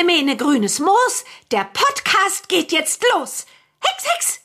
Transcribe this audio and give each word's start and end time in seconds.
Ene 0.00 0.04
mene 0.04 0.36
grünes 0.36 0.78
Moos, 0.78 1.24
der 1.50 1.64
Podcast 1.64 2.48
geht 2.48 2.72
jetzt 2.72 3.02
los. 3.12 3.46
Hex, 3.80 4.04
Hex! 4.04 4.39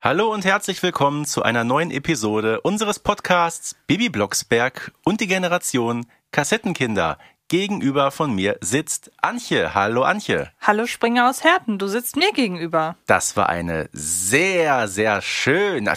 Hallo 0.00 0.32
und 0.32 0.44
herzlich 0.44 0.80
willkommen 0.82 1.24
zu 1.24 1.42
einer 1.42 1.64
neuen 1.64 1.90
Episode 1.90 2.60
unseres 2.60 3.00
Podcasts 3.00 3.74
Bibi 3.88 4.08
Blocksberg 4.10 4.92
und 5.04 5.20
die 5.20 5.26
Generation 5.26 6.06
Kassettenkinder. 6.30 7.18
Gegenüber 7.48 8.10
von 8.10 8.32
mir 8.34 8.58
sitzt 8.60 9.10
Antje. 9.22 9.74
Hallo 9.74 10.02
Antje. 10.04 10.52
Hallo 10.60 10.86
Springer 10.86 11.28
aus 11.30 11.42
Herten, 11.42 11.78
du 11.78 11.88
sitzt 11.88 12.14
mir 12.16 12.30
gegenüber. 12.32 12.96
Das 13.06 13.36
war 13.36 13.48
eine 13.48 13.88
sehr, 13.92 14.86
sehr 14.86 15.20
schön. 15.22 15.88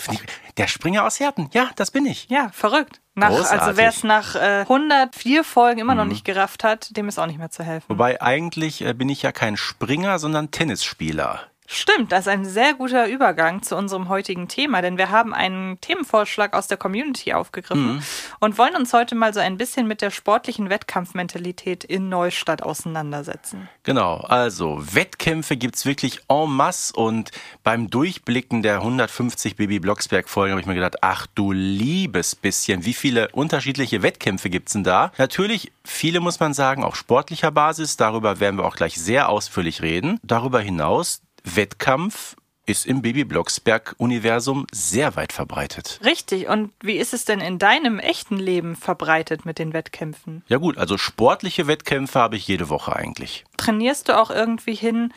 Der 0.57 0.67
Springer 0.67 1.05
aus 1.05 1.19
Herten, 1.19 1.49
ja, 1.53 1.69
das 1.75 1.91
bin 1.91 2.05
ich. 2.05 2.27
Ja, 2.29 2.49
verrückt. 2.53 3.01
Nach, 3.13 3.29
also 3.29 3.77
wer 3.77 3.89
es 3.89 4.03
nach 4.05 4.35
äh, 4.35 4.61
104 4.61 5.43
Folgen 5.43 5.79
immer 5.81 5.93
noch 5.93 6.05
Mhm. 6.05 6.11
nicht 6.11 6.25
gerafft 6.25 6.63
hat, 6.63 6.95
dem 6.95 7.09
ist 7.09 7.19
auch 7.19 7.27
nicht 7.27 7.37
mehr 7.37 7.51
zu 7.51 7.63
helfen. 7.63 7.85
Wobei 7.89 8.21
eigentlich 8.21 8.81
äh, 8.83 8.93
bin 8.93 9.09
ich 9.09 9.21
ja 9.21 9.31
kein 9.33 9.57
Springer, 9.57 10.17
sondern 10.17 10.49
Tennisspieler. 10.49 11.41
Stimmt, 11.73 12.11
das 12.11 12.21
ist 12.21 12.27
ein 12.27 12.43
sehr 12.43 12.73
guter 12.73 13.07
Übergang 13.07 13.63
zu 13.63 13.77
unserem 13.77 14.09
heutigen 14.09 14.49
Thema, 14.49 14.81
denn 14.81 14.97
wir 14.97 15.09
haben 15.09 15.33
einen 15.33 15.79
Themenvorschlag 15.79 16.53
aus 16.53 16.67
der 16.67 16.75
Community 16.75 17.31
aufgegriffen 17.33 17.93
Mhm. 17.95 18.03
und 18.41 18.57
wollen 18.57 18.75
uns 18.75 18.91
heute 18.91 19.15
mal 19.15 19.33
so 19.33 19.39
ein 19.39 19.55
bisschen 19.57 19.87
mit 19.87 20.01
der 20.01 20.11
sportlichen 20.11 20.69
Wettkampfmentalität 20.69 21.85
in 21.85 22.09
Neustadt 22.09 22.61
auseinandersetzen. 22.61 23.69
Genau, 23.83 24.17
also 24.17 24.79
Wettkämpfe 24.81 25.55
gibt's 25.55 25.85
wirklich 25.85 26.19
en 26.27 26.49
masse 26.51 26.93
und 26.93 27.31
beim 27.63 27.89
Durchblicken 27.89 28.63
der 28.63 28.81
150 28.81 29.55
Baby 29.55 29.79
Blocksberg 29.79 30.27
Folgen 30.27 30.51
habe 30.51 30.59
ich 30.59 30.67
mir 30.67 30.75
gedacht, 30.75 30.97
ach 31.01 31.25
du 31.35 31.53
liebes 31.53 32.35
bisschen, 32.35 32.83
wie 32.83 32.93
viele 32.93 33.29
unterschiedliche 33.29 34.03
Wettkämpfe 34.03 34.49
gibt's 34.49 34.73
denn 34.73 34.83
da? 34.83 35.13
Natürlich 35.17 35.71
viele 35.85 36.19
muss 36.19 36.41
man 36.41 36.53
sagen, 36.53 36.83
auf 36.83 36.97
sportlicher 36.97 37.51
Basis, 37.51 37.95
darüber 37.95 38.41
werden 38.41 38.57
wir 38.57 38.65
auch 38.65 38.75
gleich 38.75 38.95
sehr 38.99 39.29
ausführlich 39.29 39.81
reden. 39.81 40.19
Darüber 40.21 40.59
hinaus 40.59 41.21
Wettkampf 41.43 42.35
ist 42.65 42.85
im 42.85 43.01
Baby 43.01 43.23
Blocksberg 43.23 43.95
Universum 43.97 44.67
sehr 44.71 45.15
weit 45.15 45.33
verbreitet. 45.33 45.99
Richtig, 46.03 46.47
und 46.47 46.71
wie 46.81 46.97
ist 46.97 47.13
es 47.13 47.25
denn 47.25 47.39
in 47.39 47.57
deinem 47.59 47.99
echten 47.99 48.37
Leben 48.37 48.75
verbreitet 48.75 49.45
mit 49.45 49.57
den 49.59 49.73
Wettkämpfen? 49.73 50.43
Ja 50.47 50.57
gut, 50.57 50.77
also 50.77 50.97
sportliche 50.97 51.67
Wettkämpfe 51.67 52.19
habe 52.19 52.35
ich 52.35 52.47
jede 52.47 52.69
Woche 52.69 52.95
eigentlich. 52.95 53.43
trainierst 53.57 54.09
du 54.09 54.17
auch 54.17 54.29
irgendwie 54.29 54.75
hin? 54.75 55.11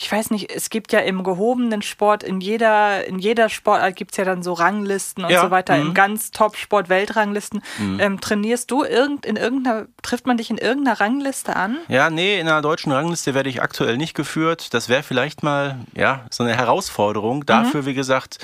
Ich 0.00 0.12
weiß 0.12 0.30
nicht, 0.30 0.52
es 0.54 0.70
gibt 0.70 0.92
ja 0.92 1.00
im 1.00 1.24
gehobenen 1.24 1.82
Sport, 1.82 2.22
in 2.22 2.40
jeder, 2.40 3.04
in 3.08 3.18
jeder 3.18 3.48
Sportart 3.48 3.96
gibt 3.96 4.12
es 4.12 4.16
ja 4.16 4.24
dann 4.24 4.44
so 4.44 4.52
Ranglisten 4.52 5.24
und 5.24 5.30
Ja, 5.30 5.42
so 5.42 5.50
weiter, 5.50 5.76
mhm. 5.76 5.88
im 5.88 5.94
ganz 5.94 6.30
Top-Sport, 6.30 6.88
Weltranglisten. 6.88 7.62
Ähm, 7.98 8.20
trainierst 8.20 8.70
du 8.70 8.84
irgend, 8.84 9.26
in 9.26 9.34
irgendeiner, 9.34 9.86
trifft 10.02 10.24
man 10.24 10.36
dich 10.36 10.50
in 10.50 10.58
irgendeiner 10.58 11.00
Rangliste 11.00 11.56
an? 11.56 11.78
Ja, 11.88 12.10
nee, 12.10 12.38
in 12.38 12.46
einer 12.46 12.62
deutschen 12.62 12.92
Rangliste 12.92 13.34
werde 13.34 13.50
ich 13.50 13.60
aktuell 13.60 13.96
nicht 13.96 14.14
geführt. 14.14 14.72
Das 14.72 14.88
wäre 14.88 15.02
vielleicht 15.02 15.42
mal, 15.42 15.80
ja, 15.96 16.26
so 16.30 16.44
eine 16.44 16.56
Herausforderung. 16.56 17.44
Dafür, 17.44 17.84
wie 17.84 17.94
gesagt, 17.94 18.38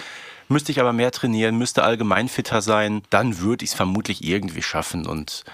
müsste 0.49 0.73
ich 0.73 0.81
aber 0.81 0.93
mehr 0.93 1.13
trainieren, 1.13 1.57
müsste 1.57 1.85
allgemein 1.85 2.29
fitter 2.29 2.63
sein. 2.63 3.03
Dann 3.11 3.39
würde 3.39 3.65
ich 3.65 3.71
es 3.71 3.77
vermutlich 3.77 4.25
irgendwie 4.25 4.63
schaffen. 4.63 5.07
Und 5.07 5.45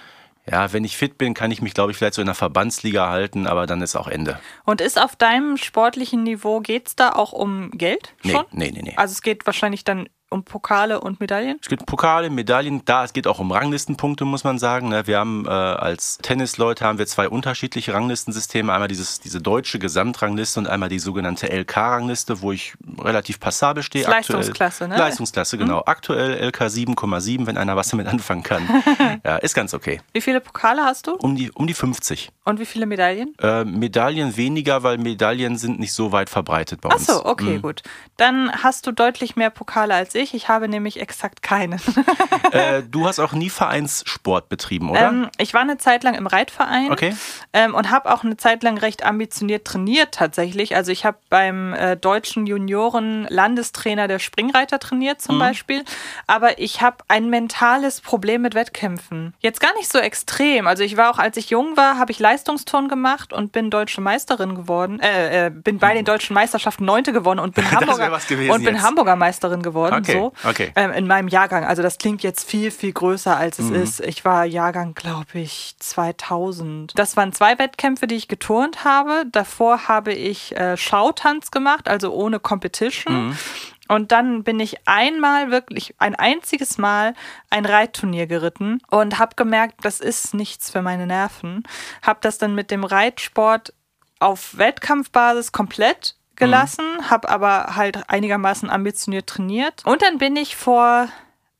ja, 0.51 0.73
wenn 0.73 0.85
ich 0.85 0.97
fit 0.97 1.19
bin, 1.19 1.35
kann 1.35 1.51
ich 1.51 1.63
mich, 1.63 1.75
glaube 1.75 1.93
ich, 1.93 1.99
vielleicht 1.99 2.15
so 2.15 2.23
in 2.23 2.29
einer 2.29 2.35
Verbandsliga 2.35 3.09
halten, 3.09 3.47
aber 3.47 3.67
dann 3.67 3.83
ist 3.83 3.97
auch 3.97 4.09
Ende. 4.09 4.39
Und 4.65 4.81
ist 4.81 5.01
auf 5.01 5.17
deinem 5.17 5.57
sportlichen 5.57 6.23
Niveau, 6.23 6.61
geht 6.61 6.89
es 6.89 6.97
da 6.97 7.11
auch 7.11 7.33
um 7.33 7.71
Geld 7.73 8.15
Nee, 8.23 8.33
schon? 8.33 8.45
nee, 8.53 8.71
nee, 8.73 8.83
nee. 8.83 8.95
Also 8.97 9.13
es 9.13 9.23
geht 9.23 9.47
wahrscheinlich 9.47 9.85
dann 9.85 10.09
um 10.31 10.45
Pokale 10.45 11.01
und 11.01 11.21
Medaillen? 11.21 11.59
Es 11.61 11.69
gibt 11.69 11.87
Pokale, 11.87 12.31
Medaillen, 12.31 12.83
da 12.85 13.05
es 13.05 13.13
geht 13.13 13.27
auch 13.27 13.39
um 13.41 13.51
Ranglistenpunkte, 13.53 14.25
muss 14.25 14.45
man 14.45 14.59
sagen. 14.59 14.89
ne. 14.89 15.07
Wir 15.07 15.19
haben 15.19 15.45
äh, 15.47 15.51
als 15.51 16.19
Tennisleute 16.19 16.85
haben 16.85 16.99
wir 16.99 17.07
zwei 17.07 17.29
unterschiedliche 17.29 17.93
Ranglistensysteme. 17.93 18.73
Einmal 18.73 18.89
dieses, 18.89 19.21
diese 19.21 19.41
deutsche 19.41 19.79
Gesamtrangliste 19.79 20.61
und 20.61 20.69
einmal 20.69 20.89
die 20.89 20.99
sogenannte 20.99 21.49
LK-Rangliste, 21.49 22.43
wo 22.43 22.53
ich 22.53 22.75
relativ 22.99 23.41
passabel 23.41 23.83
stehe. 23.83 24.07
Aktuell. 24.07 24.39
Leistungsklasse, 24.39 24.89
ne? 24.89 24.97
Leistungsklasse, 24.97 25.59
genau. 25.59 25.83
Aktuell 25.87 26.49
LK 26.49 26.63
7,7, 26.63 27.47
wenn 27.47 27.57
einer 27.57 27.77
was 27.77 27.89
damit 27.89 28.07
anfangen 28.07 28.43
kann. 28.43 28.63
ja, 29.25 29.37
ist 29.37 29.55
ganz 29.55 29.75
okay. 29.75 30.01
Wie 30.13 30.21
viele 30.21 30.41
Pokale 30.41 30.85
hast 30.85 31.07
du? 31.09 31.17
Um 31.17 31.37
die, 31.37 31.51
um 31.51 31.67
die 31.67 31.75
50. 31.75 32.31
Und 32.45 32.61
wie 32.61 32.67
viele 32.67 32.87
Medaillen? 32.87 33.35
Äh, 33.41 33.65
Medaillen 33.65 34.37
weniger, 34.37 34.83
weil 34.83 34.99
Medaillen 34.99 35.57
sind 35.57 35.81
nicht 35.81 35.93
so 35.93 36.13
weit 36.13 36.31
verbreitet 36.31 36.81
bei 36.81 36.91
Ach 36.91 36.97
uns. 36.97 37.07
so, 37.07 37.25
okay, 37.25 37.59
gut. 37.59 37.83
Dann 38.17 38.51
hast 38.53 38.87
du 38.87 38.93
deutlich 38.93 39.37
mehr 39.37 39.51
Pokale 39.51 39.95
als 39.95 40.15
ich. 40.15 40.20
Ich 40.21 40.49
habe 40.49 40.69
nämlich 40.69 41.01
exakt 41.01 41.43
keinen. 41.43 41.81
Äh, 42.53 42.83
du 42.91 43.07
hast 43.07 43.21
auch 43.21 43.33
nie 43.33 43.49
Vereinssport 43.49 44.49
betrieben, 44.49 44.91
oder? 44.91 45.09
Ähm, 45.11 45.29
ich 45.39 45.55
war 45.55 45.61
eine 45.61 45.79
Zeit 45.79 46.03
lang 46.03 46.15
im 46.15 46.27
Reitverein 46.27 46.91
Okay. 46.91 47.15
ähm, 47.53 47.77
und 47.77 47.91
habe 47.91 48.13
auch 48.13 48.25
eine 48.25 48.37
Zeit 48.37 48.65
lang 48.65 48.77
recht 48.77 49.05
ambitioniert 49.07 49.65
trainiert 49.65 50.13
tatsächlich. 50.13 50.75
Also 50.75 50.91
ich 50.91 51.05
habe 51.05 51.17
beim 51.29 51.75
äh, 51.75 51.97
deutschen 51.97 52.47
Junioren-Landestrainer 52.49 54.09
der 54.09 54.19
Springreiter 54.19 54.79
trainiert 54.79 55.19
Mhm. 55.19 55.23
zum 55.23 55.39
Beispiel. 55.39 55.85
Aber 56.27 56.59
ich 56.59 56.83
habe 56.83 56.99
ein 57.09 57.31
mentales 57.31 58.01
Problem 58.01 58.43
mit 58.43 58.55
Wettkämpfen. 58.55 59.35
Jetzt 59.41 59.61
gar 59.61 59.75
nicht 59.77 59.91
so 59.91 59.99
extrem. 59.99 60.67
Also 60.67 60.83
ich 60.83 60.97
war 60.97 61.11
auch, 61.11 61.19
als 61.19 61.37
ich 61.37 61.51
jung 61.51 61.77
war, 61.77 61.99
habe 61.99 62.11
ich 62.13 62.19
Leistungsturn 62.19 62.89
gemacht 62.89 63.33
und 63.33 63.53
bin 63.53 63.71
deutsche 63.71 64.01
Meisterin 64.01 64.55
geworden. 64.55 64.99
Äh, 65.01 65.47
äh, 65.47 65.51
bin 65.51 65.79
bei 65.79 65.95
den 65.95 66.05
deutschen 66.05 66.35
Meisterschaften 66.35 66.85
Neunte 66.85 67.13
geworden 67.13 67.39
und 67.39 67.55
bin 67.55 67.65
Hamburger 67.71 68.13
und 68.13 68.29
bin 68.65 68.75
jetzt. 68.75 68.83
Hamburger 68.83 69.17
Meisterin 69.17 69.63
geworden. 69.63 69.95
Okay, 69.95 70.10
So 70.13 70.33
okay. 70.49 70.73
ähm, 70.77 70.93
in 70.93 71.07
meinem 71.07 71.29
Jahrgang. 71.29 71.65
Also 71.65 71.83
das 71.83 71.99
klingt 71.99 72.23
jetzt 72.23 72.49
viel, 72.49 72.71
viel 72.71 72.93
größer, 72.93 73.37
als 73.37 73.59
es 73.59 73.67
Mhm. 73.67 73.75
ist. 73.77 74.01
Ich 74.01 74.25
war 74.25 74.45
Jahrgang, 74.45 74.95
glaube 74.95 75.39
ich, 75.41 75.75
2000. 75.79 76.99
Das 76.99 77.17
waren 77.17 77.33
zwei 77.33 77.59
Wettkämpfe, 77.59 78.07
die 78.07 78.17
ich 78.17 78.29
geturnt 78.29 78.85
habe. 78.85 79.25
Davor 79.31 79.89
habe 79.89 80.13
ich 80.13 80.57
äh, 80.57 80.77
Schautanz 80.77 81.51
gemacht, 81.51 81.89
also 81.89 82.13
ohne 82.13 82.41
Competition. 82.41 83.29
Mhm. 83.29 83.39
Und 83.89 84.13
dann 84.13 84.45
bin 84.45 84.61
ich 84.61 84.77
einmal 84.87 85.51
wirklich, 85.51 85.97
ein 85.99 86.15
einziges 86.15 86.79
Mal 86.79 87.15
ein 87.51 87.67
Reitturnier 87.67 88.29
geritten 88.29 88.81
und 88.89 89.19
habe 89.19 89.35
gemerkt, 89.35 89.85
das 89.85 89.99
ist 89.99 90.33
nichts 90.33 90.71
für 90.71 90.81
meine 90.81 91.09
Nerven. 91.09 91.65
Habe 92.03 92.21
das 92.23 92.39
dann 92.39 92.55
mit 92.55 92.71
dem 92.71 92.85
Reitsport 92.85 93.73
auf 94.21 94.57
Wettkampfbasis 94.57 95.51
komplett 95.51 96.15
gelassen, 96.41 96.85
habe 97.11 97.29
aber 97.29 97.77
halt 97.77 98.09
einigermaßen 98.09 98.69
ambitioniert 98.69 99.29
trainiert. 99.29 99.83
Und 99.85 100.03
dann 100.03 100.19
bin 100.19 100.37
ich 100.37 100.57
vor 100.57 101.09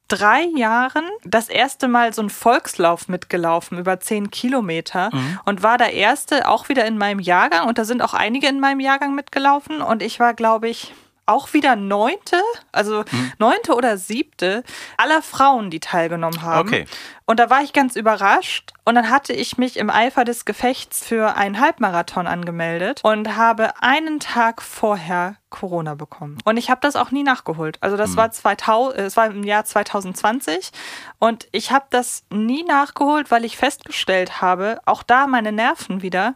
drei 0.09 0.43
Jahren 0.57 1.05
das 1.25 1.49
erste 1.49 1.87
Mal 1.87 2.13
so 2.13 2.21
einen 2.23 2.31
Volkslauf 2.31 3.09
mitgelaufen, 3.09 3.79
über 3.79 4.01
zehn 4.01 4.31
Kilometer 4.31 5.11
und 5.45 5.63
war 5.63 5.79
der 5.79 5.93
erste 5.93 6.49
auch 6.49 6.69
wieder 6.69 6.85
in 6.85 6.99
meinem 6.99 7.21
Jahrgang 7.21 7.69
und 7.69 7.79
da 7.79 7.85
sind 7.85 8.03
auch 8.03 8.13
einige 8.13 8.49
in 8.49 8.59
meinem 8.59 8.81
Jahrgang 8.81 9.15
mitgelaufen 9.15 9.81
und 9.81 10.03
ich 10.03 10.19
war, 10.19 10.35
glaube 10.35 10.69
ich, 10.69 10.93
auch 11.31 11.53
wieder 11.53 11.77
neunte, 11.77 12.41
also 12.73 13.05
neunte 13.39 13.75
oder 13.75 13.97
siebte 13.97 14.63
aller 14.97 15.23
Frauen, 15.23 15.71
die 15.71 15.81
teilgenommen 15.81 16.43
haben. 16.43 16.69
Okay. 16.69 16.87
Und 17.25 17.39
da 17.39 17.49
war 17.49 17.63
ich 17.63 17.73
ganz 17.73 17.95
überrascht. 17.95 18.73
Und 18.85 18.97
dann 18.97 19.09
hatte 19.09 19.33
ich 19.33 19.57
mich 19.57 19.77
im 19.77 19.89
Eifer 19.89 20.25
des 20.25 20.45
Gefechts 20.45 21.07
für 21.07 21.37
einen 21.37 21.61
Halbmarathon 21.61 22.27
angemeldet 22.27 23.01
und 23.05 23.37
habe 23.37 23.81
einen 23.81 24.19
Tag 24.19 24.63
vorher 24.63 25.37
Corona 25.49 25.95
bekommen. 25.95 26.39
Und 26.45 26.57
ich 26.57 26.71
habe 26.71 26.81
das 26.81 26.97
auch 26.97 27.13
nie 27.13 27.23
nachgeholt. 27.23 27.79
Also 27.81 27.97
das 27.97 28.17
war 28.17 28.33
2000, 28.33 28.99
äh, 28.99 29.05
es 29.05 29.17
war 29.17 29.27
im 29.27 29.45
Jahr 29.45 29.65
2020 29.65 30.73
und 31.19 31.47
ich 31.53 31.71
habe 31.71 31.87
das 31.91 32.25
nie 32.31 32.65
nachgeholt, 32.65 33.31
weil 33.31 33.45
ich 33.45 33.57
festgestellt 33.57 34.41
habe, 34.41 34.81
auch 34.85 35.05
da 35.05 35.27
meine 35.27 35.53
Nerven 35.53 36.03
wieder. 36.03 36.35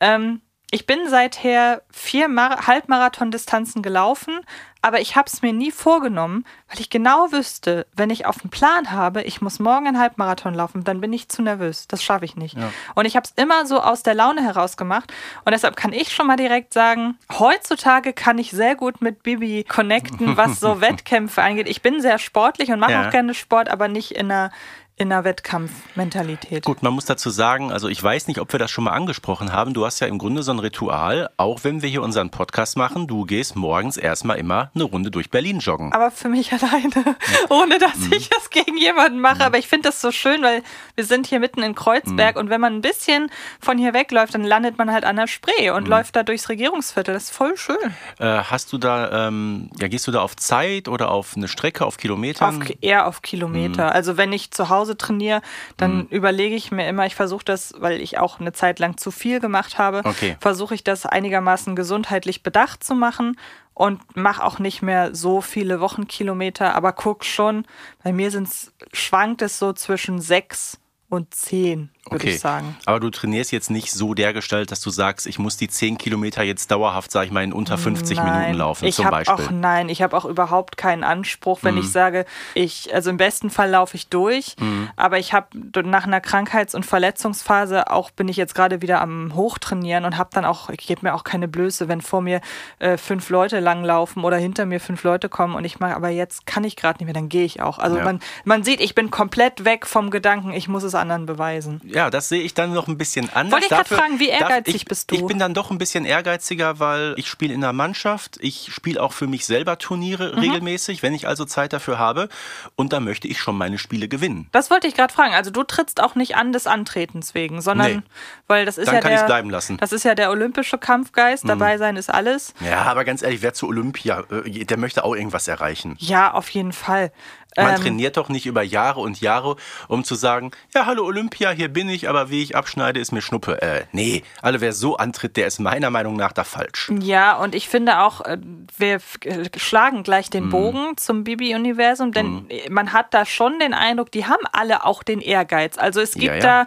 Ähm, 0.00 0.42
ich 0.74 0.86
bin 0.86 1.08
seither 1.08 1.82
vier 1.92 2.26
Mar 2.28 2.66
Halbmarathon-Distanzen 2.66 3.80
gelaufen, 3.80 4.40
aber 4.82 5.00
ich 5.00 5.14
habe 5.16 5.28
es 5.32 5.40
mir 5.40 5.52
nie 5.52 5.70
vorgenommen, 5.70 6.44
weil 6.68 6.80
ich 6.80 6.90
genau 6.90 7.30
wüsste, 7.32 7.86
wenn 7.96 8.10
ich 8.10 8.26
auf 8.26 8.42
einen 8.42 8.50
Plan 8.50 8.90
habe, 8.90 9.22
ich 9.22 9.40
muss 9.40 9.58
morgen 9.60 9.86
einen 9.86 9.98
Halbmarathon 10.00 10.52
laufen, 10.52 10.82
dann 10.84 11.00
bin 11.00 11.12
ich 11.12 11.28
zu 11.28 11.42
nervös. 11.42 11.86
Das 11.88 12.02
schaffe 12.02 12.24
ich 12.24 12.36
nicht. 12.36 12.56
Und 12.94 13.04
ich 13.06 13.16
habe 13.16 13.24
es 13.24 13.32
immer 13.42 13.64
so 13.66 13.80
aus 13.80 14.02
der 14.02 14.14
Laune 14.14 14.42
heraus 14.42 14.76
gemacht. 14.76 15.10
Und 15.44 15.52
deshalb 15.52 15.76
kann 15.76 15.92
ich 15.94 16.12
schon 16.12 16.26
mal 16.26 16.36
direkt 16.36 16.74
sagen, 16.74 17.16
heutzutage 17.38 18.12
kann 18.12 18.36
ich 18.38 18.50
sehr 18.50 18.74
gut 18.74 19.00
mit 19.00 19.22
Bibi 19.22 19.64
connecten, 19.64 20.36
was 20.36 20.60
so 20.60 20.80
Wettkämpfe 20.82 21.40
angeht. 21.42 21.68
Ich 21.68 21.80
bin 21.80 22.02
sehr 22.02 22.18
sportlich 22.18 22.70
und 22.72 22.80
mache 22.80 22.92
Ja. 22.92 23.06
auch 23.06 23.10
gerne 23.10 23.32
Sport, 23.32 23.70
aber 23.70 23.88
nicht 23.88 24.10
in 24.10 24.30
einer 24.30 24.50
in 24.96 25.08
der 25.08 25.24
Wettkampfmentalität. 25.24 26.64
Gut, 26.64 26.82
man 26.82 26.92
muss 26.92 27.04
dazu 27.04 27.30
sagen, 27.30 27.72
also 27.72 27.88
ich 27.88 28.02
weiß 28.02 28.28
nicht, 28.28 28.38
ob 28.40 28.52
wir 28.52 28.58
das 28.58 28.70
schon 28.70 28.84
mal 28.84 28.92
angesprochen 28.92 29.52
haben. 29.52 29.74
Du 29.74 29.84
hast 29.84 30.00
ja 30.00 30.06
im 30.06 30.18
Grunde 30.18 30.42
so 30.42 30.52
ein 30.52 30.58
Ritual, 30.60 31.30
auch 31.36 31.64
wenn 31.64 31.82
wir 31.82 31.88
hier 31.88 32.02
unseren 32.02 32.30
Podcast 32.30 32.76
machen, 32.76 33.06
du 33.06 33.24
gehst 33.24 33.56
morgens 33.56 33.96
erstmal 33.96 34.38
immer 34.38 34.70
eine 34.74 34.84
Runde 34.84 35.10
durch 35.10 35.30
Berlin 35.30 35.58
joggen. 35.58 35.92
Aber 35.92 36.10
für 36.10 36.28
mich 36.28 36.52
alleine, 36.52 37.16
ohne 37.48 37.78
dass 37.78 37.96
Mhm. 37.96 38.12
ich 38.12 38.28
das 38.28 38.50
gegen 38.50 38.76
jemanden 38.76 39.20
mache. 39.20 39.44
Aber 39.44 39.58
ich 39.58 39.66
finde 39.68 39.88
das 39.88 40.00
so 40.00 40.10
schön, 40.12 40.42
weil 40.42 40.62
wir 40.94 41.04
sind 41.04 41.26
hier 41.26 41.40
mitten 41.40 41.62
in 41.62 41.72
Mhm. 41.72 41.76
Kreuzberg 41.76 42.36
und 42.36 42.50
wenn 42.50 42.60
man 42.60 42.74
ein 42.76 42.80
bisschen 42.82 43.30
von 43.60 43.78
hier 43.78 43.94
wegläuft, 43.94 44.34
dann 44.34 44.44
landet 44.44 44.78
man 44.78 44.92
halt 44.92 45.04
an 45.04 45.16
der 45.16 45.26
Spree 45.26 45.70
Mhm. 45.70 45.76
und 45.76 45.88
läuft 45.88 46.14
da 46.16 46.22
durchs 46.22 46.48
Regierungsviertel. 46.48 47.14
Das 47.14 47.24
ist 47.24 47.30
voll 47.32 47.56
schön. 47.56 47.76
Äh, 48.18 48.26
hast 48.44 48.72
du 48.72 48.78
da, 48.78 49.26
ähm, 49.28 49.70
ja, 49.80 49.88
gehst 49.88 50.06
du 50.06 50.12
da 50.12 50.20
auf 50.20 50.36
Zeit 50.36 50.86
oder 50.88 51.10
auf 51.10 51.36
eine 51.36 51.48
Strecke, 51.48 51.84
auf 51.84 51.96
Kilometer? 51.96 52.48
Auf, 52.48 52.54
eher 52.80 53.06
auf 53.06 53.22
Kilometer. 53.22 53.86
Mhm. 53.86 53.92
Also 53.92 54.16
wenn 54.16 54.32
ich 54.32 54.50
zu 54.52 54.68
Hause 54.68 54.83
trainiere, 54.92 55.40
dann 55.78 56.06
überlege 56.08 56.54
ich 56.54 56.70
mir 56.70 56.86
immer, 56.86 57.06
ich 57.06 57.14
versuche 57.14 57.46
das, 57.46 57.72
weil 57.78 58.02
ich 58.02 58.18
auch 58.18 58.40
eine 58.40 58.52
Zeit 58.52 58.78
lang 58.78 58.98
zu 58.98 59.10
viel 59.10 59.40
gemacht 59.40 59.78
habe, 59.78 60.02
Okay. 60.04 60.36
versuche 60.38 60.74
ich 60.74 60.84
das 60.84 61.06
einigermaßen 61.06 61.74
gesundheitlich 61.74 62.42
bedacht 62.42 62.84
zu 62.84 62.94
machen 62.94 63.38
und 63.72 64.14
mache 64.14 64.44
auch 64.44 64.58
nicht 64.58 64.82
mehr 64.82 65.14
so 65.14 65.40
viele 65.40 65.80
Wochenkilometer, 65.80 66.74
aber 66.74 66.92
guck 66.92 67.24
schon, 67.24 67.64
bei 68.02 68.12
mir 68.12 68.30
sind's, 68.30 68.72
schwankt 68.92 69.40
es 69.40 69.58
so 69.58 69.72
zwischen 69.72 70.20
sechs 70.20 70.78
und 71.08 71.32
zehn, 71.34 71.90
würde 72.10 72.16
Okay. 72.24 72.34
ich 72.34 72.40
sagen. 72.40 72.76
Aber 72.86 73.00
du 73.00 73.10
trainierst 73.10 73.50
jetzt 73.52 73.70
nicht 73.70 73.90
so 73.92 74.14
dergestalt, 74.14 74.70
dass 74.70 74.80
du 74.80 74.90
sagst, 74.90 75.26
ich 75.26 75.38
muss 75.38 75.56
die 75.56 75.68
10 75.68 75.96
Kilometer 75.98 76.42
jetzt 76.42 76.70
dauerhaft, 76.70 77.10
sag 77.10 77.24
ich 77.26 77.30
mal, 77.30 77.42
in 77.44 77.52
unter 77.52 77.78
50 77.78 78.22
Minuten 78.22 78.54
laufen, 78.54 78.84
ich 78.84 78.94
zum 78.96 79.08
Beispiel. 79.10 79.36
Mhm. 79.36 79.44
Auch, 79.46 79.50
nein, 79.50 79.88
ich 79.88 80.02
habe 80.02 80.16
auch 80.16 80.24
überhaupt 80.24 80.76
keinen 80.76 81.02
Anspruch, 81.04 81.60
wenn 81.62 81.76
ich 81.78 81.90
sage, 81.90 82.24
ich, 82.54 82.94
also 82.94 83.10
im 83.10 83.16
besten 83.16 83.48
Fall 83.50 83.70
laufe 83.70 83.96
ich 83.96 84.08
durch, 84.08 84.56
Mhm. 84.60 84.90
aber 84.96 85.18
ich 85.18 85.32
habe 85.32 85.46
nach 85.84 86.04
einer 86.06 86.20
Krankheits- 86.20 86.74
und 86.74 86.84
Verletzungsphase 86.84 87.90
auch 87.90 88.10
bin 88.10 88.28
ich 88.28 88.36
jetzt 88.36 88.54
gerade 88.54 88.82
wieder 88.82 89.00
am 89.00 89.34
Hochtrainieren 89.34 90.04
und 90.04 90.18
habe 90.18 90.30
dann 90.32 90.44
auch, 90.44 90.68
ich 90.70 90.86
gebe 90.86 91.00
mir 91.02 91.14
auch 91.14 91.24
keine 91.24 91.48
Blöße, 91.48 91.88
wenn 91.88 92.00
vor 92.02 92.20
mir 92.20 92.40
äh, 92.80 92.96
fünf 92.96 93.30
Leute 93.30 93.60
langlaufen 93.60 94.24
oder 94.24 94.36
hinter 94.36 94.66
mir 94.66 94.80
fünf 94.80 95.02
Leute 95.04 95.28
kommen 95.28 95.54
und 95.54 95.64
ich 95.64 95.80
mache, 95.80 95.96
aber 95.96 96.08
jetzt 96.10 96.46
kann 96.46 96.64
ich 96.64 96.76
gerade 96.76 96.98
nicht 96.98 97.06
mehr, 97.06 97.14
dann 97.14 97.28
gehe 97.28 97.44
ich 97.44 97.62
auch. 97.62 97.78
Also 97.78 97.96
Ja. 97.98 98.04
man, 98.04 98.20
man 98.44 98.62
sieht, 98.64 98.80
ich 98.80 98.94
bin 98.94 99.10
komplett 99.10 99.64
weg 99.64 99.86
vom 99.86 100.10
Gedanken, 100.10 100.52
ich 100.52 100.68
muss 100.68 100.82
es 100.82 100.94
anderen 100.94 101.26
beweisen. 101.26 101.80
Ja, 101.94 102.10
das 102.10 102.28
sehe 102.28 102.42
ich 102.42 102.54
dann 102.54 102.72
noch 102.72 102.88
ein 102.88 102.98
bisschen 102.98 103.30
anders. 103.30 103.52
Wollte 103.52 103.66
ich 103.66 103.70
Dafür- 103.70 103.98
fragen, 103.98 104.18
wie 104.18 104.28
ehrgeizig 104.28 104.74
ich, 104.74 104.84
bist 104.84 105.10
du? 105.10 105.14
Ich 105.14 105.24
bin 105.26 105.38
dann 105.38 105.54
doch 105.54 105.70
ein 105.70 105.78
bisschen 105.78 106.04
ehrgeiziger, 106.04 106.78
weil 106.80 107.14
ich 107.16 107.28
spiele 107.28 107.54
in 107.54 107.60
der 107.60 107.72
Mannschaft. 107.72 108.36
Ich 108.40 108.68
spiele 108.72 109.02
auch 109.02 109.12
für 109.12 109.26
mich 109.26 109.46
selber 109.46 109.78
Turniere 109.78 110.32
Mhm. 110.32 110.38
regelmäßig, 110.40 111.02
wenn 111.02 111.14
ich 111.14 111.28
also 111.28 111.44
Zeit 111.44 111.72
dafür 111.72 111.98
habe. 111.98 112.28
Und 112.76 112.92
da 112.92 113.00
möchte 113.00 113.28
ich 113.28 113.38
schon 113.38 113.56
meine 113.56 113.78
Spiele 113.78 114.08
gewinnen. 114.08 114.48
Das 114.52 114.70
wollte 114.70 114.86
ich 114.88 114.94
gerade 114.94 115.12
fragen. 115.12 115.34
Also 115.34 115.50
du 115.50 115.62
trittst 115.62 116.02
auch 116.02 116.14
nicht 116.16 116.36
an 116.36 116.52
des 116.52 116.66
Antretens 116.66 117.34
wegen, 117.34 117.60
sondern 117.60 117.92
Nee. 117.96 118.02
weil 118.48 118.64
das 118.66 118.76
ist 118.78 118.88
Dann 118.88 118.96
ja 118.96 119.00
kann 119.00 119.12
der, 119.12 119.22
bleiben 119.24 119.50
lassen. 119.50 119.74
Mhm. 119.74 119.78
Das 119.78 119.92
ist 119.92 120.04
ja 120.04 120.14
der 120.14 120.30
olympische 120.30 120.78
Kampfgeist. 120.78 121.48
Dabei 121.48 121.78
sein 121.78 121.96
ist 121.96 122.12
alles. 122.12 122.54
Ja, 122.60 122.82
aber 122.82 123.04
ganz 123.04 123.22
ehrlich, 123.22 123.42
wer 123.42 123.54
zu 123.54 123.68
Olympia, 123.68 124.24
äh, 124.44 124.64
der 124.64 124.76
möchte 124.78 125.04
auch 125.04 125.14
irgendwas 125.14 125.46
erreichen. 125.48 125.96
Ja, 126.00 126.32
auf 126.32 126.48
jeden 126.50 126.72
Fall. 126.72 127.12
Man 127.56 127.74
Ähm, 127.74 127.80
trainiert 127.80 128.16
doch 128.16 128.28
nicht 128.28 128.46
über 128.46 128.62
Jahre 128.62 129.00
und 129.00 129.20
Jahre, 129.20 129.56
um 129.88 130.04
zu 130.04 130.14
sagen, 130.14 130.50
ja, 130.74 130.86
hallo 130.86 131.04
Olympia, 131.04 131.50
hier 131.50 131.68
bin 131.68 131.88
ich, 131.88 132.08
aber 132.08 132.30
wie 132.30 132.42
ich 132.42 132.56
abschneide, 132.56 133.00
ist 133.00 133.12
mir 133.12 133.22
Schnuppe. 133.22 133.62
Äh, 133.62 133.84
nee, 133.92 134.22
also 134.42 134.60
wer 134.60 134.72
so 134.72 134.96
antritt, 134.96 135.36
der 135.36 135.46
ist 135.46 135.58
meiner 135.60 135.90
Meinung 135.90 136.16
nach 136.16 136.32
da 136.32 136.44
falsch. 136.44 136.90
Ja, 137.00 137.36
und 137.36 137.54
ich 137.54 137.68
finde 137.68 138.00
auch, 138.00 138.20
äh, 138.22 138.38
wir 138.76 139.00
äh, 139.24 139.48
schlagen 139.56 140.02
gleich 140.02 140.30
den 140.30 140.50
Bogen 140.50 140.96
zum 140.96 141.24
Bibi-Universum, 141.24 142.12
denn 142.12 142.48
man 142.70 142.92
hat 142.92 143.14
da 143.14 143.24
schon 143.24 143.58
den 143.58 143.74
Eindruck, 143.74 144.10
die 144.10 144.26
haben 144.26 144.44
alle 144.52 144.84
auch 144.84 145.02
den 145.02 145.20
Ehrgeiz. 145.20 145.78
Also 145.78 146.00
es 146.00 146.12
gibt 146.14 146.24
Ja, 146.24 146.34
ja. 146.34 146.40
da 146.40 146.66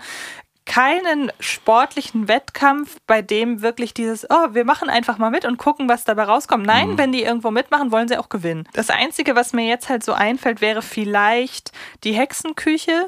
keinen 0.68 1.32
sportlichen 1.40 2.28
Wettkampf, 2.28 2.98
bei 3.08 3.24
dem 3.24 3.62
wirklich 3.64 3.94
dieses, 3.96 4.30
oh, 4.30 4.50
wir 4.54 4.66
machen 4.66 4.90
einfach 4.90 5.18
mal 5.18 5.32
mit 5.32 5.46
und 5.46 5.58
gucken, 5.58 5.90
was 5.90 6.04
dabei 6.04 6.24
rauskommt. 6.24 6.66
Nein, 6.68 6.90
Mhm. 6.92 6.98
wenn 7.00 7.12
die 7.12 7.24
irgendwo 7.24 7.50
mitmachen, 7.50 7.92
wollen 7.92 8.08
sie 8.08 8.18
auch 8.18 8.30
gewinnen. 8.30 8.68
Das 8.74 8.90
Einzige, 8.92 9.36
was 9.36 9.54
mir 9.54 9.68
jetzt 9.68 9.90
halt 9.90 10.04
so 10.04 10.14
einfällt, 10.14 10.62
wäre 10.62 10.82
vielleicht 10.84 11.72
die 12.04 12.14
Hexenküche. 12.14 13.08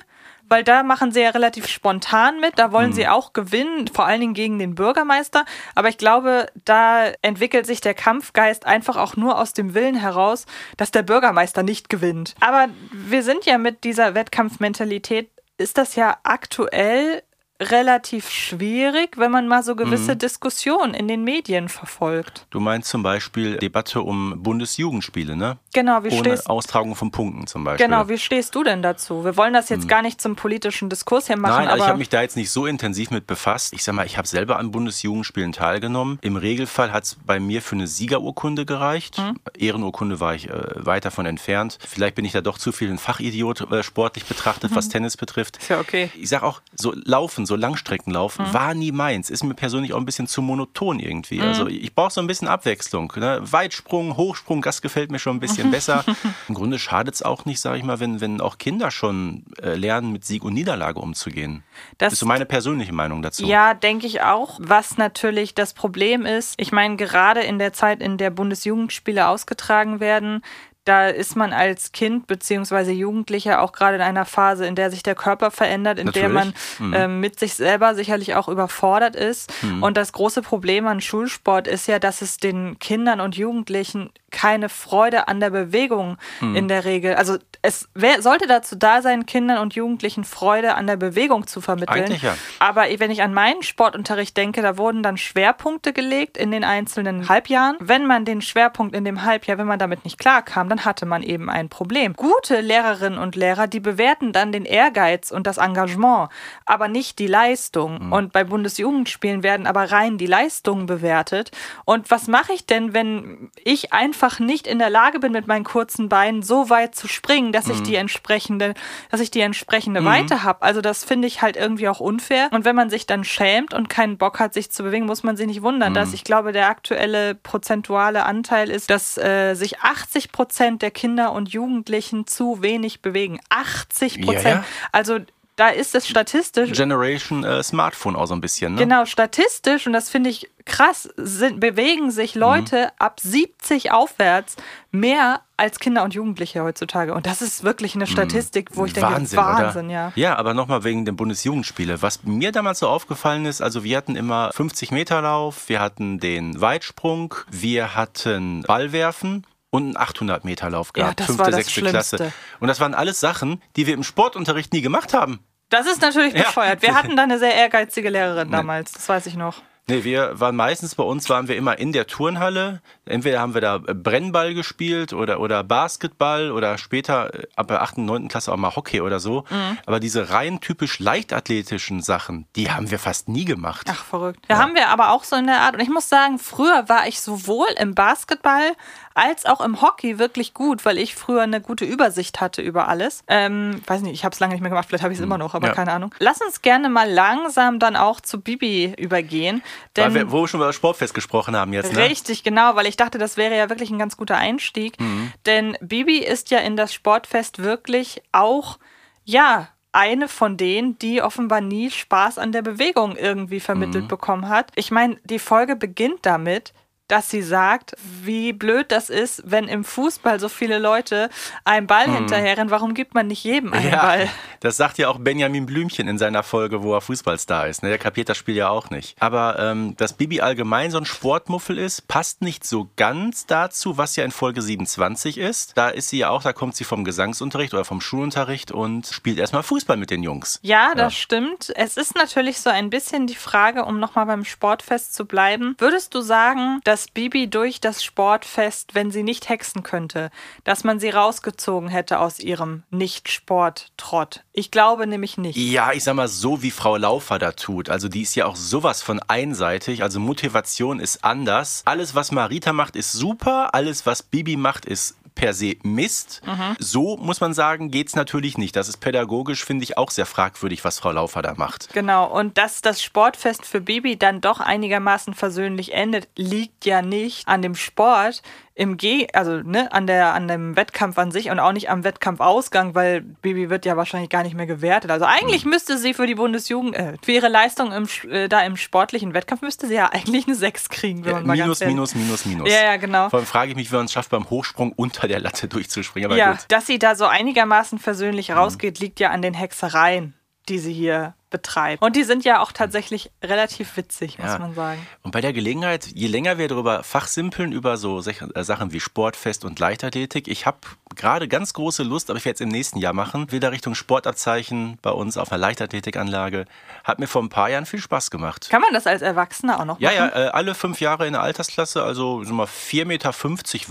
Weil 0.52 0.64
da 0.64 0.82
machen 0.82 1.12
sie 1.12 1.22
ja 1.22 1.30
relativ 1.30 1.68
spontan 1.68 2.40
mit, 2.40 2.58
da 2.58 2.72
wollen 2.72 2.92
sie 2.92 3.08
auch 3.08 3.34
gewinnen, 3.34 3.88
vor 3.88 4.08
allen 4.08 4.20
Dingen 4.20 4.34
gegen 4.34 4.58
den 4.58 4.74
Bürgermeister. 4.74 5.46
Aber 5.76 5.90
ich 5.90 6.00
glaube, 6.00 6.48
da 6.66 7.12
entwickelt 7.22 7.68
sich 7.68 7.82
der 7.82 7.94
Kampfgeist 7.94 8.66
einfach 8.66 8.98
auch 8.98 9.16
nur 9.16 9.38
aus 9.38 9.54
dem 9.54 9.76
Willen 9.76 9.94
heraus, 9.94 10.48
dass 10.76 10.90
der 10.90 11.04
Bürgermeister 11.04 11.62
nicht 11.62 11.88
gewinnt. 11.88 12.34
Aber 12.40 12.66
wir 12.92 13.22
sind 13.22 13.46
ja 13.46 13.60
mit 13.60 13.84
dieser 13.84 14.16
Wettkampfmentalität, 14.16 15.30
ist 15.60 15.78
das 15.78 15.96
ja 15.96 16.18
aktuell 16.24 17.22
relativ 17.60 18.30
schwierig, 18.30 19.18
wenn 19.18 19.32
man 19.32 19.48
mal 19.48 19.64
so 19.64 19.76
gewisse 19.76 20.16
Diskussionen 20.16 20.94
in 20.94 21.08
den 21.08 21.24
Medien 21.24 21.68
verfolgt. 21.68 22.46
Du 22.52 22.60
meinst 22.60 22.90
zum 22.90 23.04
Beispiel 23.04 23.58
Debatte 23.58 24.02
um 24.02 24.42
Bundesjugendspiele, 24.42 25.36
ne? 25.36 25.58
Genau, 25.74 26.04
wie 26.04 26.10
Ohne 26.10 26.20
stehst 26.20 26.50
Austragung 26.50 26.96
von 26.96 27.12
Punkten 27.12 27.48
zum 27.48 27.66
Beispiel. 27.66 27.86
Genau, 27.86 28.08
wie 28.08 28.18
stehst 28.18 28.56
du 28.56 28.64
denn 28.64 28.82
dazu? 28.82 29.26
Wir 29.26 29.36
wollen 29.36 29.54
das 29.54 29.70
jetzt 29.70 29.88
gar 29.88 30.02
nicht 30.02 30.22
zum 30.22 30.36
politischen 30.36 30.90
Diskurs 30.90 31.28
hier 31.28 31.38
machen, 31.38 31.52
Nein, 31.52 31.68
also 31.68 31.74
aber 31.74 31.84
ich 31.84 31.90
habe 31.90 32.00
mich 32.00 32.10
da 32.10 32.22
jetzt 32.22 32.38
nicht 32.38 32.50
so 32.50 32.66
intensiv 32.66 33.12
mit 33.12 33.28
befasst. 33.28 33.74
Ich 33.74 33.84
sag 33.84 33.94
mal, 33.94 34.06
ich 34.06 34.18
habe 34.18 34.28
selber 34.28 34.58
an 34.58 34.72
Bundesjugendspielen 34.72 35.52
teilgenommen. 35.52 36.18
Im 36.22 36.38
Regelfall 36.38 36.94
hat 36.94 37.04
es 37.04 37.18
bei 37.26 37.40
mir 37.40 37.62
für 37.62 37.76
eine 37.76 37.88
Siegerurkunde 37.88 38.66
gereicht. 38.66 39.18
Hm. 39.18 39.38
Ehrenurkunde 39.58 40.20
war 40.20 40.34
ich 40.34 40.50
äh, 40.50 40.64
weit 40.76 41.04
davon 41.04 41.26
entfernt. 41.26 41.78
Vielleicht 41.86 42.16
bin 42.16 42.24
ich 42.24 42.32
da 42.32 42.42
doch 42.42 42.58
zu 42.58 42.72
viel 42.72 42.90
ein 42.90 42.98
Fachidiot 42.98 43.70
äh, 43.72 43.84
sportlich 43.84 44.26
betrachtet, 44.26 44.74
was 44.74 44.88
Tennis 44.90 45.18
betrifft. 45.18 45.58
Ist 45.58 45.70
ja 45.70 45.80
okay. 45.80 46.10
Ich 46.16 46.30
sag 46.30 46.44
auch, 46.44 46.62
so 46.76 46.94
Laufen, 46.96 47.46
so 47.50 47.58
Langstreckenlaufen, 47.58 48.46
Hm. 48.46 48.54
war 48.54 48.74
nie 48.74 48.94
meins. 48.94 49.30
Ist 49.30 49.44
mir 49.44 49.54
persönlich 49.54 49.94
auch 49.94 49.98
ein 49.98 50.06
bisschen 50.06 50.28
zu 50.28 50.42
monoton 50.42 51.00
irgendwie. 51.00 51.42
Also 51.42 51.68
ich 51.68 51.94
brauche 51.94 52.12
so 52.14 52.22
ein 52.22 52.28
bisschen 52.28 52.48
Abwechslung. 52.48 53.12
Ne? 53.18 53.40
Weitsprung, 53.42 54.16
Hochsprung, 54.16 54.62
das 54.62 54.82
gefällt 54.82 55.12
mir 55.12 55.20
schon 55.20 55.36
ein 55.36 55.40
bisschen 55.42 55.70
besser. 55.72 56.06
Im 56.48 56.56
Grunde 56.56 56.80
schadet 56.80 57.16
es 57.16 57.22
auch 57.24 57.44
nicht, 57.46 57.60
sage 57.60 57.78
ich 57.80 57.84
mal, 57.84 58.00
wenn, 58.00 58.22
wenn 58.22 58.40
auch 58.40 58.58
Kinder 58.58 58.92
schon 58.92 59.44
äh, 59.62 59.76
lernen, 59.76 60.14
mit 60.14 60.24
Sieg 60.24 60.44
und 60.46 60.54
Niederlage 60.54 61.00
umzugehen. 61.02 61.64
Das- 61.98 62.08
Das 62.10 62.14
ist 62.14 62.20
so 62.20 62.26
meine 62.26 62.46
persönliche 62.46 62.94
Meinung 62.94 63.22
dazu. 63.22 63.46
Ja, 63.46 63.74
denke 63.74 64.08
ich 64.08 64.22
auch. 64.22 64.60
Was 64.62 64.98
natürlich 64.98 65.54
das 65.56 65.74
Problem 65.74 66.26
ist, 66.26 66.54
ich 66.58 66.72
meine, 66.72 66.96
gerade 66.96 67.42
in 67.42 67.60
der 67.60 67.74
Zeit, 67.74 68.02
in 68.02 68.18
der 68.18 68.30
Bundesjugendspiele 68.30 69.28
ausgetragen 69.28 70.00
werden, 70.00 70.42
da 70.90 71.08
ist 71.08 71.36
man 71.36 71.54
als 71.54 71.92
Kind 71.92 72.26
beziehungsweise 72.26 72.92
Jugendlicher 72.92 73.62
auch 73.62 73.74
gerade 73.74 73.98
in 73.98 74.02
einer 74.02 74.26
Phase, 74.26 74.66
in 74.66 74.74
der 74.74 74.90
sich 74.90 75.04
der 75.04 75.14
Körper 75.14 75.52
verändert, 75.52 76.00
in 76.00 76.12
der 76.12 76.30
man 76.30 76.48
Natürlich. 76.48 76.80
Mhm. 76.80 76.94
ähm, 76.96 77.20
mit 77.20 77.40
sich 77.40 77.54
selber 77.54 77.94
sicherlich 77.94 78.34
auch 78.34 78.48
überfordert 78.48 79.16
ist. 79.16 79.54
Und 79.82 79.98
das 79.98 80.14
große 80.14 80.42
Problem 80.42 80.88
an 80.88 81.00
Schulsport 81.00 81.68
ist 81.68 81.88
ja, 81.88 82.00
dass 82.00 82.24
es 82.24 82.38
den 82.38 82.80
Kindern 82.80 83.22
und 83.22 83.38
Jugendlichen 83.38 84.10
keine 84.32 84.70
Freude 84.70 85.28
an 85.28 85.40
der 85.40 85.50
Bewegung 85.50 86.18
Mhm. 86.40 86.56
in 86.56 86.68
der 86.68 86.86
Regel. 86.86 87.16
Also 87.16 87.38
es 87.62 87.90
wär, 87.94 88.22
sollte 88.22 88.48
dazu 88.48 88.76
da 88.76 89.02
sein, 89.02 89.26
Kindern 89.26 89.58
und 89.58 89.76
Jugendlichen 89.76 90.24
Freude 90.24 90.76
an 90.76 90.88
der 90.88 90.96
Bewegung 90.96 91.46
zu 91.48 91.60
vermitteln. 91.62 92.06
Eigentlich 92.06 92.22
ja. 92.22 92.36
Aber 92.60 92.86
wenn 92.98 93.12
ich 93.12 93.22
an 93.22 93.34
meinen 93.34 93.64
Sportunterricht 93.64 94.38
denke, 94.38 94.62
da 94.62 94.78
wurden 94.78 95.04
dann 95.04 95.18
Schwerpunkte 95.18 95.92
gelegt 95.94 96.38
in 96.38 96.52
den 96.52 96.64
einzelnen 96.64 97.28
Halbjahren. 97.28 97.76
Wenn 97.80 98.06
man 98.06 98.24
den 98.26 98.42
Schwerpunkt 98.42 98.96
in 98.96 99.04
dem 99.04 99.24
Halbjahr, 99.24 99.58
wenn 99.58 99.68
man 99.68 99.80
damit 99.80 100.06
nicht 100.06 100.18
klarkam, 100.18 100.70
dann 100.70 100.86
hatte 100.86 101.06
man 101.06 101.24
eben 101.24 101.50
ein 101.50 101.70
Problem. 101.70 102.14
Gute 102.14 102.62
Lehrerinnen 102.62 103.20
und 103.20 103.36
Lehrer, 103.36 103.68
die 103.68 103.80
bewerten 103.80 104.32
dann 104.32 104.52
den 104.52 104.66
Ehrgeiz 104.66 105.32
und 105.32 105.46
das 105.48 105.58
Engagement, 105.58 106.30
aber 106.66 106.88
nicht 106.88 107.20
die 107.20 107.28
Leistung. 107.28 108.08
Mhm. 108.08 108.14
Und 108.14 108.34
bei 108.34 108.44
Bundesjugendspielen 108.44 109.44
werden 109.44 109.68
aber 109.68 109.92
rein 109.92 110.18
die 110.18 110.28
Leistungen 110.28 110.86
bewertet. 110.86 111.52
Und 111.86 112.10
was 112.12 112.28
mache 112.28 112.54
ich 112.54 112.66
denn, 112.66 112.94
wenn 112.94 113.52
ich 113.64 113.92
einfach 113.94 114.19
nicht 114.40 114.68
in 114.68 114.80
der 114.80 114.90
Lage 114.90 115.20
bin, 115.20 115.32
mit 115.32 115.48
meinen 115.48 115.64
kurzen 115.64 116.10
Beinen 116.10 116.42
so 116.44 116.70
weit 116.70 116.96
zu 116.96 117.08
springen, 117.08 117.52
dass 117.52 117.66
Mhm. 117.68 117.74
ich 117.74 117.84
die 117.84 117.96
entsprechende, 117.96 118.74
dass 119.12 119.20
ich 119.22 119.32
die 119.32 119.42
entsprechende 119.42 120.04
Weite 120.06 120.44
habe? 120.44 120.62
Also 120.62 120.82
das 120.82 121.04
finde 121.04 121.28
ich 121.28 121.42
halt 121.42 121.56
irgendwie 121.58 121.88
auch 121.90 122.00
unfair. 122.00 122.50
Und 122.52 122.66
wenn 122.66 122.76
man 122.76 122.90
sich 122.90 123.06
dann 123.08 123.24
schämt 123.24 123.74
und 123.74 123.90
keinen 123.90 124.18
Bock 124.18 124.40
hat, 124.40 124.54
sich 124.54 124.72
zu 124.72 124.84
bewegen, 124.84 125.06
muss 125.06 125.24
man 125.24 125.38
sich 125.38 125.48
nicht 125.48 125.62
wundern, 125.62 125.92
Mhm. 125.92 125.96
dass 125.96 126.14
ich 126.14 126.24
glaube, 126.24 126.52
der 126.52 126.68
aktuelle 126.70 127.36
prozentuale 127.36 128.26
Anteil 128.26 128.70
ist, 128.70 128.90
dass 128.90 129.18
äh, 129.18 129.54
sich 129.56 129.80
80 129.80 130.32
Prozent 130.32 130.82
der 130.82 130.92
Kinder 130.92 131.32
und 131.34 131.50
Jugendlichen 131.50 132.28
zu 132.28 132.62
wenig 132.62 133.02
bewegen. 133.02 133.40
80 133.50 134.22
Prozent. 134.22 134.44
Ja, 134.44 134.50
ja. 134.52 134.64
Also 134.92 135.20
da 135.60 135.70
ist 135.70 135.94
es 135.94 136.08
statistisch 136.08 136.72
Generation 136.72 137.44
äh, 137.44 137.62
Smartphone 137.62 138.16
auch 138.16 138.28
so 138.28 138.34
ein 138.34 138.42
bisschen, 138.42 138.76
ne? 138.76 138.80
Genau, 138.82 139.06
statistisch, 139.06 139.86
und 139.88 139.94
das 139.94 140.10
finde 140.10 140.30
ich 140.30 140.50
krass, 140.66 141.10
sind, 141.18 141.60
bewegen 141.60 142.12
sich 142.12 142.36
Leute 142.36 142.92
ab 143.00 143.20
70 143.20 143.92
aufwärts 143.92 144.56
mehr 144.92 145.42
als 145.58 145.80
Kinder 145.80 146.04
und 146.04 146.14
Jugendliche 146.14 146.64
heutzutage. 146.64 147.14
Und 147.14 147.26
das 147.26 147.42
ist 147.42 147.64
wirklich 147.64 147.96
eine 147.96 148.08
Statistik, 148.08 148.70
wo 148.74 148.86
ich 148.86 148.94
denke, 148.94 149.12
Wahnsinn, 149.12 149.38
Wahnsinn, 149.38 149.86
oder? 149.88 149.94
ja. 149.94 150.12
Ja, 150.16 150.36
aber 150.38 150.54
nochmal 150.54 150.84
wegen 150.84 151.06
den 151.06 151.16
Bundesjugendspiele. 151.16 152.02
Was 152.02 152.24
mir 152.24 152.52
damals 152.52 152.80
so 152.80 152.88
aufgefallen 152.88 153.46
ist, 153.46 153.62
also 153.62 153.84
wir 153.84 153.98
hatten 153.98 154.16
immer 154.16 154.52
50 154.54 154.92
Meter 154.92 155.22
Lauf, 155.22 155.68
wir 155.68 155.82
hatten 155.82 156.20
den 156.20 156.62
Weitsprung, 156.62 157.36
wir 157.52 157.96
hatten 157.96 158.62
Ballwerfen. 158.64 159.46
und 159.72 159.84
einen 159.84 159.98
800 159.98 160.46
Meter 160.46 160.70
Lauf 160.70 160.92
Ja, 160.96 161.04
gehabt, 161.04 161.20
das 161.20 161.26
fünfte, 161.28 161.52
sechste 161.52 161.82
Klasse. 161.82 162.32
Und 162.60 162.68
das 162.68 162.80
waren 162.80 162.94
alles 162.94 163.20
Sachen, 163.20 163.62
die 163.76 163.86
wir 163.88 163.94
im 163.94 164.04
Sportunterricht 164.04 164.72
nie 164.74 164.82
gemacht 164.82 165.14
haben. 165.14 165.40
Das 165.70 165.86
ist 165.86 166.02
natürlich 166.02 166.34
Ja. 166.34 166.44
bescheuert. 166.44 166.82
Wir 166.82 166.96
hatten 166.96 167.16
da 167.16 167.24
eine 167.24 167.40
sehr 167.40 167.54
ehrgeizige 167.56 168.10
Lehrerin 168.10 168.52
damals, 168.52 168.92
das 168.92 169.08
weiß 169.08 169.26
ich 169.28 169.36
noch. 169.36 169.62
Nee, 169.88 170.04
wir 170.04 170.40
waren 170.40 170.56
meistens 170.56 170.94
bei 170.94 171.04
uns 171.04 171.28
waren 171.30 171.48
wir 171.48 171.56
immer 171.58 171.80
in 171.80 171.92
der 171.92 172.06
Turnhalle. 172.06 172.84
Entweder 173.06 173.40
haben 173.40 173.56
wir 173.56 173.62
da 173.62 173.78
äh, 173.88 173.96
Brennball 173.96 174.54
gespielt 174.54 175.14
oder, 175.14 175.40
oder 175.40 175.64
Basketball 175.64 176.52
oder 176.52 176.78
später 176.78 177.34
äh, 177.34 177.48
ab 177.56 177.70
der 177.70 177.82
8., 177.82 177.98
9. 177.98 178.28
Klasse 178.28 178.52
auch 178.54 178.58
mal 178.58 178.76
Hockey 178.76 179.02
oder 179.02 179.20
so. 179.20 179.46
Mhm. 179.50 179.80
Aber 179.88 180.00
diese 180.00 180.30
rein 180.30 180.60
typisch 180.60 181.00
leichtathletischen 181.00 182.04
Sachen, 182.04 182.46
die 182.56 182.70
haben 182.70 182.92
wir 182.92 183.00
fast 183.00 183.30
nie 183.30 183.46
gemacht. 183.46 183.88
Ach, 183.90 184.06
verrückt. 184.06 184.46
Da 184.48 184.60
haben 184.60 184.76
wir 184.76 184.90
aber 184.90 185.10
auch 185.10 185.24
so 185.24 185.36
in 185.36 185.48
der 185.48 185.62
Art. 185.62 185.74
Und 185.74 185.80
ich 185.82 185.90
muss 185.90 186.08
sagen, 186.08 186.38
früher 186.38 186.88
war 186.88 187.08
ich 187.08 187.20
sowohl 187.20 187.68
im 187.80 187.96
Basketball 187.96 188.74
als 189.20 189.46
auch 189.46 189.62
im 189.62 189.82
Hockey 189.82 190.18
wirklich 190.18 190.54
gut, 190.54 190.86
weil 190.86 190.98
ich 190.98 191.14
früher 191.16 191.42
eine 191.42 191.62
gute 191.62 191.86
Übersicht 191.86 192.42
hatte 192.42 192.62
über 192.62 192.88
alles. 192.88 193.24
Ähm, 193.28 193.82
weiß 193.86 194.02
nicht, 194.02 194.14
ich 194.14 194.24
habe 194.26 194.34
es 194.34 194.40
lange 194.40 194.54
nicht 194.54 194.62
mehr 194.62 194.70
gemacht, 194.70 194.88
vielleicht 194.88 195.04
habe 195.04 195.14
ich 195.14 195.20
es 195.20 195.24
immer 195.24 195.38
noch, 195.38 195.54
aber 195.56 195.68
Ja. 195.68 195.74
keine 195.74 195.92
Ahnung. 195.92 196.16
Lass 196.20 196.42
uns 196.42 196.62
gerne 196.62 196.90
mal 196.90 197.10
langsam 197.10 197.80
dann 197.80 197.96
auch 197.96 198.22
zu 198.22 198.40
Bibi 198.42 198.94
übergehen. 198.98 199.62
Denn 199.96 200.14
wir, 200.14 200.32
wo 200.32 200.42
wir 200.42 200.48
schon 200.48 200.60
über 200.60 200.68
das 200.68 200.76
Sportfest 200.76 201.14
gesprochen 201.14 201.56
haben 201.56 201.74
jetzt, 201.74 201.94
ne? 201.94 202.00
Richtig, 202.00 202.44
genau, 202.44 202.76
weil 202.76 202.86
ich 202.88 202.98
dachte, 202.98 203.18
das 203.18 203.36
wäre 203.38 203.56
ja 203.58 203.70
wirklich 203.70 203.90
ein 203.92 204.00
ganz 204.00 204.16
guter 204.18 204.38
Einstieg. 204.38 205.00
Mhm. 205.00 205.34
Denn 205.46 205.78
Bibi 205.82 206.20
ist 206.20 206.50
ja 206.52 206.60
in 206.60 206.76
das 206.78 206.94
Sportfest 206.94 207.60
wirklich 207.62 208.22
auch, 208.32 208.80
ja, 209.26 209.68
eine 209.92 210.28
von 210.28 210.56
denen, 210.56 211.00
die 211.00 211.22
offenbar 211.24 211.62
nie 211.62 211.90
Spaß 211.90 212.38
an 212.38 212.52
der 212.52 212.62
Bewegung 212.62 213.16
irgendwie 213.16 213.60
vermittelt 213.60 214.04
Mhm. 214.04 214.08
bekommen 214.08 214.48
hat. 214.48 214.72
Ich 214.76 214.92
meine, 214.92 215.18
die 215.24 215.40
Folge 215.40 215.76
beginnt 215.76 216.20
damit, 216.28 216.74
dass 217.10 217.30
sie 217.30 217.42
sagt, 217.42 217.96
wie 218.24 218.54
blöd 218.54 218.92
das 218.92 219.10
ist, 219.10 219.44
wenn 219.46 219.68
im 219.68 219.84
Fußball 219.84 220.40
so 220.40 220.48
viele 220.48 220.80
Leute 220.80 221.30
einem 221.66 221.88
Ball 221.88 222.10
hinterherrennen. 222.10 222.72
Warum 222.72 222.94
gibt 222.94 223.16
man 223.16 223.28
nicht 223.28 223.44
jedem 223.44 223.74
einen. 223.74 223.90
Ja, 223.90 224.02
Ball? 224.04 224.30
das 224.60 224.78
sagt 224.78 224.98
ja 224.98 225.10
auch 225.10 225.18
Benjamin 225.20 225.66
Blümchen 225.66 226.08
in 226.08 226.18
seiner 226.18 226.44
Folge, 226.44 226.84
wo 226.84 226.94
er 226.94 227.02
Fußballstar 227.02 227.68
ist. 227.68 227.84
Ne? 227.84 227.90
Der 227.90 227.98
kapiert 227.98 228.30
das 228.30 228.38
Spiel 228.38 228.56
ja 228.56 228.70
auch 228.70 228.90
nicht. 228.90 229.16
Aber 229.20 229.58
ähm, 229.60 229.96
dass 229.98 230.14
Bibi 230.14 230.42
allgemein 230.42 230.92
so 230.92 231.00
ein 231.00 231.06
Sportmuffel 231.06 231.78
ist, 231.78 232.08
passt 232.08 232.42
nicht 232.42 232.66
so 232.66 232.90
ganz 232.96 233.46
dazu, 233.46 233.98
was 233.98 234.16
ja 234.16 234.24
in 234.24 234.32
Folge 234.32 234.62
27 234.62 235.38
ist. 235.38 235.76
Da 235.76 235.90
ist 235.90 236.10
sie 236.10 236.20
ja 236.20 236.30
auch, 236.30 236.44
da 236.44 236.54
kommt 236.54 236.76
sie 236.76 236.84
vom 236.84 237.04
Gesangsunterricht 237.04 237.74
oder 237.74 237.86
vom 237.86 238.02
Schulunterricht 238.02 238.72
und 238.72 239.08
spielt 239.08 239.40
erstmal 239.40 239.64
Fußball 239.64 239.98
mit 239.98 240.12
den 240.12 240.22
Jungs. 240.22 240.60
Ja, 240.62 240.94
das 240.94 241.16
stimmt. 241.16 241.72
Es 241.76 241.98
ist 241.98 242.16
natürlich 242.16 242.62
so 242.62 242.70
ein 242.70 242.90
bisschen 242.90 243.26
die 243.26 243.36
Frage, 243.36 243.86
um 243.86 244.00
nochmal 244.00 244.28
beim 244.28 244.46
Sportfest 244.46 245.14
zu 245.16 245.26
bleiben. 245.26 245.76
Würdest 245.80 246.14
du 246.14 246.22
sagen, 246.22 246.82
dass 246.84 246.99
Bibi 247.08 247.50
durch 247.50 247.80
das 247.82 248.04
Sportfest, 248.04 248.96
wenn 248.96 249.12
sie 249.12 249.24
nicht 249.24 249.50
hexen 249.50 249.84
könnte, 249.84 250.30
dass 250.64 250.84
man 250.84 251.00
sie 251.00 251.10
rausgezogen 251.10 251.90
hätte 251.90 252.20
aus 252.20 252.40
ihrem 252.40 252.84
Nicht-Sport-Trott? 252.90 254.44
Ich 254.54 254.72
glaube 254.72 255.08
nämlich 255.08 255.38
nicht. 255.38 255.58
Ja, 255.58 255.94
ich 255.94 256.04
sag 256.04 256.16
mal, 256.16 256.28
so 256.28 256.62
wie 256.62 256.72
Frau 256.72 256.98
Laufer 256.98 257.40
da 257.40 257.52
tut. 257.52 257.90
Also 257.90 258.10
die 258.10 258.24
ist 258.24 258.36
ja 258.36 258.46
auch 258.46 258.56
sowas 258.56 259.02
von 259.02 259.20
einseitig. 259.28 260.04
Also 260.04 260.20
Motivation 260.20 261.00
ist 261.00 261.24
anders. 261.24 261.84
Alles, 261.86 262.16
was 262.16 262.32
Marita 262.32 262.74
macht, 262.74 262.96
ist 262.96 263.12
super. 263.12 263.74
Alles, 263.74 264.06
was 264.06 264.24
Bibi 264.24 264.58
macht, 264.58 264.86
ist 264.86 265.16
per 265.40 265.54
se 265.54 265.78
Mist. 265.84 266.42
So 266.80 267.18
muss 267.18 267.40
man 267.40 267.54
sagen, 267.54 267.92
geht's 267.92 268.16
natürlich 268.16 268.58
nicht. 268.58 268.76
Das 268.76 268.90
ist 268.90 268.98
pädagogisch, 268.98 269.64
finde 269.64 269.84
ich, 269.84 269.98
auch 269.98 270.12
sehr 270.12 270.26
fragwürdig, 270.26 270.84
was 270.84 271.00
Frau 271.00 271.12
Laufer 271.12 271.42
da 271.42 271.54
macht. 271.56 271.94
Genau, 271.94 272.26
und 272.28 272.58
dass 272.58 272.82
das 272.82 273.02
Sportfest 273.02 273.66
für 273.66 273.80
Bibi 273.80 274.18
dann 274.18 274.42
doch 274.42 274.60
einigermaßen 274.60 275.34
versöhnlich 275.34 275.94
endet, 275.94 276.28
liegt 276.36 276.86
ja 276.86 277.02
nicht 277.02 277.48
an 277.48 277.62
dem 277.62 277.76
Sport, 277.76 278.42
im 278.80 278.96
G, 278.96 279.28
also 279.34 279.58
ne, 279.58 279.92
an 279.92 280.08
der 280.08 280.34
an 280.34 280.48
dem 280.48 280.78
Wettkampf 280.78 281.18
an 281.18 281.32
sich 281.32 281.50
und 281.52 281.60
auch 281.60 281.74
nicht 281.74 281.90
am 281.90 282.06
Wettkampfausgang, 282.06 282.96
weil 282.96 283.20
Bibi 283.22 283.70
wird 283.70 283.86
ja 283.86 283.98
wahrscheinlich 283.98 284.30
gar 284.30 284.44
nicht 284.44 284.56
mehr 284.56 284.68
gewertet. 284.68 285.12
Also 285.12 285.26
eigentlich 285.26 285.64
Hm. 285.64 285.72
müsste 285.72 285.98
sie 285.98 286.14
für 286.14 286.26
die 286.28 286.36
Bundesjugend, 286.36 286.96
äh, 286.96 287.14
für 287.22 287.34
ihre 287.34 287.50
Leistung 287.50 287.92
im, 287.92 288.08
äh, 288.32 288.48
da 288.48 288.62
im 288.62 288.78
sportlichen 288.78 289.34
Wettkampf 289.34 289.62
müsste 289.62 289.88
sie 289.88 289.96
ja 289.96 290.08
eigentlich 290.14 290.48
eine 290.48 290.56
6 290.56 290.88
kriegen, 290.88 291.26
wenn 291.26 291.34
man 291.34 291.48
mal 291.48 291.54
minus, 291.58 291.68
ganz 291.80 291.82
ehrlich- 291.82 291.96
minus, 291.96 292.16
minus, 292.16 292.46
minus. 292.46 292.70
Ja, 292.70 292.84
ja, 292.86 292.96
genau. 292.96 293.30
Vor 293.30 293.40
allem 293.40 293.46
frage 293.46 293.72
ich 293.72 293.76
mich, 293.76 293.92
wie 293.92 293.96
man 293.98 294.06
es 294.06 294.14
schafft, 294.14 294.30
beim 294.30 294.50
Hochsprung 294.50 294.94
unter 294.94 295.28
der 295.28 295.42
Latte 295.42 295.68
durchzuspringen. 295.68 296.30
Aber 296.32 296.38
Ja, 296.40 296.52
gut. 296.54 296.66
dass 296.70 296.88
sie 296.88 297.00
da 297.00 297.16
so 297.16 297.26
einigermaßen 297.26 297.98
Mhm. 297.98 298.02
versöhnlich 298.02 298.52
rausgeht, 298.52 299.00
liegt 299.00 299.20
ja 299.20 299.32
an 299.32 299.42
den 299.42 299.54
Hexereien, 299.56 300.36
die 300.70 300.80
sie 300.80 300.94
hier 300.94 301.34
betreibt. 301.50 302.02
Und 302.02 302.16
die 302.16 302.24
sind 302.24 302.44
ja 302.46 302.62
auch 302.62 302.72
tatsächlich 302.72 303.32
relativ 303.44 303.98
witzig, 303.98 304.38
muss 304.38 304.48
Ja. 304.48 304.60
man 304.60 304.74
sagen. 304.76 305.06
Und 305.24 305.32
bei 305.32 305.42
der 305.42 305.54
Gelegenheit, 305.54 306.06
je 306.08 306.28
länger 306.28 306.58
wir 306.58 306.68
darüber 306.68 307.04
fachsimpeln, 307.04 307.72
über 307.72 307.98
so 307.98 308.20
äh, 308.20 308.64
Sachen 308.64 308.92
wie 308.94 309.00
Sportfest 309.00 309.66
und 309.66 309.80
Leichtathletik, 309.80 310.48
ich 310.48 310.66
habe 310.66 310.78
gerade 311.16 311.48
ganz 311.48 311.74
große 311.74 312.04
Lust, 312.04 312.30
aber 312.30 312.38
ich 312.38 312.46
werde 312.46 312.56
es 312.56 312.62
im 312.62 312.70
nächsten 312.70 313.00
Jahr 313.00 313.14
machen, 313.14 313.52
wieder 313.52 313.72
Richtung 313.72 313.96
Sportabzeichen 313.96 314.98
bei 315.02 315.10
uns 315.12 315.38
auf 315.38 315.52
einer 315.52 315.60
Leichtathletikanlage. 315.60 316.66
Hat 317.04 317.20
mir 317.20 317.28
vor 317.28 317.42
ein 317.42 317.50
paar 317.50 317.70
Jahren 317.70 317.86
viel 317.86 318.00
Spaß 318.02 318.30
gemacht. 318.32 318.68
Kann 318.70 318.82
man 318.82 318.94
das 318.94 319.08
als 319.08 319.22
Erwachsener 319.22 319.80
auch 319.80 319.86
noch 319.86 320.00
Ja, 320.00 320.10
machen? 320.12 320.32
ja, 320.36 320.46
äh, 320.46 320.50
alle 320.50 320.76
fünf 320.76 321.02
Jahre 321.02 321.26
in 321.28 321.34
der 321.34 321.42
Altersklasse, 321.42 322.04
also 322.04 322.44
so 322.44 322.54
mal 322.54 322.68
4,50 322.68 323.06
Meter 323.06 323.34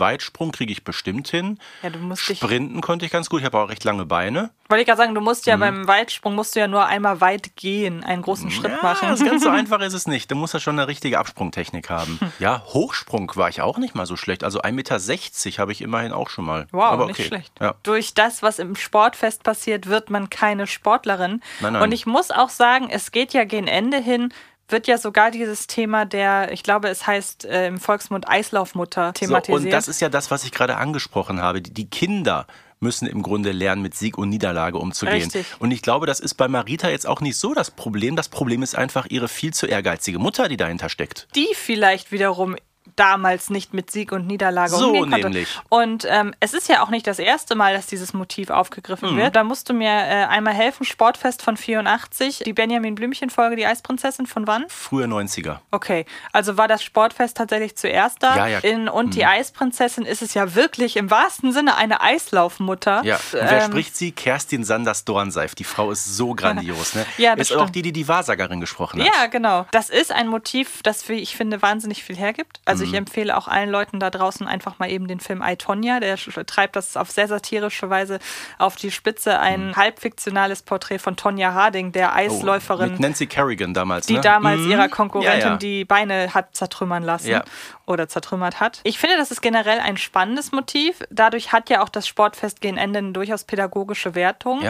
Weitsprung 0.00 0.52
kriege 0.52 0.72
ich 0.72 0.84
bestimmt 0.84 1.28
hin. 1.28 1.58
Ja, 1.82 1.90
du 1.90 1.98
musst 1.98 2.28
dich. 2.28 2.38
Sprinten 2.38 2.80
konnte 2.80 3.04
ich 3.04 3.10
ganz 3.12 3.28
gut, 3.28 3.40
ich 3.40 3.46
habe 3.46 3.58
auch 3.58 3.68
recht 3.68 3.84
lange 3.84 4.04
Beine. 4.06 4.50
Wollte 4.68 4.82
ich 4.82 4.86
gerade 4.86 4.98
sagen, 4.98 5.14
du 5.14 5.20
musst 5.20 5.46
ja 5.46 5.56
Mhm. 5.56 5.60
beim 5.60 5.88
Weitsprung 5.88 6.34
musst 6.34 6.54
du 6.54 6.60
ja 6.60 6.68
nur 6.68 6.84
einmal 6.86 7.20
weit 7.20 7.47
gehen, 7.56 8.04
einen 8.04 8.22
großen 8.22 8.50
Schritt 8.50 8.72
Ja, 8.72 8.82
machen. 8.82 9.08
das 9.08 9.24
ganz 9.24 9.42
so 9.42 9.48
einfach 9.50 9.80
ist 9.80 9.92
es 9.94 10.06
nicht. 10.06 10.30
Du 10.30 10.34
musst 10.36 10.54
ja 10.54 10.60
schon 10.60 10.78
eine 10.78 10.88
richtige 10.88 11.18
Absprungtechnik 11.18 11.90
haben. 11.90 12.18
Ja, 12.38 12.62
Hochsprung 12.66 13.30
war 13.36 13.48
ich 13.48 13.60
auch 13.60 13.78
nicht 13.78 13.94
mal 13.94 14.06
so 14.06 14.16
schlecht. 14.16 14.44
Also 14.44 14.60
1,60 14.62 14.72
Meter 14.72 15.58
habe 15.60 15.72
ich 15.72 15.82
immerhin 15.82 16.12
auch 16.12 16.30
schon 16.30 16.44
mal. 16.44 16.66
Wow, 16.72 16.84
Aber 16.84 17.06
nicht 17.06 17.18
okay. 17.18 17.28
schlecht. 17.28 17.52
Ja. 17.60 17.74
Durch 17.82 18.14
das, 18.14 18.42
was 18.42 18.58
im 18.58 18.76
Sportfest 18.76 19.42
passiert, 19.42 19.86
wird 19.86 20.10
man 20.10 20.30
keine 20.30 20.66
Sportlerin. 20.66 21.40
Nein, 21.60 21.72
nein. 21.74 21.82
Und 21.82 21.92
ich 21.92 22.06
muss 22.06 22.30
auch 22.30 22.50
sagen, 22.50 22.88
es 22.90 23.10
geht 23.12 23.32
ja 23.32 23.44
gegen 23.44 23.66
Ende 23.66 23.98
hin, 23.98 24.32
wird 24.70 24.86
ja 24.86 24.98
sogar 24.98 25.30
dieses 25.30 25.66
Thema 25.66 26.04
der, 26.04 26.52
ich 26.52 26.62
glaube, 26.62 26.88
es 26.88 27.06
heißt 27.06 27.46
äh, 27.46 27.66
im 27.68 27.78
Volksmund 27.80 28.28
Eislaufmutter 28.28 29.08
So, 29.08 29.12
thematisiert. 29.12 29.64
und 29.64 29.70
das 29.72 29.88
ist 29.88 30.00
ja 30.00 30.08
das, 30.10 30.30
was 30.30 30.44
ich 30.44 30.52
gerade 30.52 30.76
angesprochen 30.76 31.40
habe. 31.40 31.62
Die, 31.62 31.72
die 31.72 31.88
Kinder 31.88 32.46
müssen 32.80 33.06
im 33.06 33.22
Grunde 33.22 33.52
lernen, 33.52 33.82
mit 33.82 33.94
Sieg 33.94 34.18
und 34.18 34.28
Niederlage 34.28 34.78
umzugehen. 34.78 35.22
Richtig. 35.22 35.46
Und 35.58 35.70
ich 35.70 35.82
glaube, 35.82 36.06
das 36.06 36.20
ist 36.20 36.34
bei 36.34 36.48
Marita 36.48 36.88
jetzt 36.90 37.06
auch 37.06 37.20
nicht 37.20 37.36
so 37.36 37.54
das 37.54 37.70
Problem. 37.70 38.16
Das 38.16 38.28
Problem 38.28 38.62
ist 38.62 38.74
einfach 38.74 39.06
ihre 39.08 39.28
viel 39.28 39.52
zu 39.52 39.66
ehrgeizige 39.66 40.18
Mutter, 40.18 40.48
die 40.48 40.56
dahinter 40.56 40.88
steckt. 40.88 41.28
die 41.34 41.48
vielleicht 41.54 42.12
wiederum 42.12 42.56
damals 42.98 43.50
nicht 43.50 43.74
mit 43.74 43.90
Sieg 43.90 44.12
und 44.12 44.26
Niederlage 44.26 44.70
So 44.72 44.88
umgehen 44.88 45.10
konnte. 45.10 45.28
nämlich. 45.30 45.48
Und 45.68 46.06
ähm, 46.08 46.34
es 46.40 46.54
ist 46.54 46.68
ja 46.68 46.82
auch 46.82 46.90
nicht 46.90 47.06
das 47.06 47.18
erste 47.18 47.54
Mal, 47.54 47.74
dass 47.74 47.86
dieses 47.86 48.12
Motiv 48.14 48.50
aufgegriffen 48.50 49.16
wird. 49.16 49.36
Da 49.36 49.44
musst 49.44 49.68
du 49.68 49.74
mir 49.74 49.88
äh, 49.90 50.24
einmal 50.26 50.54
helfen. 50.54 50.84
Sportfest 50.84 51.42
von 51.42 51.56
84, 51.56 52.40
die 52.44 52.52
Benjamin 52.52 52.94
Blümchen-Folge, 52.94 53.56
die 53.56 53.66
Eisprinzessin 53.66 54.26
von 54.26 54.46
wann? 54.46 54.64
Frühe 54.68 55.06
90er. 55.06 55.58
Okay, 55.70 56.06
also 56.32 56.56
war 56.56 56.68
das 56.68 56.82
Sportfest 56.82 57.36
tatsächlich 57.36 57.76
zuerst 57.76 58.22
da. 58.22 58.36
Ja, 58.36 58.46
ja. 58.46 58.58
In, 58.60 58.88
und 58.88 59.14
die 59.14 59.24
Eisprinzessin 59.26 60.04
ist 60.04 60.22
es 60.22 60.34
ja 60.34 60.54
wirklich 60.54 60.96
im 60.96 61.10
wahrsten 61.10 61.52
Sinne 61.52 61.76
eine 61.76 62.00
Eislaufmutter. 62.00 63.02
Ja, 63.04 63.16
und 63.16 63.22
wer 63.32 63.64
Ähm, 63.64 63.70
spricht 63.70 63.96
sie? 63.96 64.12
Kerstin 64.12 64.64
Sanders 64.64 65.04
Dornseif. 65.04 65.54
Die 65.54 65.64
Frau 65.64 65.90
ist 65.90 66.04
so 66.16 66.34
grandios. 66.34 66.94
Ne? 66.94 67.04
Ja, 67.18 67.34
das 67.36 67.50
ist 67.50 67.56
auch 67.56 67.62
stimmt. 67.62 67.74
die, 67.76 67.82
die 67.82 67.92
die 67.92 68.08
Wahrsagerin 68.08 68.60
gesprochen 68.60 69.00
hat. 69.02 69.06
Ja, 69.14 69.26
genau. 69.26 69.66
Das 69.72 69.90
ist 69.90 70.12
ein 70.12 70.28
Motiv, 70.28 70.80
das, 70.82 71.08
wie 71.08 71.14
ich 71.14 71.36
finde, 71.36 71.62
wahnsinnig 71.62 72.02
viel 72.04 72.16
hergibt. 72.16 72.60
Also 72.64 72.84
Mhm. 72.84 72.87
Ich 72.88 72.94
empfehle 72.94 73.36
auch 73.36 73.48
allen 73.48 73.70
Leuten 73.70 74.00
da 74.00 74.10
draußen 74.10 74.46
einfach 74.46 74.78
mal 74.78 74.90
eben 74.90 75.06
den 75.08 75.20
Film 75.20 75.42
I, 75.46 75.56
Tonya. 75.56 76.00
Der 76.00 76.16
treibt 76.16 76.76
das 76.76 76.96
auf 76.96 77.10
sehr 77.10 77.28
satirische 77.28 77.90
Weise 77.90 78.18
auf 78.58 78.76
die 78.76 78.90
Spitze. 78.90 79.38
Ein 79.38 79.74
halbfiktionales 79.76 80.62
Porträt 80.62 80.98
von 80.98 81.16
Tonja 81.16 81.52
Harding, 81.54 81.92
der 81.92 82.08
Mhm. 82.08 82.14
Oh, 82.14 82.18
Eisläuferin. 82.18 82.90
Mit 82.92 83.00
Nancy 83.00 83.26
Kerrigan 83.26 83.74
damals. 83.74 84.06
die 84.06 84.14
ne? 84.14 84.20
damals 84.20 84.60
Mhm. 84.60 84.70
ihrer 84.70 84.88
Konkurrentin 84.88 85.40
ja, 85.40 85.48
ja. 85.50 85.56
die 85.56 85.84
Beine 85.84 86.34
hat 86.34 86.56
zertrümmern 86.56 87.02
lassen 87.02 87.28
Ja. 87.30 87.44
oder 87.86 88.08
zertrümmert 88.08 88.60
hat. 88.60 88.80
Ich 88.84 88.98
finde, 88.98 89.16
das 89.16 89.30
ist 89.30 89.40
generell 89.42 89.78
ein 89.80 89.96
spannendes 89.96 90.52
Motiv. 90.52 91.02
Dadurch 91.10 91.52
hat 91.52 91.70
ja 91.70 91.82
auch 91.82 91.88
das 91.88 92.06
Sportfest 92.08 92.60
gegen 92.60 92.76
Ende 92.76 92.98
eine 93.00 93.12
durchaus 93.12 93.44
pädagogische 93.44 94.14
Wertung 94.14 94.60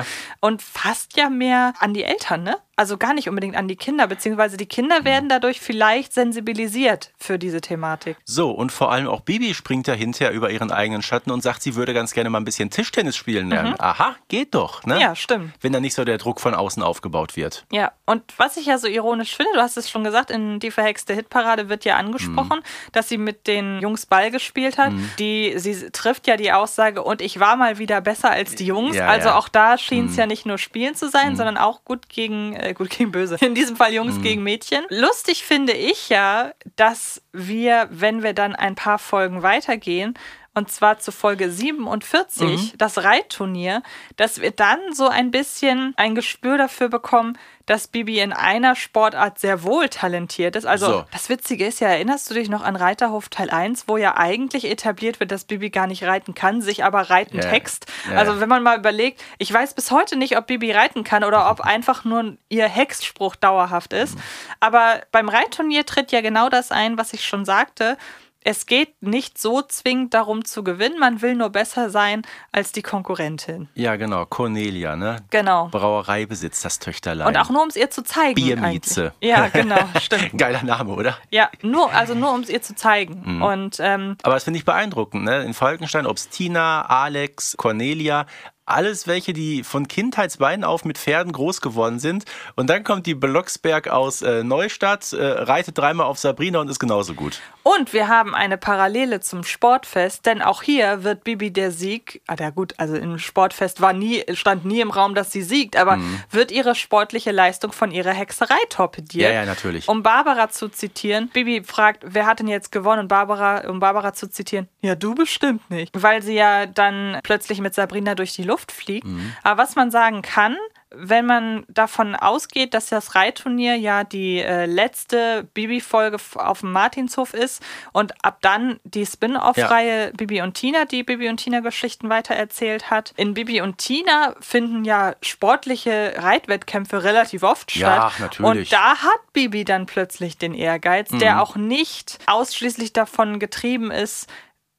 und 0.41 0.63
fast 0.63 1.17
ja 1.17 1.29
mehr 1.31 1.75
an 1.79 1.95
die 1.95 2.05
Eltern, 2.05 2.43
ne? 2.43 2.57
Also 2.79 2.97
gar 2.97 3.13
nicht 3.13 3.29
unbedingt 3.29 3.57
an 3.57 3.67
die 3.67 3.75
Kinder, 3.77 4.07
beziehungsweise 4.07 4.57
die 4.57 4.67
Kinder 4.67 5.05
werden 5.05 5.29
dadurch 5.29 5.61
vielleicht 5.61 6.13
sensibilisiert 6.15 7.11
für 7.19 7.39
diese 7.39 7.61
Thematik. 7.61 8.17
So, 8.25 8.51
und 8.53 8.71
vor 8.71 8.93
allem 8.93 9.09
auch 9.09 9.21
Bibi 9.23 9.53
springt 9.53 9.89
ja 9.89 9.95
hinterher 9.95 10.33
über 10.33 10.51
ihren 10.51 10.71
eigenen 10.71 11.03
Schatten 11.03 11.31
und 11.33 11.43
sagt, 11.43 11.63
sie 11.63 11.75
würde 11.75 11.93
ganz 11.93 12.13
gerne 12.13 12.31
mal 12.31 12.39
ein 12.39 12.45
bisschen 12.45 12.71
Tischtennis 12.71 13.17
spielen 13.17 13.51
lernen. 13.51 13.75
Aha, 13.79 14.15
geht 14.29 14.55
doch, 14.55 14.85
ne? 14.85 14.95
Mhm. 14.95 15.01
Ja, 15.01 15.17
stimmt. 15.17 15.53
Wenn 15.61 15.73
da 15.73 15.81
nicht 15.81 15.95
so 15.95 16.05
der 16.05 16.19
Druck 16.19 16.41
von 16.41 16.55
außen 16.55 16.83
aufgebaut 16.83 17.37
wird. 17.37 17.65
Ja, 17.73 17.91
und 18.07 18.23
was 18.37 18.57
ich 18.57 18.67
ja 18.67 18.79
so 18.79 18.87
ironisch 18.87 19.35
finde, 19.37 19.51
du 19.55 19.61
hast 19.61 19.77
es 19.77 19.91
schon 19.91 20.05
gesagt, 20.05 20.31
in 20.31 20.61
Die 20.61 20.71
verhexte 20.71 21.15
Hitparade 21.15 21.69
wird 21.69 21.85
ja 21.85 21.97
angesprochen, 21.97 22.61
Mhm. 22.61 22.93
dass 22.93 23.09
sie 23.09 23.19
mit 23.19 23.47
den 23.49 23.81
Jungs 23.81 24.07
Ball 24.07 24.31
gespielt 24.31 24.79
hat. 24.79 24.93
Die, 25.19 25.55
sie 25.59 25.91
trifft 25.91 26.27
ja 26.29 26.37
die 26.37 26.53
Aussage, 26.53 27.03
und 27.03 27.21
ich 27.23 27.41
war 27.41 27.57
mal 27.57 27.79
wieder 27.79 28.01
besser 28.01 28.31
als 28.31 28.55
die 28.55 28.67
Jungs. 28.67 28.95
Ja, 28.97 29.09
also 29.09 29.29
ja. 29.31 29.37
auch 29.37 29.49
da 29.49 29.77
schien 29.79 30.07
es 30.07 30.17
ja 30.17 30.27
nicht 30.27 30.47
nur 30.47 30.59
Spielen 30.59 30.95
zu 30.95 31.09
sein, 31.09 31.35
sondern 31.37 31.57
auch 31.57 31.85
gut 31.85 32.09
gegen, 32.09 32.55
äh, 32.69 32.75
gut 32.75 32.91
gegen 32.91 33.11
Böse. 33.11 33.37
In 33.41 33.55
diesem 33.55 33.77
Fall 33.77 33.93
Jungs 33.93 34.21
gegen 34.23 34.43
Mädchen. 34.43 34.85
Lustig 34.91 35.45
finde 35.45 35.73
ich 35.73 36.09
ja, 36.09 36.53
dass 36.77 37.23
wir, 37.33 37.89
wenn 37.91 38.23
wir 38.23 38.33
dann 38.33 38.55
ein 38.55 38.75
paar 38.75 38.99
Folgen 38.99 39.43
weitergehen, 39.43 40.15
und 40.59 40.71
zwar 40.71 40.99
zu 40.99 41.11
Folge 41.13 41.51
47, 41.51 42.75
das 42.77 42.99
Reitturnier, 43.03 43.83
dass 44.17 44.41
wir 44.41 44.51
dann 44.51 44.79
so 44.93 45.09
ein 45.09 45.31
bisschen 45.31 45.95
ein 45.97 46.15
Gespür 46.15 46.59
dafür 46.59 46.89
bekommen, 46.89 47.39
dass 47.67 47.87
Bibi 47.87 48.19
in 48.21 48.33
einer 48.33 48.75
Sportart 48.75 49.39
sehr 49.39 49.63
wohl 49.63 49.91
talentiert 49.91 50.57
ist. 50.57 50.65
Also 50.65 50.87
So. 50.87 51.05
das 51.13 51.29
Witzige 51.29 51.67
ist 51.67 51.81
ja, 51.81 51.89
erinnerst 51.89 52.31
du 52.31 52.35
dich 52.35 52.49
noch 52.49 52.63
an 52.63 52.77
Reiterhof 52.77 53.29
Teil 53.29 53.51
1, 53.51 53.85
wo 53.89 53.99
ja 53.99 54.17
eigentlich 54.17 54.65
etabliert 54.65 55.21
wird, 55.21 55.31
dass 55.33 55.45
Bibi 55.45 55.69
gar 55.69 55.87
nicht 55.87 56.05
reiten 56.05 56.35
kann, 56.35 56.63
sich 56.63 56.83
aber 56.85 57.11
reiten 57.11 57.37
Ja. 57.37 57.43
text. 57.51 57.85
Ja, 58.11 58.17
Also 58.17 58.41
wenn 58.41 58.49
man 58.49 58.63
mal 58.63 58.79
überlegt, 58.79 59.23
ich 59.37 59.53
weiß 59.53 59.75
bis 59.75 59.91
heute 59.91 60.17
nicht, 60.17 60.39
ob 60.39 60.47
Bibi 60.47 60.73
reiten 60.73 61.05
kann 61.05 61.25
oder 61.25 61.51
ob 61.51 61.61
einfach 61.65 62.05
nur 62.05 62.37
ihr 62.49 62.67
Hexspruch 62.69 63.37
dauerhaft 63.37 63.93
ist. 63.93 64.15
Mhm. 64.17 64.23
Aber 64.61 65.03
beim 65.13 65.29
Reitturnier 65.29 65.85
tritt 65.85 66.11
ja 66.11 66.23
genau 66.23 66.49
das 66.49 66.73
ein, 66.73 66.97
was 66.97 67.13
ich 67.13 67.27
schon 67.27 67.45
sagte. 67.45 67.99
Es 68.45 68.67
geht 68.67 69.03
nicht 69.03 69.37
so 69.37 69.63
zwingend 69.63 70.15
darum 70.15 70.45
zu 70.45 70.63
gewinnen, 70.63 70.99
man 70.99 71.23
will 71.23 71.35
nur 71.35 71.51
besser 71.51 71.91
sein 71.91 72.23
als 72.53 72.73
die 72.73 72.83
Konkurrentin. 72.83 73.69
Ja, 73.75 73.97
genau. 73.97 74.25
Cornelia, 74.27 74.97
ne? 74.97 75.17
Genau. 75.31 75.69
Brauereibesitz, 75.69 76.63
das 76.63 76.79
Töchterlein. 76.79 77.27
Und 77.29 77.37
auch 77.37 77.51
nur, 77.51 77.63
um 77.63 77.69
es 77.69 77.77
ihr 77.77 77.91
zu 77.91 78.03
zeigen. 78.03 78.35
Biermieze. 78.35 79.13
eigentlich. 79.13 79.31
Ja, 79.31 79.49
genau, 79.49 79.79
stimmt. 80.01 80.39
Geiler 80.39 80.63
Name, 80.63 80.93
oder? 80.95 81.19
Ja, 81.31 81.51
nur, 81.63 81.93
also 81.93 82.15
nur, 82.15 82.33
um 82.33 82.41
es 82.41 82.49
ihr 82.49 82.63
zu 82.63 82.75
zeigen. 82.75 83.23
Mhm. 83.25 83.43
Und 83.43 83.77
ähm, 83.81 84.17
Aber 84.23 84.35
das 84.35 84.45
finde 84.45 84.59
ich 84.59 84.65
beeindruckend. 84.65 85.25
Ne? 85.25 85.43
In 85.43 85.53
Falkenstein, 85.53 86.07
ob 86.07 86.17
es 86.17 86.29
Tina, 86.29 86.83
Alex, 86.87 87.57
Cornelia, 87.57 88.27
alles 88.71 89.07
welche, 89.07 89.33
die 89.33 89.63
von 89.65 89.89
Kindheitsbeinen 89.89 90.65
auf 90.65 90.85
mit 90.85 90.99
Pferden 90.99 91.33
groß 91.33 91.61
geworden 91.61 91.99
sind. 91.99 92.25
Und 92.57 92.69
dann 92.71 92.85
kommt 92.85 93.07
die 93.07 93.15
Blocksberg 93.15 93.89
aus 93.89 94.23
äh, 94.23 94.43
Neustadt, 94.45 95.13
äh, 95.13 95.23
reitet 95.25 95.79
dreimal 95.79 96.07
auf 96.07 96.19
Sabrina 96.19 96.61
und 96.61 96.69
ist 96.69 96.79
genauso 96.79 97.15
gut. 97.15 97.41
Und 97.63 97.93
wir 97.93 98.09
haben 98.09 98.35
eine 98.35 98.57
Parallele 98.57 99.21
zum 99.21 99.45
Sportfest, 99.45 100.25
denn 100.27 100.41
auch 100.41 100.63
hier 100.63 101.05
wird 101.05 101.23
Bibi 101.25 101.51
der 101.51 101.71
Sieg, 101.71 102.23
ah 102.27 102.35
ja 102.39 102.51
gut, 102.51 102.73
also 102.79 102.97
im 102.97 103.19
Sportfest 103.19 103.81
war 103.81 103.93
nie, 103.93 104.25
stand 104.33 104.65
nie 104.65 104.81
im 104.81 104.91
Raum, 104.91 105.15
dass 105.15 105.31
sie 105.33 105.43
siegt, 105.43 105.77
aber 105.77 105.97
Mhm. 105.97 106.23
wird 106.31 106.51
ihre 106.51 106.75
sportliche 106.75 107.31
Leistung 107.33 107.73
von 107.73 107.91
ihrer 107.91 108.13
Hexerei 108.13 108.57
torpediert. 108.71 109.31
Ja, 109.33 109.41
ja, 109.41 109.45
natürlich. 109.45 109.87
Um 109.89 110.03
Barbara 110.03 110.49
zu 110.49 110.69
zitieren, 110.69 111.29
Bibi 111.33 111.63
fragt, 111.63 112.03
wer 112.07 112.25
hat 112.27 112.39
denn 112.41 112.49
jetzt 112.49 112.73
gewonnen? 112.73 113.01
Und 113.01 113.09
Barbara, 113.09 113.69
um 113.69 113.81
Barbara 113.81 114.15
zu 114.15 114.31
zitieren, 114.31 114.69
ja, 114.81 114.95
du 114.95 115.15
bestimmt 115.15 115.69
nicht. 115.71 115.91
Weil 116.01 116.23
sie 116.23 116.35
ja 116.35 116.67
dann 116.67 117.19
plötzlich 117.23 117.61
mit 117.61 117.75
Sabrina 117.75 118.15
durch 118.15 118.33
die 118.33 118.45
Luft 118.45 118.58
fliegt. 118.67 119.07
Mhm. 119.07 119.33
Aber 119.43 119.63
was 119.63 119.77
man 119.77 119.91
sagen 119.91 120.23
kann, 120.23 120.57
wenn 120.91 121.27
man 121.27 121.65
davon 121.69 122.17
ausgeht, 122.17 122.73
dass 122.73 122.87
das 122.87 123.15
Reitturnier 123.15 123.77
ja 123.77 124.05
die 124.05 124.39
äh, 124.41 124.65
letzte 124.65 125.45
Bibi-Folge 125.53 126.17
auf 126.37 126.61
dem 126.61 126.73
Martinshof 126.73 127.35
ist 127.35 127.63
und 127.93 128.15
ab 128.25 128.39
dann 128.41 128.81
die 128.85 129.05
Spin-off-Reihe 129.05 130.13
Bibi 130.17 130.41
und 130.41 130.55
Tina, 130.55 130.87
die 130.87 131.03
Bibi 131.03 131.29
und 131.29 131.37
Tina-Geschichten 131.39 132.09
weitererzählt 132.09 132.91
hat. 132.91 133.13
In 133.17 133.35
Bibi 133.35 133.61
und 133.61 133.77
Tina 133.77 134.35
finden 134.41 134.87
ja 134.87 135.15
sportliche 135.21 136.15
Reitwettkämpfe 136.17 137.05
relativ 137.05 137.43
oft 137.43 137.77
Ja, 137.77 138.11
statt. 138.11 138.13
natürlich. 138.21 138.73
Und 138.73 138.73
da 138.73 138.97
hat 139.03 139.33
Bibi 139.35 139.65
dann 139.65 139.85
plötzlich 139.85 140.39
den 140.39 140.55
Ehrgeiz, 140.55 141.11
Mhm. 141.11 141.19
der 141.19 141.43
auch 141.43 141.55
nicht 141.57 142.19
ausschließlich 142.27 142.95
davon 142.95 143.39
getrieben 143.39 143.91
ist, 143.91 144.27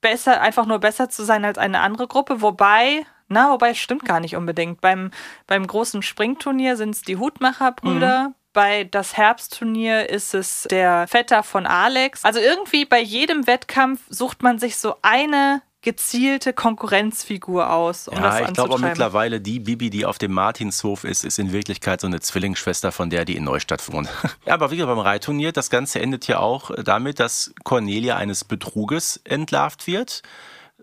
besser, 0.02 0.42
einfach 0.42 0.66
nur 0.66 0.80
besser 0.80 1.10
zu 1.10 1.24
sein 1.24 1.46
als 1.46 1.58
eine 1.60 1.82
andere 1.82 2.08
Gruppe, 2.08 2.42
wobei, 2.42 3.06
na, 3.30 3.52
wobei 3.52 3.74
stimmt 3.74 4.06
gar 4.06 4.20
nicht 4.20 4.36
unbedingt. 4.36 4.82
Beim, 4.82 5.12
beim 5.48 5.66
großen 5.66 6.02
Springturnier 6.02 6.76
sind 6.76 6.96
es 6.96 7.02
die 7.04 7.18
Hutmacherbrüder. 7.18 8.34
Bei 8.52 8.84
das 8.84 9.16
Herbstturnier 9.16 10.10
ist 10.10 10.34
es 10.34 10.68
der 10.70 11.08
Vetter 11.08 11.44
von 11.44 11.68
Alex. 11.68 12.26
Also 12.26 12.40
irgendwie 12.40 12.86
bei 12.86 13.00
jedem 13.00 13.46
Wettkampf 13.46 14.02
sucht 14.10 14.42
man 14.42 14.58
sich 14.58 14.78
so 14.78 14.96
eine 15.04 15.62
gezielte 15.82 16.52
Konkurrenzfigur 16.52 17.72
aus, 17.72 18.10
um 18.10 18.18
Ja, 18.18 18.42
ich 18.42 18.54
glaube 18.54 18.80
mittlerweile, 18.80 19.40
die 19.40 19.60
Bibi, 19.60 19.90
die 19.90 20.06
auf 20.06 20.18
dem 20.18 20.34
Martinshof 20.34 21.06
ist, 21.06 21.24
ist 21.24 21.40
in 21.40 21.54
Wirklichkeit 21.54 22.02
so 22.02 22.08
eine 22.08 22.20
Zwillingsschwester 22.20 22.92
von 22.92 23.10
der, 23.10 23.24
die 23.24 23.38
in 23.38 23.46
Neustadt 23.46 23.92
wohnt. 23.92 24.10
ja, 24.46 24.56
aber 24.56 24.72
wie 24.72 24.76
gesagt, 24.76 24.94
beim 24.94 25.00
Reitturnier, 25.00 25.54
das 25.54 25.70
Ganze 25.70 26.02
endet 26.02 26.28
ja 26.28 26.40
auch 26.40 26.72
damit, 26.84 27.20
dass 27.20 27.54
Cornelia 27.64 28.18
eines 28.18 28.44
Betruges 28.44 29.22
entlarvt 29.24 29.88
wird. 29.88 30.22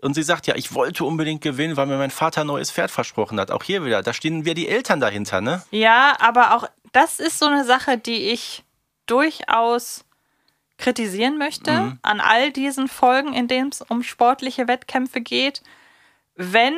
Und 0.01 0.13
sie 0.13 0.23
sagt, 0.23 0.45
ja, 0.47 0.55
ich 0.55 0.73
wollte 0.73 1.03
unbedingt 1.05 1.41
gewinnen, 1.41 1.75
weil 1.77 1.87
mir 1.87 1.97
mein 1.97 2.11
Vater 2.11 2.41
ein 2.41 2.47
neues 2.47 2.69
Pferd 2.71 2.91
versprochen 2.91 3.39
hat. 3.39 3.49
Auch 3.51 3.63
hier 3.63 3.83
wieder, 3.83 4.03
da 4.03 4.13
stehen 4.13 4.45
wir 4.45 4.53
die 4.53 4.67
Eltern 4.67 4.99
dahinter, 4.99 5.41
ne? 5.41 5.63
Ja, 5.71 6.15
aber 6.19 6.55
auch 6.55 6.67
das 6.93 7.19
ist 7.19 7.39
so 7.39 7.47
eine 7.47 7.63
Sache, 7.65 7.97
die 7.97 8.29
ich 8.29 8.63
durchaus 9.07 10.05
kritisieren 10.77 11.37
möchte 11.39 11.71
Mhm. 11.71 11.99
an 12.03 12.19
all 12.19 12.51
diesen 12.51 12.87
Folgen, 12.87 13.33
in 13.33 13.47
denen 13.47 13.69
es 13.69 13.81
um 13.81 14.03
sportliche 14.03 14.67
Wettkämpfe 14.67 15.21
geht. 15.21 15.63
Wenn 16.35 16.75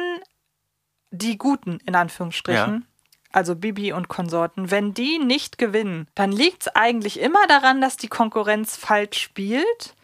die 1.12 1.38
Guten, 1.38 1.80
in 1.86 1.96
Anführungsstrichen, 1.96 2.86
also 3.34 3.56
Bibi 3.56 3.92
und 3.92 4.08
Konsorten, 4.08 4.72
wenn 4.72 4.94
die 4.94 5.20
nicht 5.20 5.58
gewinnen, 5.58 6.08
dann 6.16 6.32
liegt 6.32 6.62
es 6.64 6.68
eigentlich 6.76 7.20
immer 7.20 7.46
daran, 7.48 7.82
dass 7.82 7.98
die 7.98 8.08
Konkurrenz 8.08 8.78
falsch 8.78 9.20
spielt. 9.20 9.96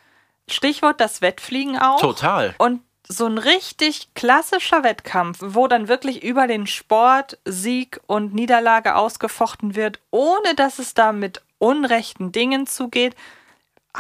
Stichwort 0.50 1.00
das 1.00 1.22
Wettfliegen 1.22 1.78
auch. 1.80 2.00
Total. 2.02 2.54
Und 2.58 2.82
so 3.08 3.26
ein 3.26 3.38
richtig 3.38 4.10
klassischer 4.16 4.84
Wettkampf, 4.84 5.40
wo 5.42 5.68
dann 5.68 5.88
wirklich 5.88 6.24
über 6.24 6.48
den 6.48 6.68
Sport 6.68 7.38
Sieg 7.46 8.00
und 8.08 8.34
Niederlage 8.34 8.96
ausgefochten 8.96 9.76
wird, 9.76 10.00
ohne 10.12 10.56
dass 10.56 10.80
es 10.80 10.94
da 10.94 11.12
mit 11.12 11.42
unrechten 11.60 12.32
Dingen 12.32 12.68
zugeht, 12.68 13.16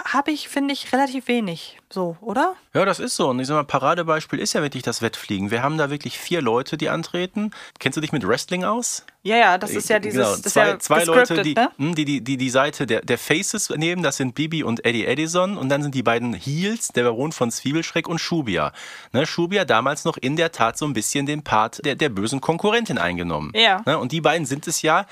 habe 0.03 0.31
ich, 0.31 0.49
finde 0.49 0.73
ich, 0.73 0.91
relativ 0.91 1.27
wenig. 1.27 1.77
So, 1.89 2.17
oder? 2.21 2.55
Ja, 2.73 2.83
das 2.83 2.99
ist 2.99 3.15
so. 3.15 3.29
Und 3.29 3.39
ich 3.39 3.47
sag 3.47 3.55
mal, 3.55 3.63
Paradebeispiel 3.63 4.39
ist 4.39 4.53
ja 4.53 4.61
wirklich 4.61 4.83
das 4.83 5.01
Wettfliegen. 5.01 5.51
Wir 5.51 5.63
haben 5.63 5.77
da 5.77 5.89
wirklich 5.89 6.19
vier 6.19 6.41
Leute, 6.41 6.77
die 6.77 6.89
antreten. 6.89 7.51
Kennst 7.79 7.95
du 7.95 8.01
dich 8.01 8.11
mit 8.11 8.27
Wrestling 8.27 8.63
aus? 8.65 9.05
Ja, 9.23 9.37
ja, 9.37 9.57
das 9.57 9.71
ist 9.71 9.89
ja 9.89 9.97
dieses 9.97 10.19
Genau, 10.19 10.29
das 10.35 10.45
ist 10.45 10.53
zwei, 10.53 10.67
ja 10.67 10.79
zwei 10.79 11.03
Leute, 11.03 11.41
die, 11.41 11.55
ne? 11.55 11.71
hm, 11.77 11.95
die, 11.95 12.05
die, 12.05 12.21
die 12.21 12.37
die 12.37 12.49
Seite 12.49 12.85
der, 12.85 13.01
der 13.01 13.17
Faces 13.17 13.69
nehmen, 13.69 14.03
das 14.03 14.17
sind 14.17 14.35
Bibi 14.35 14.63
und 14.63 14.85
Eddie 14.85 15.05
Edison 15.05 15.57
und 15.57 15.69
dann 15.69 15.81
sind 15.81 15.95
die 15.95 16.03
beiden 16.03 16.33
Heels, 16.33 16.89
der 16.89 17.05
Baron 17.05 17.31
von 17.31 17.49
Zwiebelschreck 17.49 18.07
und 18.07 18.19
Shubia. 18.19 18.71
Ne, 19.13 19.25
Shubia 19.25 19.65
damals 19.65 20.05
noch 20.05 20.17
in 20.17 20.35
der 20.35 20.51
Tat 20.51 20.77
so 20.77 20.85
ein 20.85 20.93
bisschen 20.93 21.25
den 21.25 21.43
Part 21.43 21.83
der, 21.85 21.95
der 21.95 22.09
bösen 22.09 22.39
Konkurrentin 22.39 22.99
eingenommen. 22.99 23.51
Ja. 23.55 23.81
Ne, 23.85 23.97
und 23.97 24.11
die 24.11 24.21
beiden 24.21 24.45
sind 24.45 24.67
es 24.67 24.83
ja, 24.83 25.07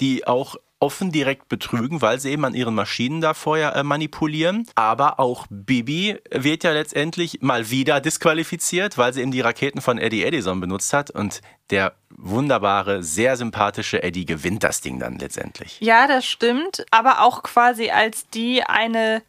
die 0.00 0.26
auch 0.26 0.56
offen 0.80 1.10
direkt 1.10 1.48
betrügen, 1.48 2.02
weil 2.02 2.20
sie 2.20 2.30
eben 2.30 2.44
an 2.44 2.54
ihren 2.54 2.74
Maschinen 2.74 3.20
da 3.20 3.34
vorher 3.34 3.74
äh, 3.74 3.82
manipulieren. 3.82 4.66
Aber 4.74 5.18
auch 5.18 5.46
Bibi 5.50 6.18
wird 6.30 6.64
ja 6.64 6.72
letztendlich 6.72 7.38
mal 7.40 7.70
wieder 7.70 8.00
disqualifiziert, 8.00 8.96
weil 8.96 9.12
sie 9.12 9.22
eben 9.22 9.32
die 9.32 9.40
Raketen 9.40 9.80
von 9.80 9.98
Eddie 9.98 10.24
Edison 10.24 10.60
benutzt 10.60 10.92
hat 10.92 11.10
und 11.10 11.40
der 11.70 11.94
wunderbare, 12.10 13.02
sehr 13.02 13.36
sympathische 13.36 14.02
Eddie 14.02 14.24
gewinnt 14.24 14.64
das 14.64 14.80
Ding 14.80 14.98
dann 14.98 15.18
letztendlich. 15.18 15.78
Ja, 15.80 16.06
das 16.06 16.24
stimmt, 16.24 16.86
aber 16.90 17.22
auch 17.22 17.42
quasi 17.42 17.90
als 17.90 18.28
die 18.28 18.62
eine 18.62 19.22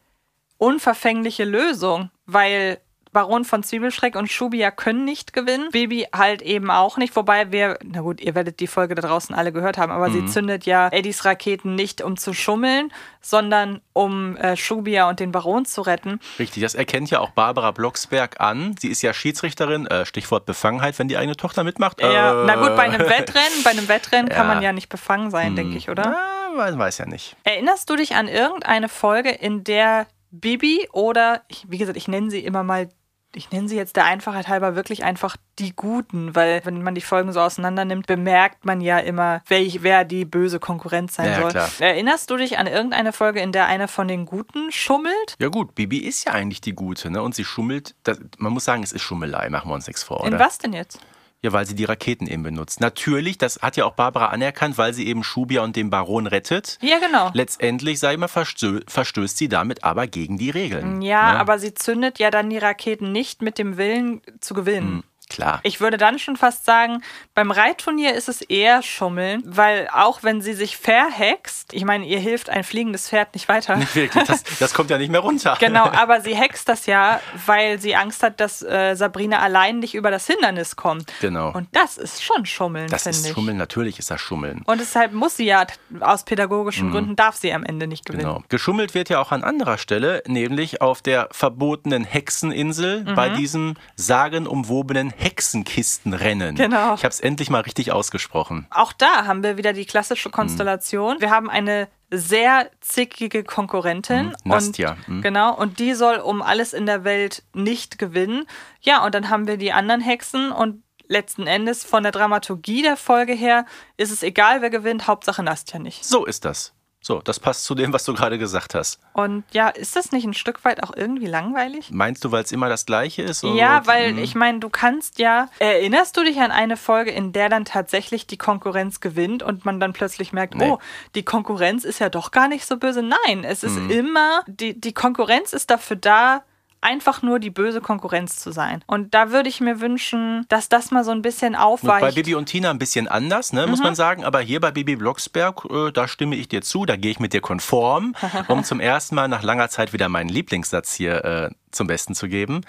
unverfängliche 0.57 1.45
Lösung, 1.45 2.11
weil 2.25 2.79
Baron 3.11 3.43
von 3.45 3.63
Zwiebelschreck 3.63 4.15
und 4.15 4.31
Schubia 4.31 4.71
können 4.71 5.03
nicht 5.05 5.33
gewinnen. 5.33 5.69
Bibi 5.71 6.07
halt 6.15 6.41
eben 6.41 6.69
auch 6.69 6.97
nicht, 6.97 7.15
wobei 7.15 7.51
wir, 7.51 7.79
na 7.83 8.01
gut, 8.01 8.21
ihr 8.21 8.35
werdet 8.35 8.59
die 8.59 8.67
Folge 8.67 8.95
da 8.95 9.01
draußen 9.01 9.33
alle 9.35 9.51
gehört 9.51 9.77
haben, 9.77 9.91
aber 9.91 10.11
sie 10.11 10.25
zündet 10.25 10.65
ja 10.65 10.89
Eddies 10.89 11.25
Raketen 11.25 11.75
nicht, 11.75 12.01
um 12.01 12.17
zu 12.17 12.33
schummeln, 12.33 12.91
sondern 13.21 13.81
um 13.93 14.37
äh, 14.37 14.55
Schubia 14.55 15.09
und 15.09 15.19
den 15.19 15.31
Baron 15.31 15.65
zu 15.65 15.81
retten. 15.81 16.19
Richtig, 16.37 16.63
das 16.63 16.75
erkennt 16.75 17.09
ja 17.09 17.19
auch 17.19 17.31
Barbara 17.31 17.71
Blocksberg 17.71 18.39
an. 18.39 18.75
Sie 18.79 18.89
ist 18.89 19.01
ja 19.01 19.13
Schiedsrichterin, 19.13 19.87
äh, 19.87 20.05
Stichwort 20.05 20.45
Befangenheit, 20.45 20.97
wenn 20.99 21.07
die 21.07 21.17
eigene 21.17 21.35
Tochter 21.35 21.63
mitmacht. 21.63 21.99
Ja, 22.01 22.43
äh, 22.43 22.45
na 22.45 22.55
gut, 22.55 22.75
bei 22.75 22.83
einem 22.83 22.99
Wettrennen, 23.07 23.63
bei 23.63 23.71
einem 23.71 23.87
Wettrennen 23.87 24.29
kann 24.29 24.47
Ja. 24.47 24.53
man 24.53 24.63
ja 24.63 24.71
nicht 24.71 24.89
befangen 24.89 25.31
sein, 25.31 25.55
denke 25.55 25.77
ich, 25.77 25.89
oder? 25.89 26.15
Ah, 26.15 26.57
weiß, 26.57 26.77
weiß 26.77 26.97
ja 26.99 27.05
nicht. 27.05 27.35
Erinnerst 27.43 27.89
du 27.89 27.95
dich 27.95 28.15
an 28.15 28.27
irgendeine 28.27 28.89
Folge, 28.89 29.29
in 29.31 29.63
der 29.63 30.07
Bibi 30.31 30.87
oder, 30.91 31.41
ich, 31.47 31.65
wie 31.69 31.77
gesagt, 31.79 31.97
ich 31.97 32.07
nenne 32.07 32.29
sie 32.29 32.39
immer 32.45 32.63
mal, 32.63 32.89
ich 33.35 33.51
nenne 33.51 33.67
sie 33.69 33.75
jetzt 33.75 33.95
der 33.95 34.05
Einfachheit 34.05 34.47
halber 34.47 34.75
wirklich 34.75 35.03
einfach 35.03 35.37
die 35.59 35.75
Guten, 35.75 36.35
weil 36.35 36.61
wenn 36.65 36.81
man 36.81 36.95
die 36.95 37.01
Folgen 37.01 37.31
so 37.31 37.39
auseinander 37.41 37.85
nimmt, 37.85 38.07
bemerkt 38.07 38.65
man 38.65 38.81
ja 38.81 38.97
immer, 38.97 39.41
welch, 39.47 39.83
wer 39.83 40.03
die 40.05 40.25
böse 40.25 40.59
Konkurrenz 40.59 41.15
sein 41.15 41.27
Ja, 41.27 41.41
soll. 41.41 41.51
klar. 41.51 41.69
Erinnerst 41.79 42.29
du 42.31 42.37
dich 42.37 42.57
an 42.57 42.65
irgendeine 42.67 43.13
Folge, 43.13 43.39
in 43.41 43.51
der 43.51 43.67
einer 43.67 43.87
von 43.87 44.07
den 44.07 44.25
Guten 44.25 44.71
schummelt? 44.71 45.35
Ja 45.39 45.49
gut, 45.49 45.75
Bibi 45.75 45.99
ist 45.99 46.25
ja 46.25 46.31
eigentlich 46.33 46.61
die 46.61 46.73
Gute, 46.73 47.11
ne? 47.11 47.21
Und 47.21 47.35
sie 47.35 47.45
schummelt, 47.45 47.93
das, 48.03 48.19
man 48.37 48.51
muss 48.53 48.65
sagen, 48.65 48.81
es 48.83 48.91
ist 48.93 49.01
Schummelei, 49.03 49.49
machen 49.49 49.69
wir 49.69 49.75
uns 49.75 49.85
nichts 49.87 50.01
vor, 50.03 50.21
oder? 50.21 50.31
In 50.31 50.39
was 50.39 50.57
denn 50.57 50.73
jetzt? 50.73 50.99
Ja, 51.41 51.53
weil 51.53 51.65
sie 51.65 51.75
die 51.75 51.85
Raketen 51.85 52.27
eben 52.27 52.43
benutzt. 52.43 52.81
Natürlich, 52.81 53.37
das 53.37 53.61
hat 53.61 53.77
ja 53.77 53.85
auch 53.85 53.93
Barbara 53.93 54.27
anerkannt, 54.27 54.77
weil 54.77 54.93
sie 54.93 55.07
eben 55.07 55.23
Schubia 55.23 55.63
und 55.63 55.75
den 55.77 55.89
Baron 55.89 56.27
rettet. 56.27 56.77
Ja, 56.81 56.99
genau. 56.99 57.31
Letztendlich, 57.33 57.99
sag 57.99 58.11
ich 58.11 58.17
mal, 58.17 58.27
verstö 58.27 58.81
verstößt 58.87 59.37
sie 59.37 59.47
damit 59.47 59.85
aber 59.85 60.07
gegen 60.07 60.37
die 60.37 60.49
Regeln. 60.49 61.01
Ja, 61.01 61.33
ne? 61.33 61.39
aber 61.39 61.57
sie 61.57 61.73
zündet 61.73 62.19
ja 62.19 62.29
dann 62.29 62.49
die 62.49 62.57
Raketen 62.57 63.13
nicht 63.13 63.41
mit 63.41 63.57
dem 63.57 63.77
Willen 63.77 64.21
zu 64.41 64.53
gewinnen. 64.53 65.01
Klar. 65.01 65.08
Klar. 65.29 65.59
Ich 65.63 65.79
würde 65.79 65.97
dann 65.97 66.19
schon 66.19 66.35
fast 66.35 66.65
sagen, 66.65 67.03
beim 67.33 67.51
Reitturnier 67.51 68.13
ist 68.13 68.29
es 68.29 68.41
eher 68.41 68.81
Schummeln, 68.81 69.41
weil 69.45 69.87
auch 69.93 70.23
wenn 70.23 70.41
sie 70.41 70.53
sich 70.53 70.77
verhext, 70.77 71.73
ich 71.73 71.85
meine, 71.85 72.05
ihr 72.05 72.19
hilft 72.19 72.49
ein 72.49 72.63
fliegendes 72.63 73.09
Pferd 73.09 73.33
nicht 73.33 73.47
weiter. 73.47 73.75
Nicht 73.75 73.95
wirklich, 73.95 74.23
das, 74.25 74.43
das 74.59 74.73
kommt 74.73 74.89
ja 74.89 74.97
nicht 74.97 75.11
mehr 75.11 75.21
runter. 75.21 75.55
Genau, 75.59 75.85
aber 75.93 76.21
sie 76.21 76.35
hext 76.35 76.67
das 76.69 76.85
ja, 76.85 77.19
weil 77.45 77.79
sie 77.79 77.95
Angst 77.95 78.23
hat, 78.23 78.39
dass 78.39 78.61
äh, 78.61 78.95
Sabrina 78.95 79.39
allein 79.39 79.79
nicht 79.79 79.95
über 79.95 80.11
das 80.11 80.27
Hindernis 80.27 80.75
kommt. 80.75 81.11
Genau. 81.21 81.51
Und 81.51 81.67
das 81.71 81.97
ist 81.97 82.23
schon 82.23 82.45
Schummeln, 82.45 82.87
das 82.89 83.05
ist 83.05 83.25
ich. 83.25 83.33
Schummeln, 83.33 83.57
natürlich 83.57 83.99
ist 83.99 84.11
das 84.11 84.19
Schummeln. 84.21 84.61
Und 84.65 84.79
deshalb 84.81 85.13
muss 85.13 85.37
sie 85.37 85.45
ja, 85.45 85.65
aus 85.99 86.23
pädagogischen 86.25 86.91
Gründen 86.91 87.15
darf 87.15 87.35
sie 87.35 87.53
am 87.53 87.63
Ende 87.63 87.87
nicht 87.87 88.05
gewinnen. 88.05 88.23
Mhm. 88.25 88.33
Genau. 88.33 88.43
Geschummelt 88.49 88.93
wird 88.95 89.09
ja 89.09 89.19
auch 89.19 89.31
an 89.31 89.43
anderer 89.43 89.77
Stelle, 89.77 90.23
nämlich 90.27 90.81
auf 90.81 91.01
der 91.01 91.27
verbotenen 91.31 92.03
Hexeninsel 92.03 92.89
Mhm. 92.99 93.15
bei 93.15 93.29
diesem 93.29 93.75
sagenumwobenen 93.95 95.11
Hexenkistenrennen. 95.19 96.55
Genau. 96.55 96.95
Ich 96.95 97.03
habe 97.03 97.09
es 97.09 97.19
endlich 97.19 97.49
mal 97.49 97.61
richtig 97.61 97.91
ausgesprochen. 97.91 98.67
Auch 98.69 98.93
da 98.93 99.25
haben 99.25 99.43
wir 99.43 99.57
wieder 99.57 99.73
die 99.73 99.85
klassische 99.85 100.29
Konstellation. 100.29 101.17
Wir 101.19 101.29
haben 101.29 101.49
eine 101.49 101.87
sehr 102.11 102.71
zickige 102.81 103.43
Konkurrentin. 103.43 104.27
Mhm, 104.27 104.33
Nastja, 104.45 104.91
Und, 104.91 105.07
mhm. 105.07 105.21
Genau, 105.21 105.55
und 105.55 105.79
die 105.79 105.93
soll 105.93 106.17
um 106.17 106.41
alles 106.41 106.73
in 106.73 106.85
der 106.85 107.03
Welt 107.03 107.43
nicht 107.53 107.99
gewinnen. 107.99 108.45
Ja, 108.81 109.05
und 109.05 109.13
dann 109.13 109.29
haben 109.29 109.47
wir 109.47 109.57
die 109.57 109.71
anderen 109.73 110.01
Hexen 110.01 110.51
und 110.51 110.83
letzten 111.07 111.47
Endes 111.47 111.83
von 111.83 112.03
der 112.03 112.11
Dramaturgie 112.11 112.81
der 112.81 112.95
Folge 112.95 113.33
her 113.33 113.65
ist 113.97 114.11
es 114.11 114.23
egal, 114.23 114.61
wer 114.61 114.69
gewinnt, 114.69 115.07
Hauptsache 115.07 115.43
Nastja 115.43 115.79
nicht. 115.79 116.05
So 116.05 116.25
ist 116.25 116.45
das. 116.45 116.73
So, 117.01 117.21
das 117.21 117.39
passt 117.39 117.63
zu 117.63 117.75
dem, 117.75 117.93
was 117.93 118.03
du 118.03 118.13
gerade 118.13 118.37
gesagt 118.37 118.75
hast. 118.75 118.99
Und 119.13 119.45
ja, 119.53 119.69
ist 119.69 119.95
das 119.95 120.11
nicht 120.11 120.25
ein 120.25 120.33
Stück 120.33 120.65
weit 120.65 120.83
auch 120.83 120.91
irgendwie 120.93 121.27
langweilig? 121.27 121.91
Meinst 121.91 122.25
du, 122.25 122.31
weil 122.33 122.43
es 122.43 122.51
immer 122.51 122.67
das 122.67 122.85
Gleiche 122.85 123.21
ist? 123.21 123.41
Ja, 123.43 123.87
weil 123.87 124.13
Mhm. 124.13 124.19
ich 124.19 124.35
meine, 124.35 124.59
du 124.59 124.69
kannst 124.69 125.17
ja. 125.17 125.47
Erinnerst 125.59 126.17
du 126.17 126.23
dich 126.25 126.39
an 126.41 126.51
eine 126.51 126.75
Folge, 126.75 127.11
in 127.11 127.31
der 127.31 127.47
dann 127.47 127.63
tatsächlich 127.63 128.27
die 128.27 128.37
Konkurrenz 128.37 128.99
gewinnt 128.99 129.43
und 129.43 129.63
man 129.63 129.79
dann 129.79 129.93
plötzlich 129.93 130.33
merkt, 130.33 130.55
Nee. 130.55 130.71
oh, 130.71 130.79
die 131.15 131.23
Konkurrenz 131.23 131.85
ist 131.85 131.99
ja 131.99 132.09
doch 132.09 132.31
gar 132.31 132.49
nicht 132.49 132.65
so 132.65 132.75
böse? 132.75 133.01
Nein, 133.01 133.45
es 133.45 133.63
ist 133.63 133.77
Mhm. 133.77 133.89
immer, 133.89 134.43
die, 134.47 134.79
die 134.79 134.93
Konkurrenz 134.93 135.53
ist 135.53 135.71
dafür 135.71 135.95
da, 135.95 136.43
einfach 136.81 137.21
nur 137.21 137.39
die 137.39 137.49
böse 137.49 137.81
Konkurrenz 137.81 138.37
zu 138.37 138.51
sein. 138.51 138.83
Und 138.87 139.13
da 139.13 139.31
würde 139.31 139.49
ich 139.49 139.59
mir 139.61 139.81
wünschen, 139.81 140.45
dass 140.49 140.69
das 140.69 140.91
mal 140.91 141.03
so 141.03 141.11
ein 141.11 141.21
bisschen 141.21 141.55
aufweicht. 141.55 142.01
bei 142.01 142.11
Bibi 142.11 142.35
und 142.35 142.45
Tina 142.45 142.69
ein 142.69 142.79
bisschen 142.79 143.07
anders, 143.07 143.51
ne, 143.53 143.63
Mhm. 143.65 143.71
muss 143.71 143.79
man 143.81 143.95
sagen. 143.95 144.23
Aber 144.23 144.39
hier 144.39 144.59
bei 144.59 144.71
Bibi 144.71 144.95
Blocksberg, 144.95 145.65
äh, 145.69 145.91
da 145.91 146.07
stimme 146.07 146.35
ich 146.35 146.47
dir 146.47 146.61
zu, 146.61 146.85
da 146.85 146.95
gehe 146.95 147.11
ich 147.11 147.19
mit 147.19 147.33
dir 147.33 147.41
konform, 147.41 148.15
um 148.47 148.63
zum 148.63 148.79
ersten 148.79 149.15
Mal 149.15 149.27
nach 149.27 149.43
langer 149.43 149.69
Zeit 149.69 149.93
wieder 149.93 150.09
meinen 150.09 150.29
Lieblingssatz 150.29 150.93
hier 150.93 151.23
äh, 151.25 151.49
zum 151.71 151.87
Besten 151.87 152.15
zu 152.15 152.27
geben. 152.27 152.61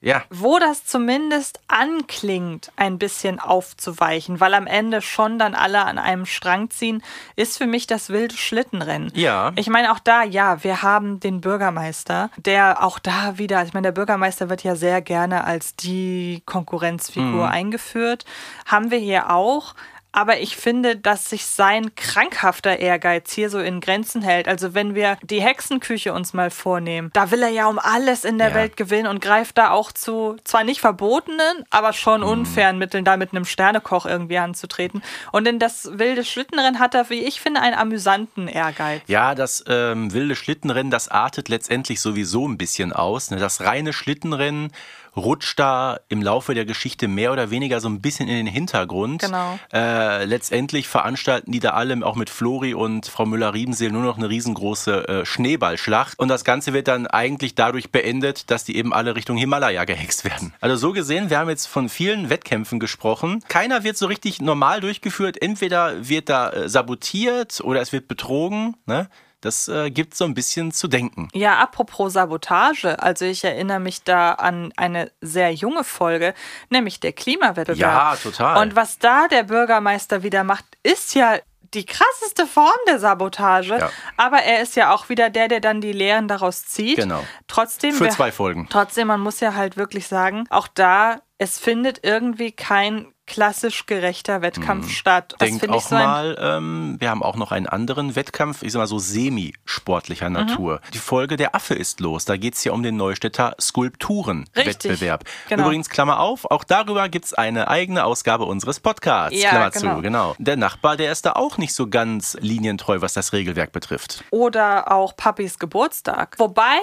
Ja, 0.00 0.22
wo 0.30 0.60
das 0.60 0.84
zumindest 0.86 1.58
anklingt, 1.66 2.70
ein 2.76 2.98
bisschen 2.98 3.40
aufzuweichen, 3.40 4.38
weil 4.38 4.54
am 4.54 4.68
Ende 4.68 5.02
schon 5.02 5.40
dann 5.40 5.56
alle 5.56 5.84
an 5.84 5.98
einem 5.98 6.24
Strang 6.24 6.70
ziehen, 6.70 7.02
ist 7.34 7.58
für 7.58 7.66
mich 7.66 7.88
das 7.88 8.08
wilde 8.08 8.36
Schlittenrennen. 8.36 9.10
Ja. 9.16 9.50
Ich 9.56 9.68
meine, 9.68 9.90
auch 9.92 9.98
da, 9.98 10.22
ja, 10.22 10.62
wir 10.62 10.82
haben 10.82 11.18
den 11.18 11.40
Bürgermeister, 11.40 12.30
der 12.36 12.84
auch 12.84 13.00
da 13.00 13.38
wieder, 13.38 13.64
ich 13.64 13.74
meine, 13.74 13.88
der 13.88 13.92
Bürgermeister 13.92 14.48
wird 14.48 14.62
ja 14.62 14.76
sehr 14.76 15.02
gerne 15.02 15.42
als 15.44 15.74
die 15.74 16.42
Konkurrenzfigur 16.46 17.46
Mhm. 17.46 17.52
eingeführt. 17.52 18.24
Haben 18.66 18.90
wir 18.92 18.98
hier 18.98 19.30
auch. 19.30 19.74
Aber 20.18 20.40
ich 20.40 20.56
finde, 20.56 20.96
dass 20.96 21.30
sich 21.30 21.46
sein 21.46 21.94
krankhafter 21.94 22.80
Ehrgeiz 22.80 23.30
hier 23.32 23.50
so 23.50 23.60
in 23.60 23.80
Grenzen 23.80 24.20
hält. 24.20 24.48
Also 24.48 24.74
wenn 24.74 24.96
wir 24.96 25.16
die 25.22 25.40
Hexenküche 25.40 26.12
uns 26.12 26.32
mal 26.32 26.50
vornehmen, 26.50 27.10
da 27.12 27.30
will 27.30 27.40
er 27.40 27.50
ja 27.50 27.68
um 27.68 27.78
alles 27.78 28.24
in 28.24 28.36
der 28.36 28.48
Ja. 28.48 28.54
Welt 28.56 28.76
gewinnen 28.76 29.06
und 29.06 29.20
greift 29.20 29.56
da 29.58 29.70
auch 29.70 29.92
zu 29.92 30.34
zwar 30.42 30.64
nicht 30.64 30.80
verbotenen, 30.80 31.62
aber 31.70 31.92
schon 31.92 32.22
Mhm. 32.22 32.26
unfairen 32.26 32.78
Mitteln, 32.78 33.04
da 33.04 33.16
mit 33.16 33.30
einem 33.32 33.44
Sternekoch 33.44 34.06
irgendwie 34.06 34.38
anzutreten. 34.38 35.04
Und 35.30 35.46
in 35.46 35.60
das 35.60 35.88
wilde 36.00 36.24
Schlittenrennen 36.24 36.80
hat 36.80 36.96
er, 36.96 37.08
wie 37.10 37.20
ich 37.22 37.40
finde, 37.40 37.60
einen 37.60 37.76
amüsanten 37.78 38.48
Ehrgeiz. 38.48 39.02
Ja, 39.06 39.36
das 39.36 39.62
ähm, 39.68 40.12
wilde 40.12 40.34
Schlittenrennen, 40.34 40.90
das 40.90 41.06
artet 41.06 41.48
letztendlich 41.48 42.00
sowieso 42.00 42.48
ein 42.48 42.58
bisschen 42.58 42.92
aus. 42.92 43.30
Ne? 43.30 43.36
Das 43.36 43.60
reine 43.60 43.92
Schlittenrennen 43.92 44.72
rutscht 45.16 45.58
da 45.58 46.00
im 46.08 46.22
Laufe 46.22 46.54
der 46.54 46.64
Geschichte 46.64 47.08
mehr 47.08 47.32
oder 47.32 47.50
weniger 47.50 47.80
so 47.80 47.88
ein 47.88 48.00
bisschen 48.00 48.28
in 48.28 48.36
den 48.36 48.46
Hintergrund. 48.46 49.22
Genau. 49.22 49.58
Äh, 49.72 50.24
letztendlich 50.24 50.88
veranstalten 50.88 51.52
die 51.52 51.60
da 51.60 51.70
alle 51.70 51.88
auch 52.04 52.16
mit 52.16 52.28
Flori 52.30 52.74
und 52.74 53.06
Frau 53.06 53.24
Müller-Riebenseel 53.24 53.90
nur 53.90 54.02
noch 54.02 54.18
eine 54.18 54.28
riesengroße 54.28 55.08
äh, 55.08 55.24
Schneeballschlacht. 55.24 56.18
Und 56.18 56.28
das 56.28 56.44
Ganze 56.44 56.72
wird 56.72 56.88
dann 56.88 57.06
eigentlich 57.06 57.54
dadurch 57.54 57.90
beendet, 57.90 58.50
dass 58.50 58.64
die 58.64 58.76
eben 58.76 58.92
alle 58.92 59.16
Richtung 59.16 59.36
Himalaya 59.36 59.84
gehext 59.84 60.24
werden. 60.24 60.52
Also 60.60 60.76
so 60.76 60.92
gesehen, 60.92 61.30
wir 61.30 61.38
haben 61.38 61.48
jetzt 61.48 61.66
von 61.66 61.88
vielen 61.88 62.30
Wettkämpfen 62.30 62.78
gesprochen. 62.78 63.42
Keiner 63.48 63.84
wird 63.84 63.96
so 63.96 64.06
richtig 64.06 64.40
normal 64.40 64.80
durchgeführt. 64.80 65.40
Entweder 65.40 66.08
wird 66.08 66.28
da 66.28 66.50
äh, 66.50 66.68
sabotiert 66.68 67.60
oder 67.62 67.80
es 67.80 67.92
wird 67.92 68.08
betrogen. 68.08 68.76
Ne? 68.86 69.08
Das 69.40 69.68
äh, 69.68 69.90
gibt 69.90 70.16
so 70.16 70.24
ein 70.24 70.34
bisschen 70.34 70.72
zu 70.72 70.88
denken. 70.88 71.28
Ja, 71.32 71.58
apropos 71.58 72.14
Sabotage, 72.14 73.00
also 73.00 73.24
ich 73.24 73.44
erinnere 73.44 73.78
mich 73.78 74.02
da 74.02 74.32
an 74.32 74.72
eine 74.76 75.12
sehr 75.20 75.52
junge 75.52 75.84
Folge, 75.84 76.34
nämlich 76.70 76.98
der 76.98 77.12
Klimawettbewerb. 77.12 77.78
Ja, 77.78 78.16
total. 78.16 78.62
Und 78.62 78.74
was 78.74 78.98
da 78.98 79.28
der 79.28 79.44
Bürgermeister 79.44 80.22
wieder 80.22 80.42
macht, 80.42 80.64
ist 80.82 81.14
ja 81.14 81.38
die 81.74 81.84
krasseste 81.84 82.46
Form 82.46 82.78
der 82.88 82.98
Sabotage. 82.98 83.78
Ja. 83.78 83.90
Aber 84.16 84.38
er 84.38 84.62
ist 84.62 84.76
ja 84.76 84.92
auch 84.92 85.08
wieder 85.08 85.30
der, 85.30 85.48
der 85.48 85.60
dann 85.60 85.80
die 85.80 85.92
Lehren 85.92 86.28
daraus 86.28 86.64
zieht. 86.64 86.96
Genau. 86.96 87.22
Trotzdem, 87.46 87.94
Für 87.94 88.08
zwei 88.08 88.32
Folgen. 88.32 88.66
Trotzdem, 88.70 89.08
man 89.08 89.20
muss 89.20 89.40
ja 89.40 89.54
halt 89.54 89.76
wirklich 89.76 90.06
sagen, 90.06 90.46
auch 90.50 90.68
da, 90.68 91.20
es 91.36 91.58
findet 91.58 92.04
irgendwie 92.04 92.52
kein 92.52 93.12
klassisch 93.28 93.86
gerechter 93.86 94.42
Wettkampf 94.42 94.90
statt. 94.90 95.34
Das 95.38 95.48
Denk 95.48 95.60
finde 95.60 95.76
ich 95.76 95.84
auch 95.84 95.88
so 95.88 95.94
mal, 95.94 96.36
ähm, 96.40 96.96
wir 96.98 97.10
haben 97.10 97.22
auch 97.22 97.36
noch 97.36 97.52
einen 97.52 97.66
anderen 97.66 98.16
Wettkampf, 98.16 98.62
ich 98.62 98.72
sag 98.72 98.80
mal 98.80 98.86
so 98.86 98.98
semi-sportlicher 98.98 100.28
Mhm. 100.28 100.32
Natur. 100.34 100.80
Die 100.92 100.98
Folge 100.98 101.36
Der 101.36 101.54
Affe 101.54 101.74
ist 101.74 102.00
los. 102.00 102.24
Da 102.24 102.36
geht's 102.36 102.64
ja 102.64 102.72
um 102.72 102.82
den 102.82 102.96
Neustädter 102.96 103.54
Skulpturen-Wettbewerb. 103.60 105.24
genau. 105.48 105.64
Übrigens, 105.64 105.88
Klammer 105.88 106.20
auf, 106.20 106.44
auch 106.50 106.64
darüber 106.64 107.08
gibt's 107.08 107.34
eine 107.34 107.68
eigene 107.68 108.04
Ausgabe 108.04 108.44
unseres 108.44 108.80
Podcasts. 108.80 109.40
Ja, 109.40 109.50
Klammer 109.50 109.70
genau. 109.70 109.96
zu, 109.96 110.02
genau. 110.02 110.34
Der 110.38 110.56
Nachbar, 110.56 110.96
der 110.96 111.12
ist 111.12 111.24
da 111.26 111.32
auch 111.32 111.58
nicht 111.58 111.74
so 111.74 111.88
ganz 111.88 112.36
linientreu, 112.40 113.00
was 113.00 113.12
das 113.14 113.32
Regelwerk 113.32 113.72
betrifft. 113.72 114.24
oder 114.30 114.90
auch 114.92 115.16
Papis 115.16 115.58
Geburtstag. 115.58 116.34
Wobei, 116.38 116.78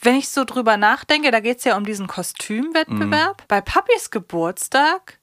wenn 0.00 0.16
ich 0.16 0.28
so 0.28 0.44
drüber 0.44 0.76
nachdenke, 0.76 1.30
da 1.30 1.40
geht 1.40 1.58
es 1.58 1.64
ja 1.64 1.76
um 1.76 1.84
diesen 1.84 2.06
Kostümwettbewerb. 2.06 3.44
Bei 3.48 3.60
Papis 3.60 4.10
Geburtstag 4.10 5.18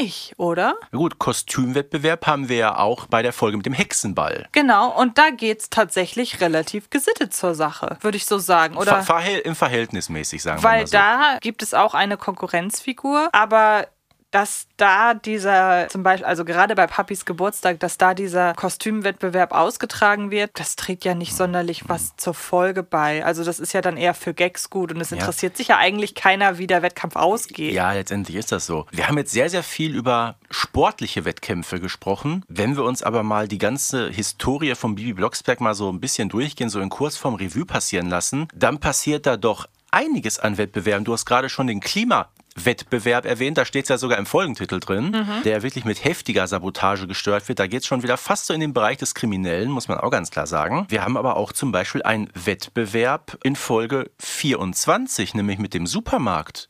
nicht, 0.00 0.34
oder? 0.36 0.74
Na 0.92 0.98
Gut, 0.98 1.18
Kostümwettbewerb 1.18 2.26
haben 2.26 2.48
wir 2.48 2.56
ja 2.56 2.78
auch 2.78 3.06
bei 3.06 3.22
der 3.22 3.32
Folge 3.32 3.56
mit 3.56 3.66
dem 3.66 3.72
Hexenball. 3.72 4.48
Genau, 4.52 4.90
und 4.98 5.18
da 5.18 5.30
geht 5.30 5.60
es 5.60 5.70
tatsächlich 5.70 6.40
relativ 6.40 6.90
gesittet 6.90 7.34
zur 7.34 7.54
Sache, 7.54 7.96
würde 8.00 8.16
ich 8.16 8.26
so 8.26 8.38
sagen. 8.38 8.76
Oder 8.76 9.02
Ver 9.02 9.14
Verhäl 9.14 9.40
Im 9.40 9.54
Verhältnismäßig, 9.54 10.42
sagen 10.42 10.60
wir 10.60 10.68
weil 10.68 10.80
mal 10.80 10.86
so. 10.86 10.92
da 10.92 11.38
gibt 11.40 11.62
es 11.62 11.74
auch 11.74 11.94
eine 11.94 12.16
Konkurrenzfigur, 12.16 13.28
aber 13.32 13.86
dass 14.34 14.66
da 14.76 15.14
dieser, 15.14 15.86
zum 15.88 16.02
Beispiel, 16.02 16.26
also 16.26 16.44
gerade 16.44 16.74
bei 16.74 16.88
Papis 16.88 17.24
Geburtstag, 17.24 17.78
dass 17.78 17.98
da 17.98 18.14
dieser 18.14 18.54
Kostümwettbewerb 18.54 19.52
ausgetragen 19.52 20.32
wird, 20.32 20.50
das 20.54 20.74
trägt 20.74 21.04
ja 21.04 21.14
nicht 21.14 21.36
sonderlich 21.36 21.88
was 21.88 22.16
zur 22.16 22.34
Folge 22.34 22.82
bei. 22.82 23.24
Also 23.24 23.44
das 23.44 23.60
ist 23.60 23.72
ja 23.74 23.80
dann 23.80 23.96
eher 23.96 24.12
für 24.12 24.34
Gags 24.34 24.70
gut 24.70 24.92
und 24.92 25.00
es 25.00 25.12
interessiert 25.12 25.56
sich 25.56 25.68
ja 25.68 25.76
eigentlich 25.76 26.16
keiner, 26.16 26.58
wie 26.58 26.66
der 26.66 26.82
Wettkampf 26.82 27.14
ausgeht. 27.14 27.72
Ja, 27.74 27.92
letztendlich 27.92 28.36
ist 28.36 28.50
das 28.50 28.66
so. 28.66 28.86
Wir 28.90 29.06
haben 29.06 29.18
jetzt 29.18 29.30
sehr, 29.30 29.48
sehr 29.48 29.62
viel 29.62 29.94
über 29.94 30.34
sportliche 30.50 31.24
Wettkämpfe 31.24 31.78
gesprochen. 31.78 32.44
Wenn 32.48 32.76
wir 32.76 32.82
uns 32.82 33.04
aber 33.04 33.22
mal 33.22 33.46
die 33.46 33.58
ganze 33.58 34.10
Historie 34.10 34.74
von 34.74 34.96
Bibi 34.96 35.12
Blocksberg 35.12 35.60
mal 35.60 35.74
so 35.74 35.92
ein 35.92 36.00
bisschen 36.00 36.28
durchgehen, 36.28 36.70
so 36.70 36.80
in 36.80 36.88
Kurzform 36.88 37.36
Revue 37.36 37.66
passieren 37.66 38.08
lassen, 38.08 38.48
dann 38.52 38.80
passiert 38.80 39.26
da 39.26 39.36
doch 39.36 39.68
einiges 39.92 40.40
an 40.40 40.58
Wettbewerben. 40.58 41.04
Du 41.04 41.12
hast 41.12 41.24
gerade 41.24 41.48
schon 41.48 41.68
den 41.68 41.78
Klima 41.78 42.30
Wettbewerb 42.56 43.26
erwähnt, 43.26 43.58
da 43.58 43.64
steht 43.64 43.84
es 43.84 43.88
ja 43.88 43.98
sogar 43.98 44.18
im 44.18 44.26
Folgentitel 44.26 44.78
drin, 44.80 45.12
der 45.44 45.62
wirklich 45.62 45.84
mit 45.84 46.04
heftiger 46.04 46.46
Sabotage 46.46 47.06
gesteuert 47.06 47.48
wird. 47.48 47.58
Da 47.58 47.66
geht 47.66 47.80
es 47.80 47.86
schon 47.86 48.02
wieder 48.02 48.16
fast 48.16 48.46
so 48.46 48.54
in 48.54 48.60
den 48.60 48.72
Bereich 48.72 48.98
des 48.98 49.14
Kriminellen, 49.14 49.70
muss 49.70 49.88
man 49.88 49.98
auch 49.98 50.10
ganz 50.10 50.30
klar 50.30 50.46
sagen. 50.46 50.86
Wir 50.88 51.04
haben 51.04 51.16
aber 51.16 51.36
auch 51.36 51.52
zum 51.52 51.72
Beispiel 51.72 52.02
einen 52.02 52.30
Wettbewerb 52.34 53.38
in 53.42 53.56
Folge 53.56 54.10
24, 54.20 55.34
nämlich 55.34 55.58
mit 55.58 55.74
dem 55.74 55.86
Supermarkt. 55.86 56.68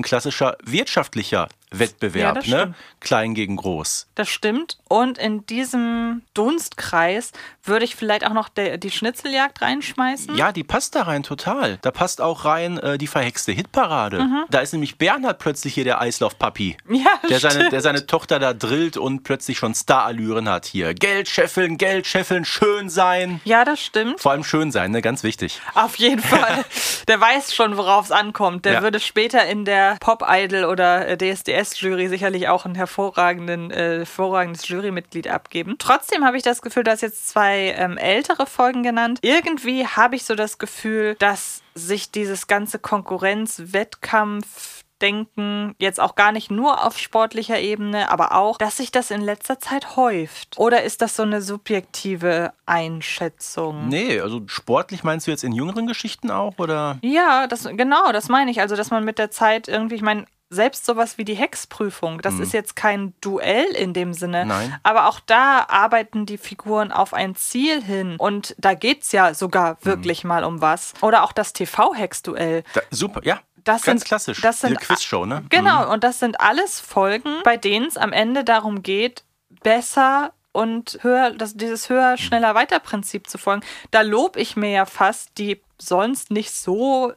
Ein 0.00 0.02
klassischer 0.02 0.56
wirtschaftlicher 0.64 1.46
Wettbewerb, 1.72 2.44
Ja, 2.46 2.64
ne? 2.66 2.74
Klein 3.00 3.34
gegen 3.34 3.54
groß. 3.56 4.08
Das 4.16 4.28
stimmt. 4.28 4.78
Und 4.88 5.18
in 5.18 5.46
diesem 5.46 6.22
Dunstkreis 6.34 7.30
würde 7.62 7.84
ich 7.84 7.94
vielleicht 7.94 8.26
auch 8.26 8.32
noch 8.32 8.48
die 8.48 8.90
Schnitzeljagd 8.90 9.62
reinschmeißen. 9.62 10.34
Ja, 10.36 10.50
die 10.52 10.64
passt 10.64 10.94
da 10.96 11.02
rein 11.02 11.22
total. 11.22 11.78
Da 11.82 11.90
passt 11.92 12.20
auch 12.20 12.44
rein 12.44 12.78
äh, 12.78 12.98
die 12.98 13.06
verhexte 13.06 13.52
Hitparade. 13.52 14.20
Mhm. 14.22 14.44
Da 14.50 14.60
ist 14.60 14.72
nämlich 14.72 14.98
Bernhard 14.98 15.38
plötzlich 15.38 15.74
hier 15.74 15.84
der 15.84 16.00
Eislaufpapi. 16.00 16.76
Ja, 16.90 17.20
der 17.28 17.38
seine, 17.40 17.54
stimmt. 17.54 17.72
der 17.72 17.80
seine 17.82 18.06
Tochter 18.06 18.38
da 18.38 18.52
drillt 18.52 18.96
und 18.96 19.22
plötzlich 19.22 19.58
schon 19.58 19.74
Starallüren 19.74 20.48
hat 20.48 20.66
hier. 20.66 20.92
Geld 20.94 21.28
scheffeln, 21.28 21.78
Geld 21.78 22.06
scheffeln, 22.06 22.44
schön 22.44 22.88
sein. 22.90 23.40
Ja, 23.44 23.64
das 23.64 23.80
stimmt. 23.80 24.20
Vor 24.20 24.32
allem 24.32 24.44
schön 24.44 24.72
sein, 24.72 24.90
ne? 24.90 25.02
Ganz 25.02 25.22
wichtig. 25.22 25.60
Auf 25.74 25.96
jeden 25.96 26.20
Fall. 26.22 26.64
Der 27.08 27.20
weiß 27.20 27.54
schon, 27.54 27.76
worauf 27.76 28.06
es 28.06 28.10
ankommt. 28.12 28.64
Der 28.64 28.74
Ja. 28.74 28.82
würde 28.82 28.98
später 29.00 29.46
in 29.46 29.64
der 29.64 29.89
Pop-Idol 29.98 30.64
oder 30.64 31.08
äh, 31.08 31.16
DSDS-Jury 31.16 32.08
sicherlich 32.08 32.48
auch 32.48 32.64
ein 32.64 32.74
hervorragenden, 32.74 33.70
äh, 33.70 33.98
hervorragendes 33.98 34.68
Jurymitglied 34.68 35.28
abgeben. 35.28 35.76
Trotzdem 35.78 36.24
habe 36.24 36.36
ich 36.36 36.42
das 36.42 36.62
Gefühl, 36.62 36.84
dass 36.84 37.00
jetzt 37.00 37.28
zwei 37.28 37.74
ähm, 37.76 37.96
ältere 37.96 38.46
Folgen 38.46 38.82
genannt. 38.82 39.20
Irgendwie 39.22 39.86
habe 39.86 40.16
ich 40.16 40.24
so 40.24 40.34
das 40.34 40.58
Gefühl, 40.58 41.16
dass 41.18 41.62
sich 41.74 42.10
dieses 42.10 42.46
ganze 42.46 42.78
Konkurrenz-Wettkampf 42.78 44.84
Denken 45.02 45.74
jetzt 45.78 46.00
auch 46.00 46.14
gar 46.14 46.32
nicht 46.32 46.50
nur 46.50 46.84
auf 46.84 46.98
sportlicher 46.98 47.58
Ebene, 47.58 48.10
aber 48.10 48.34
auch, 48.34 48.58
dass 48.58 48.76
sich 48.76 48.92
das 48.92 49.10
in 49.10 49.20
letzter 49.20 49.58
Zeit 49.58 49.96
häuft. 49.96 50.58
Oder 50.58 50.82
ist 50.82 51.02
das 51.02 51.16
so 51.16 51.22
eine 51.22 51.42
subjektive 51.42 52.52
Einschätzung? 52.66 53.88
Nee, 53.88 54.20
also 54.20 54.42
sportlich 54.46 55.04
meinst 55.04 55.26
du 55.26 55.30
jetzt 55.30 55.44
in 55.44 55.52
jüngeren 55.52 55.86
Geschichten 55.86 56.30
auch, 56.30 56.58
oder? 56.58 56.98
Ja, 57.02 57.46
das, 57.46 57.64
genau, 57.64 58.12
das 58.12 58.28
meine 58.28 58.50
ich. 58.50 58.60
Also, 58.60 58.76
dass 58.76 58.90
man 58.90 59.04
mit 59.04 59.18
der 59.18 59.30
Zeit 59.30 59.68
irgendwie, 59.68 59.96
ich 59.96 60.02
meine, 60.02 60.26
selbst 60.50 60.84
sowas 60.84 61.16
wie 61.16 61.24
die 61.24 61.34
Hexprüfung, 61.34 62.20
das 62.20 62.40
ist 62.40 62.52
jetzt 62.52 62.74
kein 62.74 63.14
Duell 63.20 63.66
in 63.66 63.92
dem 63.94 64.12
Sinne. 64.12 64.44
Nein. 64.44 64.76
Aber 64.82 65.08
auch 65.08 65.20
da 65.20 65.66
arbeiten 65.68 66.26
die 66.26 66.38
Figuren 66.38 66.90
auf 66.90 67.14
ein 67.14 67.36
Ziel 67.36 67.80
hin. 67.80 68.16
Und 68.18 68.56
da 68.58 68.74
geht's 68.74 69.12
ja 69.12 69.32
sogar 69.32 69.78
wirklich 69.82 70.24
mal 70.24 70.42
um 70.42 70.60
was. 70.60 70.94
Oder 71.02 71.22
auch 71.22 71.30
das 71.30 71.52
TV-Hex-Duell. 71.52 72.64
Da, 72.74 72.80
super, 72.90 73.20
ja. 73.22 73.38
Das 73.64 73.82
ganz 73.82 74.00
sind- 74.02 74.08
klassisch. 74.08 74.40
das 74.40 74.60
sind- 74.60 74.78
Quizshow, 74.80 75.26
ne? 75.26 75.44
Genau, 75.50 75.90
und 75.92 76.04
das 76.04 76.18
sind 76.18 76.40
alles 76.40 76.80
Folgen, 76.80 77.40
bei 77.44 77.56
denen 77.56 77.86
es 77.86 77.96
am 77.96 78.12
Ende 78.12 78.44
darum 78.44 78.82
geht, 78.82 79.24
besser 79.62 80.32
und 80.52 80.98
höher, 81.02 81.30
das, 81.30 81.54
dieses 81.54 81.88
höher, 81.88 82.16
schneller, 82.16 82.54
weiter 82.54 82.80
Prinzip 82.80 83.28
zu 83.28 83.38
folgen. 83.38 83.62
Da 83.90 84.00
lobe 84.00 84.40
ich 84.40 84.56
mir 84.56 84.70
ja 84.70 84.86
fast 84.86 85.38
die 85.38 85.60
sonst 85.80 86.30
nicht 86.30 86.52
so 86.52 87.12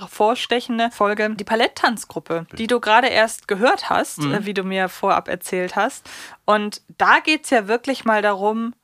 hervorstechende 0.00 0.90
Folge, 0.90 1.34
die 1.34 1.44
Paletttanzgruppe, 1.44 2.46
die 2.52 2.66
du 2.66 2.80
gerade 2.80 3.08
erst 3.08 3.48
gehört 3.48 3.90
hast, 3.90 4.18
Mhm. 4.18 4.32
äh, 4.34 4.46
wie 4.46 4.54
du 4.54 4.62
mir 4.62 4.88
vorab 4.88 5.28
erzählt 5.28 5.76
hast. 5.76 6.08
Und 6.44 6.82
da 6.98 7.18
geht 7.20 7.44
es 7.44 7.50
ja 7.50 7.66
wirklich 7.68 8.04
mal 8.04 8.22
darum, 8.22 8.74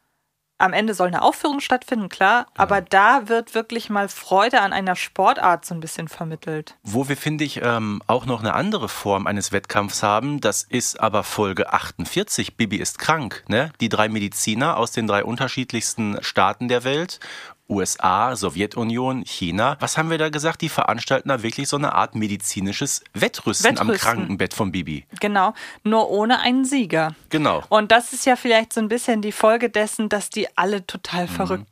am 0.59 0.73
Ende 0.73 0.95
soll 0.95 1.09
eine 1.09 1.23
Aufführung 1.23 1.61
stattfinden, 1.61 2.09
klar, 2.09 2.47
aber 2.57 2.81
da 2.81 3.29
wird 3.29 3.55
wirklich 3.55 3.91
mal 3.91 4.09
Freude 4.09 4.61
an 4.61 4.73
einer 4.73 4.95
Sportart 4.95 5.65
so 5.65 5.75
ein 5.75 5.81
bisschen 5.81 6.07
vermittelt. 6.07 6.77
Wo 6.85 7.09
wir, 7.09 7.17
finde 7.17 7.45
ich, 7.45 7.61
ähm, 7.63 8.01
auch 8.07 8.27
noch 8.27 8.41
eine 8.41 8.55
andere 8.55 8.89
Form 8.89 9.27
eines 9.27 9.51
Wettkampfs 9.51 10.03
haben, 10.03 10.41
das 10.41 10.63
ist 10.63 11.01
aber 11.01 11.25
Folge 11.25 11.73
48, 11.73 12.57
Bibi 12.57 12.77
ist 12.77 12.99
krank. 12.99 13.45
Ne? 13.49 13.73
Die 13.81 13.89
drei 13.89 14.09
Mediziner 14.09 14.77
aus 14.77 14.93
den 14.93 15.07
drei 15.09 15.25
unterschiedlichsten 15.25 16.23
Staaten 16.23 16.69
der 16.69 16.85
Welt. 16.85 17.19
USA, 17.69 18.37
Sowjetunion, 18.37 19.25
China. 19.25 19.77
Was 19.81 19.97
haben 19.97 20.11
wir 20.11 20.19
da 20.19 20.29
gesagt? 20.29 20.61
Die 20.61 20.69
veranstalten 20.69 21.29
da 21.31 21.43
wirklich 21.43 21.69
so 21.69 21.77
eine 21.77 21.95
Art 21.95 22.15
medizinisches 22.15 23.03
Wettrüsten, 23.15 23.79
am 23.79 23.89
Wettrüsten. 23.89 24.11
Krankenbett 24.15 24.53
von 24.53 24.73
Bibi. 24.73 25.07
Genau, 25.21 25.55
nur 25.83 26.11
ohne 26.11 26.41
einen 26.41 26.65
Sieger. 26.65 27.15
Genau. 27.31 27.63
Und 27.71 27.91
das 27.93 28.13
ist 28.13 28.27
ja 28.27 28.37
vielleicht 28.37 28.73
so 28.73 28.81
ein 28.81 28.89
bisschen 28.89 29.23
die 29.23 29.33
Folge 29.33 29.71
dessen, 29.71 30.09
dass 30.09 30.29
die 30.29 30.47
alle 30.57 30.87
total 30.87 31.29
verrückt 31.29 31.67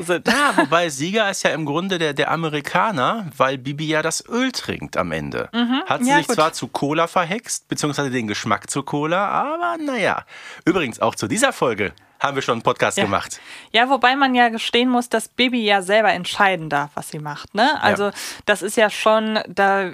sind. 0.00 0.26
Ja, 0.28 0.52
wobei 0.56 0.88
Sieger 0.88 1.30
ist 1.30 1.42
ja 1.42 1.50
im 1.50 1.66
Grunde 1.66 1.98
der, 1.98 2.14
der 2.14 2.30
Amerikaner, 2.30 3.26
weil 3.36 3.58
Bibi 3.58 3.86
ja 3.88 4.00
das 4.02 4.24
Öl 4.28 4.52
trinkt 4.52 4.96
am 4.96 5.12
Ende. 5.12 5.50
Hat 5.86 5.98
sie 6.00 6.04
Mhm. 6.04 6.08
ja, 6.08 6.16
sich 6.18 6.26
gut. 6.28 6.36
zwar 6.36 6.52
zu 6.52 6.68
Cola 6.68 7.06
verhext, 7.06 7.68
beziehungsweise 7.68 8.10
den 8.10 8.26
Geschmack 8.26 8.70
zu 8.70 8.82
Cola, 8.82 9.28
aber 9.28 9.76
naja. 9.84 10.24
Übrigens, 10.64 11.00
auch 11.00 11.14
zu 11.14 11.28
dieser 11.28 11.52
Folge 11.52 11.92
haben 12.22 12.34
wir 12.36 12.42
schon 12.42 12.54
einen 12.54 12.62
Podcast 12.62 12.98
Ja. 12.98 13.04
gemacht. 13.04 13.40
Ja, 13.72 13.88
wobei 13.90 14.16
man 14.16 14.34
ja 14.34 14.48
gestehen 14.48 14.88
muss, 14.88 15.08
dass 15.08 15.28
Bibi 15.28 15.64
ja 15.64 15.82
selber 15.82 16.12
entscheiden 16.12 16.68
darf, 16.68 16.90
was 16.94 17.08
sie 17.10 17.18
macht. 17.18 17.54
Ne? 17.54 17.82
Also 17.82 18.10
das 18.46 18.62
ist 18.62 18.76
ja 18.76 18.90
schon, 18.90 19.40
da 19.48 19.90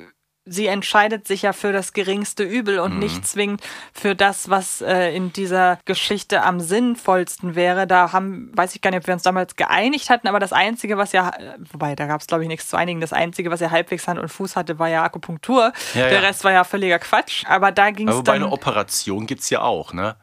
sie 0.51 0.67
entscheidet 0.67 1.29
sich 1.29 1.43
ja 1.43 1.53
für 1.53 1.73
das 1.75 1.93
geringste 1.93 2.43
Übel 2.43 2.79
und 2.79 2.99
nicht 2.99 3.29
zwingend 3.29 3.61
für 3.93 4.15
das, 4.17 4.49
was 4.49 4.81
äh, 4.81 5.15
in 5.15 5.31
dieser 5.31 5.79
Geschichte 5.85 6.43
am 6.43 6.59
sinnvollsten 6.59 7.55
wäre. 7.55 7.87
Da 7.87 8.13
haben, 8.13 8.51
weiß 8.55 8.75
ich 8.75 8.81
gar 8.81 8.91
nicht, 8.91 9.01
ob 9.01 9.07
wir 9.07 9.13
uns 9.13 9.25
damals 9.25 9.57
geeinigt 9.57 10.09
hatten, 10.09 10.27
aber 10.27 10.39
das 10.39 10.55
Einzige, 10.55 10.97
was 10.97 11.13
ja, 11.13 11.33
wobei 11.73 11.95
da 11.95 12.07
gab 12.07 12.23
es 12.23 12.27
glaube 12.27 12.45
ich 12.45 12.49
nichts 12.49 12.69
zu 12.71 12.79
einigen, 12.79 13.03
das 13.03 13.13
Einzige, 13.13 13.51
was 13.51 13.61
ja 13.61 13.71
halbwegs 13.71 14.09
Hand 14.09 14.19
und 14.19 14.31
Fuß 14.31 14.57
hatte, 14.57 14.79
war 14.79 14.89
ja 14.89 15.03
Akupunktur. 15.03 15.73
Ja, 15.93 16.09
Der 16.09 16.13
ja. 16.15 16.21
Rest 16.21 16.45
war 16.45 16.53
ja 16.53 16.65
völliger 16.65 16.99
Quatsch. 16.99 17.45
Aber 17.47 17.71
da 17.71 17.91
ging 17.91 18.09
es 18.09 18.17
wobei 18.17 18.33
dann. 18.39 18.45
eine 18.45 18.51
Operation 18.53 19.27
gibt 19.27 19.43
es 19.43 19.51
ja 19.51 19.61
auch, 19.61 19.93
ne? 19.93 20.17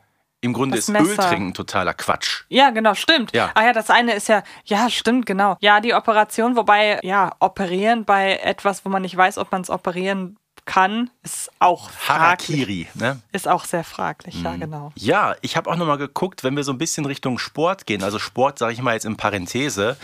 Im 0.46 0.54
Grunde 0.54 0.76
Das 0.78 0.86
ist 0.86 0.90
Messer. 0.94 1.10
Öltrinken 1.10 1.54
totaler 1.54 1.94
Quatsch. 1.94 2.44
Ja, 2.50 2.70
genau, 2.70 2.94
stimmt. 2.94 3.36
Ja. 3.36 3.52
Ah 3.56 3.64
ja, 3.66 3.74
das 3.74 3.90
eine 3.90 4.14
ist 4.14 4.30
ja, 4.30 4.44
ja, 4.66 4.90
stimmt, 4.90 5.26
genau. 5.26 5.58
Ja, 5.60 5.80
die 5.82 5.94
Operation, 5.96 6.56
wobei, 6.56 7.00
ja, 7.04 7.34
operieren 7.40 8.06
bei 8.06 8.38
etwas, 8.38 8.86
wo 8.86 8.90
man 8.90 9.02
nicht 9.02 9.18
weiß, 9.18 9.38
ob 9.40 9.52
man 9.52 9.62
es 9.62 9.70
operieren 9.70 10.38
kann, 10.66 11.12
ist 11.24 11.52
auch 11.60 11.92
fraglich. 11.92 12.58
Harakiri, 12.66 12.88
ne? 12.96 13.20
Ist 13.32 13.48
auch 13.48 13.66
sehr 13.66 13.84
fraglich, 13.84 14.36
Mhm. 14.40 14.44
ja, 14.46 14.56
genau. 14.56 14.92
Ja, 14.96 15.36
ich 15.42 15.58
habe 15.58 15.70
auch 15.70 15.76
nochmal 15.76 16.00
geguckt, 16.00 16.44
wenn 16.44 16.56
wir 16.56 16.64
so 16.64 16.72
ein 16.72 16.80
bisschen 16.80 17.06
Richtung 17.06 17.38
Sport 17.38 17.86
gehen, 17.86 18.04
also 18.04 18.18
Sport 18.18 18.58
sage 18.58 18.74
ich 18.74 18.82
mal 18.82 18.94
jetzt 18.94 19.06
in 19.06 19.16
Parenthese, 19.16 19.96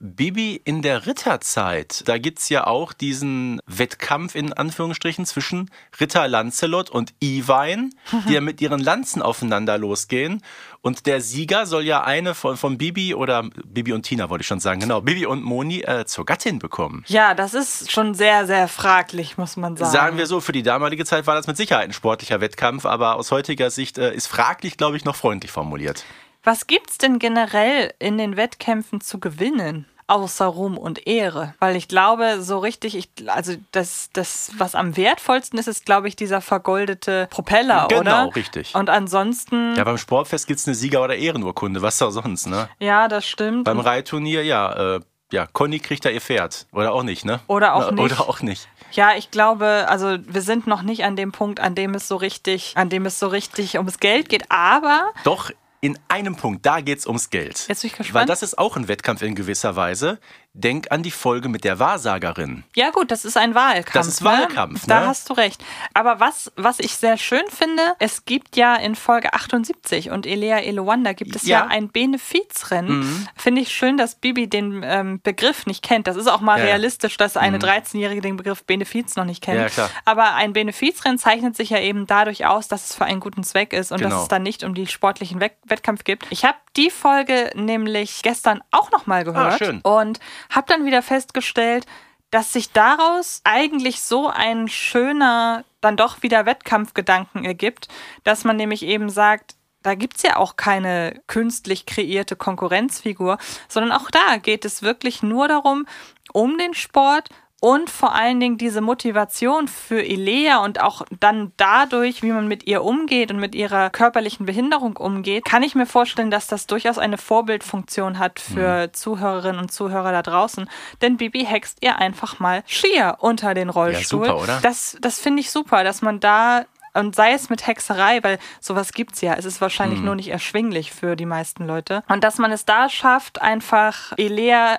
Bibi 0.00 0.60
in 0.64 0.82
der 0.82 1.06
Ritterzeit, 1.06 2.02
da 2.06 2.18
gibt's 2.18 2.48
ja 2.48 2.66
auch 2.66 2.92
diesen 2.92 3.60
Wettkampf 3.66 4.34
in 4.34 4.52
Anführungsstrichen 4.52 5.26
zwischen 5.26 5.70
Ritter 6.00 6.28
Lancelot 6.28 6.90
und 6.90 7.14
Iwein, 7.22 7.94
die 8.28 8.34
ja 8.34 8.40
mit 8.40 8.60
ihren 8.60 8.80
Lanzen 8.80 9.22
aufeinander 9.22 9.78
losgehen. 9.78 10.42
Und 10.82 11.06
der 11.06 11.20
Sieger 11.20 11.66
soll 11.66 11.82
ja 11.82 12.04
eine 12.04 12.34
von, 12.34 12.56
von 12.56 12.78
Bibi 12.78 13.14
oder 13.14 13.50
Bibi 13.64 13.92
und 13.92 14.02
Tina 14.02 14.30
wollte 14.30 14.42
ich 14.42 14.46
schon 14.46 14.60
sagen, 14.60 14.80
genau, 14.80 15.00
Bibi 15.00 15.26
und 15.26 15.42
Moni 15.42 15.80
äh, 15.80 16.04
zur 16.04 16.24
Gattin 16.24 16.58
bekommen. 16.60 17.04
Ja, 17.08 17.34
das 17.34 17.54
ist 17.54 17.90
schon 17.90 18.14
sehr, 18.14 18.46
sehr 18.46 18.68
fraglich, 18.68 19.36
muss 19.36 19.56
man 19.56 19.76
sagen. 19.76 19.90
Sagen 19.90 20.18
wir 20.18 20.26
so, 20.26 20.40
für 20.40 20.52
die 20.52 20.62
damalige 20.62 21.04
Zeit 21.04 21.26
war 21.26 21.34
das 21.34 21.46
mit 21.46 21.56
Sicherheit 21.56 21.88
ein 21.88 21.92
sportlicher 21.92 22.40
Wettkampf, 22.40 22.86
aber 22.86 23.16
aus 23.16 23.32
heutiger 23.32 23.70
Sicht 23.70 23.98
äh, 23.98 24.14
ist 24.14 24.28
fraglich, 24.28 24.76
glaube 24.76 24.96
ich, 24.96 25.04
noch 25.04 25.16
freundlich 25.16 25.50
formuliert. 25.50 26.04
Was 26.46 26.68
gibt's 26.68 26.96
denn 26.96 27.18
generell 27.18 27.92
in 27.98 28.18
den 28.18 28.36
Wettkämpfen 28.36 29.00
zu 29.00 29.18
gewinnen? 29.18 29.84
Außer 30.06 30.46
Ruhm 30.46 30.78
und 30.78 31.04
Ehre. 31.08 31.54
Weil 31.58 31.74
ich 31.74 31.88
glaube, 31.88 32.40
so 32.40 32.58
richtig, 32.60 32.96
ich, 32.96 33.08
also 33.26 33.54
das, 33.72 34.10
das, 34.12 34.52
was 34.56 34.76
am 34.76 34.96
wertvollsten 34.96 35.58
ist, 35.58 35.66
ist, 35.66 35.84
glaube 35.84 36.06
ich, 36.06 36.14
dieser 36.14 36.40
vergoldete 36.40 37.26
Propeller, 37.32 37.88
Genau, 37.88 38.26
oder? 38.26 38.36
richtig. 38.36 38.76
Und 38.76 38.88
ansonsten, 38.88 39.74
Ja, 39.74 39.82
beim 39.82 39.98
Sportfest 39.98 40.46
gibt's 40.46 40.68
eine 40.68 40.76
Sieger- 40.76 41.02
oder 41.02 41.16
Ehrenurkunde, 41.16 41.82
was 41.82 42.00
auch 42.00 42.10
sonst, 42.10 42.46
ne? 42.46 42.68
ja, 42.78 43.08
das 43.08 43.26
stimmt. 43.26 43.64
Beim 43.64 43.80
Reitturnier, 43.80 44.44
ja, 44.44 44.94
äh, 44.96 45.00
ja, 45.32 45.48
Conny 45.52 45.80
kriegt 45.80 46.04
da 46.04 46.10
ihr 46.10 46.20
Pferd. 46.20 46.68
Oder 46.72 46.92
auch 46.92 47.02
nicht, 47.02 47.24
ne? 47.24 47.40
Oder 47.48 47.74
auch 47.74 47.90
nicht. 47.90 48.04
Oder 48.04 48.20
auch 48.28 48.40
nicht. 48.42 48.68
Ja, 48.92 49.16
ich 49.16 49.32
glaube, 49.32 49.86
also 49.88 50.18
wir 50.24 50.42
sind 50.42 50.68
noch 50.68 50.82
nicht 50.82 51.02
an 51.02 51.16
dem 51.16 51.32
Punkt, 51.32 51.58
an 51.58 51.74
dem 51.74 51.94
es 51.94 52.06
so 52.06 52.14
richtig, 52.14 52.74
an 52.76 52.88
dem 52.90 53.04
es 53.06 53.18
so 53.18 53.26
richtig 53.26 53.74
ums 53.76 53.98
Geld 53.98 54.28
geht, 54.28 54.44
aber 54.52 55.08
Doch, 55.24 55.50
in 55.80 55.98
einem 56.08 56.36
Punkt, 56.36 56.64
da 56.64 56.80
geht's 56.80 57.06
ums 57.06 57.30
Geld. 57.30 57.66
Jetzt 57.68 57.82
bin 57.82 57.90
ich 57.90 57.96
gespannt. 57.96 58.14
Weil 58.14 58.26
das 58.26 58.42
ist 58.42 58.58
auch 58.58 58.76
ein 58.76 58.88
Wettkampf 58.88 59.22
in 59.22 59.34
gewisser 59.34 59.76
Weise. 59.76 60.18
Denk 60.58 60.90
an 60.90 61.02
die 61.02 61.10
Folge 61.10 61.48
mit 61.50 61.64
der 61.64 61.78
Wahrsagerin. 61.78 62.64
ja 62.74 62.90
gut, 62.90 63.10
das 63.10 63.24
ist 63.26 63.36
ein 63.36 63.54
Wahlkampf. 63.54 63.92
Das 63.92 64.06
ist 64.06 64.24
Wahlkampf, 64.24 64.82
Ne? 64.86 64.88
Da 64.94 65.00
ne? 65.00 65.06
hast 65.08 65.28
du 65.28 65.34
recht. 65.34 65.62
Aber 65.92 66.18
was, 66.18 66.50
was 66.56 66.80
ich 66.80 66.96
sehr 66.96 67.18
schön 67.18 67.44
finde, 67.50 67.82
es 67.98 68.24
gibt 68.24 68.56
ja 68.56 68.74
in 68.76 68.94
Folge 68.94 69.34
78 69.34 70.10
und 70.10 70.26
Elea 70.26 70.58
Elowanda 70.60 71.12
gibt 71.12 71.36
es 71.36 71.42
ja, 71.46 71.58
Ja. 71.60 71.64
Mhm. 71.66 71.70
ein 71.72 71.88
Benefizrennen. 71.90 73.28
Finde 73.36 73.60
ich 73.60 73.68
schön, 73.72 73.96
dass 73.96 74.14
Bibi 74.16 74.48
den 74.48 74.82
ähm, 74.84 75.20
Begriff 75.22 75.66
nicht 75.66 75.82
kennt. 75.82 76.06
Das 76.06 76.16
ist 76.16 76.26
auch 76.26 76.40
mal 76.40 76.58
Ja, 76.58 76.64
realistisch, 76.66 77.16
dass 77.16 77.36
eine 77.36 77.58
13-Jährige 77.58 78.20
den 78.20 78.36
Begriff 78.36 78.64
Benefiz 78.64 79.16
noch 79.16 79.24
nicht 79.24 79.42
kennt. 79.42 79.60
Ja, 79.60 79.68
klar. 79.68 79.90
Aber 80.04 80.34
ein 80.34 80.52
Benefizrennen 80.52 81.18
zeichnet 81.18 81.56
sich 81.56 81.70
ja 81.70 81.80
eben 81.80 82.06
dadurch 82.06 82.46
aus, 82.46 82.68
dass 82.68 82.90
es 82.90 82.96
für 82.96 83.04
einen 83.04 83.20
guten 83.20 83.44
Zweck 83.44 83.72
ist 83.72 83.92
und 83.92 84.00
dass 84.00 84.10
Genau. 84.10 84.22
es 84.22 84.28
dann 84.28 84.42
nicht 84.42 84.62
um 84.64 84.74
die 84.74 84.86
sportlichen 84.86 85.40
Wett 85.40 85.52
Wettkampf 85.66 86.04
gibt. 86.04 86.26
Ich 86.30 86.44
habe 86.44 86.56
die 86.76 86.90
Folge 86.90 87.50
nämlich 87.54 88.22
gestern 88.22 88.62
auch 88.70 88.90
noch 88.90 89.06
mal 89.06 89.24
gehört 89.24 89.62
Ah, 89.62 89.98
und 89.98 90.20
habe 90.50 90.66
dann 90.68 90.84
wieder 90.84 91.02
festgestellt, 91.02 91.86
dass 92.30 92.52
sich 92.52 92.72
daraus 92.72 93.40
eigentlich 93.44 94.02
so 94.02 94.28
ein 94.28 94.68
schöner, 94.68 95.64
dann 95.80 95.96
doch 95.96 96.22
wieder 96.22 96.44
Wettkampfgedanken 96.44 97.44
ergibt, 97.44 97.88
dass 98.24 98.44
man 98.44 98.56
nämlich 98.56 98.82
eben 98.82 99.08
sagt, 99.08 99.54
da 99.82 99.94
gibt's 99.94 100.22
ja 100.22 100.36
auch 100.36 100.56
keine 100.56 101.22
künstlich 101.28 101.86
kreierte 101.86 102.34
Konkurrenzfigur, 102.34 103.38
sondern 103.68 103.92
auch 103.92 104.10
da 104.10 104.36
geht 104.36 104.64
es 104.64 104.82
wirklich 104.82 105.22
nur 105.22 105.46
darum, 105.46 105.86
um 106.32 106.58
den 106.58 106.74
Sport, 106.74 107.28
und 107.66 107.90
vor 107.90 108.14
allen 108.14 108.38
Dingen 108.38 108.58
diese 108.58 108.80
Motivation 108.80 109.66
für 109.66 110.00
Elea 110.00 110.58
und 110.58 110.80
auch 110.80 111.02
dann 111.18 111.50
dadurch, 111.56 112.22
wie 112.22 112.30
man 112.30 112.46
mit 112.46 112.64
ihr 112.68 112.84
umgeht 112.84 113.32
und 113.32 113.40
mit 113.40 113.56
ihrer 113.56 113.90
körperlichen 113.90 114.46
Behinderung 114.46 114.96
umgeht, 114.96 115.44
kann 115.44 115.64
ich 115.64 115.74
mir 115.74 115.86
vorstellen, 115.86 116.30
dass 116.30 116.46
das 116.46 116.68
durchaus 116.68 116.96
eine 116.96 117.18
Vorbildfunktion 117.18 118.20
hat 118.20 118.38
für 118.38 118.86
mhm. 118.86 118.94
Zuhörerinnen 118.94 119.60
und 119.60 119.72
Zuhörer 119.72 120.12
da 120.12 120.22
draußen. 120.22 120.70
Denn 121.02 121.16
Bibi 121.16 121.44
hext 121.44 121.78
ihr 121.80 121.96
einfach 121.96 122.38
mal 122.38 122.62
Skier 122.68 123.16
unter 123.18 123.52
den 123.52 123.68
Rollstuhl. 123.68 124.26
Ja, 124.26 124.32
super, 124.32 124.42
oder? 124.44 124.60
Das, 124.62 124.96
das 125.00 125.18
finde 125.18 125.40
ich 125.40 125.50
super, 125.50 125.82
dass 125.82 126.02
man 126.02 126.20
da 126.20 126.66
und 126.94 127.14
sei 127.14 127.32
es 127.32 127.50
mit 127.50 127.66
Hexerei, 127.66 128.22
weil 128.22 128.38
sowas 128.60 128.92
gibt's 128.92 129.20
ja. 129.20 129.34
Es 129.34 129.44
ist 129.44 129.60
wahrscheinlich 129.60 129.98
mhm. 129.98 130.06
nur 130.06 130.14
nicht 130.14 130.28
erschwinglich 130.28 130.92
für 130.92 131.16
die 131.16 131.26
meisten 131.26 131.66
Leute. 131.66 132.02
Und 132.08 132.24
dass 132.24 132.38
man 132.38 132.52
es 132.52 132.64
da 132.64 132.88
schafft, 132.88 133.42
einfach 133.42 134.12
Elea 134.16 134.78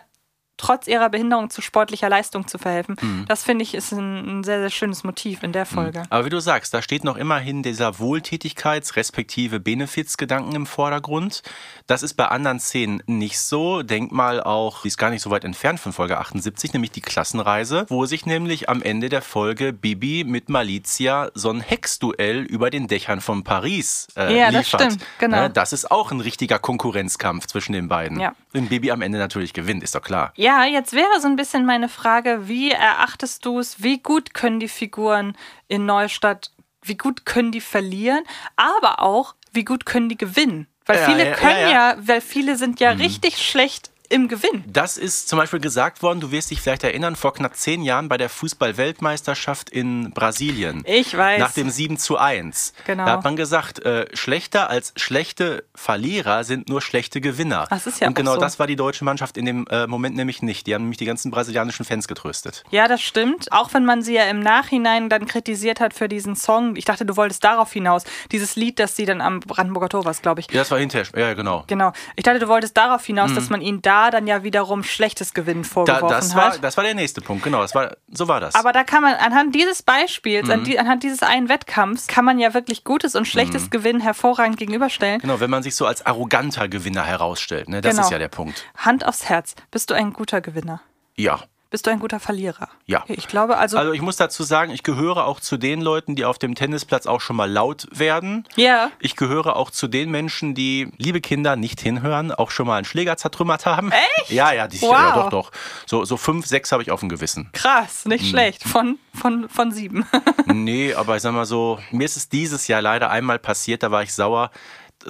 trotz 0.58 0.88
ihrer 0.88 1.10
Behinderung 1.10 1.50
zu 1.50 1.62
sportlicher 1.62 2.10
Leistung 2.10 2.48
zu 2.48 2.58
verhelfen. 2.58 2.96
Mhm. 3.02 3.26
Das 3.28 3.44
finde 3.44 3.64
ich 3.64 3.74
ist 3.74 3.92
ein, 3.92 4.40
ein, 4.40 4.44
sehr, 4.44 4.60
sehr 4.60 4.70
schönes 4.70 5.04
Motiv 5.04 5.44
in 5.44 5.52
der 5.52 5.66
mhm. 5.66 5.76
Folge. 5.76 6.04
Aber 6.10 6.26
wie 6.26 6.30
du 6.30 6.40
sagst, 6.40 6.74
da 6.74 6.82
steht 6.82 7.04
noch 7.04 7.16
immerhin 7.18 7.64
dieser 7.64 7.90
Wohltätigkeits- 7.92 8.96
respektive 8.96 9.60
Benefizgedanken 9.60 10.56
im 10.56 10.66
Vordergrund. 10.66 11.44
Das 11.86 12.04
ist 12.04 12.16
bei 12.16 12.28
anderen 12.28 12.60
Szenen 12.60 13.02
nicht 13.06 13.40
so. 13.40 13.84
Denk 13.84 14.12
mal 14.12 14.42
auch, 14.42 14.82
die 14.82 14.90
ist 14.90 14.98
gar 14.98 15.10
nicht 15.10 15.22
so 15.22 15.30
weit 15.30 15.46
entfernt 15.46 15.80
von 15.80 15.94
Folge 15.94 16.18
78, 16.18 16.74
nämlich 16.74 16.92
die 16.92 17.02
Klassenreise, 17.02 17.86
wo 17.90 18.06
sich 18.06 18.26
nämlich 18.26 18.70
am 18.70 18.82
Ende 18.82 19.10
der 19.10 19.22
Folge 19.22 19.72
Bibi 19.72 20.24
mit 20.26 20.50
Malizia 20.50 21.30
so 21.34 21.50
ein 21.52 21.62
Hexduell 21.62 22.42
über 22.42 22.70
den 22.70 22.88
Dächern 22.88 23.22
von 23.22 23.44
Paris 23.44 24.08
äh, 24.18 24.38
ja, 24.38 24.50
liefert. 24.50 24.82
Das 24.82 24.94
stimmt, 24.94 25.06
genau. 25.20 25.42
Ne, 25.42 25.50
das 25.50 25.74
ist 25.74 25.92
auch 25.92 26.12
ein 26.12 26.20
richtiger 26.20 26.60
Konkurrenzkampf 26.60 27.46
zwischen 27.46 27.74
den 27.74 27.88
beiden. 27.88 28.20
Ja. 28.20 28.34
Wenn 28.52 28.68
Bibi 28.68 28.92
am 28.92 29.02
Ende 29.02 29.20
natürlich 29.20 29.54
gewinnt, 29.54 29.84
ist 29.84 29.94
doch 29.94 30.02
klar. 30.02 30.34
Ja, 30.36 30.47
ja, 30.48 30.64
jetzt 30.64 30.94
wäre 30.94 31.20
so 31.20 31.28
ein 31.28 31.36
bisschen 31.36 31.66
meine 31.66 31.90
Frage, 31.90 32.48
wie 32.48 32.72
erachtest 32.72 33.46
du 33.46 33.60
es, 33.60 33.84
wie 33.84 34.00
gut 34.00 34.34
können 34.34 34.62
die 34.62 34.70
Figuren 34.70 35.36
in 35.68 35.86
Neustadt, 35.86 36.52
wie 36.82 36.96
gut 36.96 37.26
können 37.26 37.52
die 37.52 37.60
verlieren, 37.60 38.24
aber 38.56 39.02
auch, 39.02 39.36
wie 39.52 39.66
gut 39.66 39.86
können 39.86 40.08
die 40.08 40.18
gewinnen? 40.18 40.68
Weil 40.86 41.00
ja, 41.00 41.06
viele 41.06 41.30
ja, 41.32 41.36
können 41.36 41.60
ja, 41.60 41.70
ja, 41.70 41.96
weil 42.00 42.22
viele 42.22 42.56
sind 42.56 42.80
ja 42.80 42.94
mhm. 42.94 43.02
richtig 43.02 43.46
schlecht 43.46 43.92
im 44.10 44.28
Gewinn. 44.28 44.64
Das 44.68 44.98
ist 44.98 45.28
zum 45.30 45.40
Beispiel 45.40 45.60
gesagt 45.60 46.02
worden, 46.02 46.20
du 46.20 46.32
wirst 46.32 46.52
dich 46.52 46.62
vielleicht 46.62 46.84
erinnern, 46.84 47.16
vor 47.16 47.34
knapp 47.34 47.56
zehn 47.56 47.82
Jahren 47.82 48.10
bei 48.10 48.18
der 48.18 48.30
Fußball-Weltmeisterschaft 48.30 49.70
in 49.70 50.12
Brasilien. 50.12 50.84
Ich 50.86 51.16
weiß. 51.18 51.40
Nach 51.40 51.52
dem 51.52 51.70
7 51.70 51.98
zu 51.98 52.18
1. 52.18 52.74
Genau. 52.86 53.06
Da 53.06 53.12
hat 53.14 53.24
man 53.24 53.36
gesagt, 53.36 53.80
äh, 53.80 54.08
schlechter 54.14 54.70
als 54.70 54.94
schlechte 54.96 55.64
Verlierer 55.76 56.44
sind 56.44 56.70
nur 56.70 56.82
schlechte 56.82 57.22
Gewinner. 57.22 57.68
Das 57.70 57.88
ist 57.88 58.00
ja 58.00 58.08
Und 58.08 58.16
genau 58.16 58.36
so. 58.36 58.40
das 58.40 58.60
war 58.60 58.68
die 58.68 58.76
deutsche 58.76 59.04
Mannschaft 59.04 59.38
in 59.38 59.46
dem 59.46 59.68
äh, 59.68 59.88
Moment 59.88 60.16
nämlich 60.16 60.42
nicht. 60.42 60.68
Die 60.68 60.74
haben 60.74 60.84
nämlich 60.84 60.98
die 60.98 61.06
ganzen 61.06 61.32
brasilianischen 61.32 61.86
Fans 61.86 62.08
getröstet. 62.08 62.64
Ja, 62.72 62.88
das 62.88 63.02
stimmt. 63.02 63.52
Auch 63.52 63.74
wenn 63.74 63.86
man 63.86 64.02
sie 64.02 64.14
ja 64.14 64.24
im 64.24 64.40
Nachhinein 64.40 65.10
dann 65.10 65.26
kritisiert 65.26 65.80
hat 65.80 65.94
für 65.94 66.08
diesen 66.08 66.36
Song. 66.36 66.76
Ich 66.76 66.86
dachte, 66.86 67.06
du 67.06 67.18
wolltest 67.18 67.44
darauf 67.44 67.72
hinaus. 67.74 68.04
Dieses 68.32 68.56
Lied, 68.56 68.80
das 68.80 68.96
sie 68.96 69.06
dann 69.06 69.22
am 69.22 69.40
Brandenburger 69.40 69.90
Tor 69.90 70.06
war, 70.06 70.14
glaube 70.14 70.42
ich. 70.42 70.52
Ja, 70.52 70.60
das 70.60 70.72
war 70.72 70.80
hinterher. 70.80 71.08
Ja, 71.16 71.34
genau. 71.34 71.64
Genau. 71.68 71.92
Ich 72.16 72.24
dachte, 72.24 72.40
du 72.40 72.48
wolltest 72.48 72.78
darauf 72.78 73.06
hinaus, 73.06 73.32
mhm. 73.32 73.36
dass 73.36 73.50
man 73.50 73.62
ihn 73.62 73.82
da 73.82 73.97
dann 74.12 74.28
ja 74.28 74.44
wiederum 74.44 74.84
schlechtes 74.84 75.34
Gewinnen 75.34 75.64
vorgeworfen 75.64 76.10
da, 76.10 76.16
das 76.16 76.36
war, 76.36 76.54
hat. 76.54 76.64
Das 76.64 76.78
war 76.78 76.84
der 76.84 76.94
nächste 76.94 77.22
Punkt, 77.22 77.44
genau. 77.44 77.62
Das 77.62 77.76
war, 77.76 77.98
so 78.12 78.28
war 78.28 78.40
das. 78.40 78.56
Aber 78.56 78.72
da 78.72 78.84
kann 78.84 79.02
man 79.02 79.16
anhand 79.16 79.54
dieses 79.56 79.84
Beispiels, 79.84 80.48
mhm. 80.48 80.78
anhand 80.78 81.04
dieses 81.04 81.24
einen 81.24 81.50
Wettkampfs, 81.50 82.08
kann 82.08 82.26
man 82.26 82.40
ja 82.40 82.54
wirklich 82.54 82.84
gutes 82.84 83.16
und 83.16 83.26
schlechtes 83.26 83.66
mhm. 83.66 83.70
Gewinnen 83.70 84.02
hervorragend 84.02 84.58
gegenüberstellen. 84.58 85.20
Genau, 85.20 85.40
wenn 85.40 85.50
man 85.50 85.64
sich 85.64 85.76
so 85.76 85.86
als 85.86 86.06
arroganter 86.06 86.68
Gewinner 86.68 87.04
herausstellt. 87.04 87.70
Ne? 87.70 87.82
Das 87.82 87.96
genau. 87.96 88.06
ist 88.06 88.12
ja 88.12 88.20
der 88.20 88.30
Punkt. 88.30 88.66
Hand 88.78 89.06
aufs 89.06 89.30
Herz. 89.30 89.56
Bist 89.72 89.90
du 89.90 89.94
ein 89.94 90.14
guter 90.14 90.42
Gewinner? 90.42 90.82
Ja. 91.16 91.42
Bist 91.70 91.86
du 91.86 91.92
ein 91.92 92.00
guter 92.00 92.22
Verlierer? 92.22 92.70
Ja. 92.86 93.04
Ich 93.08 93.28
glaube 93.28 93.58
also. 93.58 93.78
Also 93.78 93.92
ich 93.92 94.02
muss 94.02 94.16
dazu 94.16 94.44
sagen, 94.44 94.72
ich 94.72 94.84
gehöre 94.84 95.26
auch 95.26 95.42
zu 95.42 95.58
den 95.58 95.82
Leuten, 95.82 96.16
die 96.16 96.24
auf 96.24 96.40
dem 96.40 96.56
Tennisplatz 96.56 97.08
auch 97.08 97.20
schon 97.20 97.36
mal 97.36 97.52
laut 97.52 97.88
werden. 97.92 98.48
Ja. 98.56 98.90
Ich 99.00 99.18
gehöre 99.18 99.58
auch 99.58 99.70
zu 99.70 99.90
den 99.90 100.10
Menschen, 100.10 100.56
die, 100.56 100.90
liebe 100.98 101.20
Kinder, 101.20 101.58
nicht 101.58 101.82
hinhören, 101.82 102.32
auch 102.32 102.52
schon 102.52 102.68
mal 102.68 102.78
einen 102.78 102.86
Schläger 102.86 103.18
zertrümmert 103.18 103.66
haben. 103.66 103.92
Echt? 103.92 104.32
Ja, 104.32 104.54
ja, 104.54 104.68
die, 104.68 104.82
wow. 104.82 104.92
ja 104.92 105.14
doch, 105.16 105.30
doch. 105.30 105.52
So, 105.86 106.06
so 106.06 106.16
fünf, 106.16 106.46
sechs 106.46 106.72
habe 106.72 106.84
ich 106.84 106.92
auf 106.92 107.02
dem 107.02 107.10
Gewissen. 107.10 107.50
Krass, 107.52 108.06
nicht 108.06 108.24
hm. 108.24 108.30
schlecht. 108.30 108.64
Von, 108.64 108.98
von, 109.14 109.50
von 109.50 109.72
sieben. 109.74 110.06
nee, 110.46 110.94
aber 110.94 111.18
ich 111.18 111.22
sag 111.22 111.34
mal 111.34 111.46
so, 111.46 111.80
mir 111.92 112.06
ist 112.06 112.16
es 112.16 112.30
dieses 112.30 112.68
Jahr 112.70 112.82
leider 112.82 113.10
einmal 113.10 113.40
passiert, 113.40 113.84
da 113.84 113.92
war 113.92 114.04
ich 114.04 114.14
sauer 114.14 114.52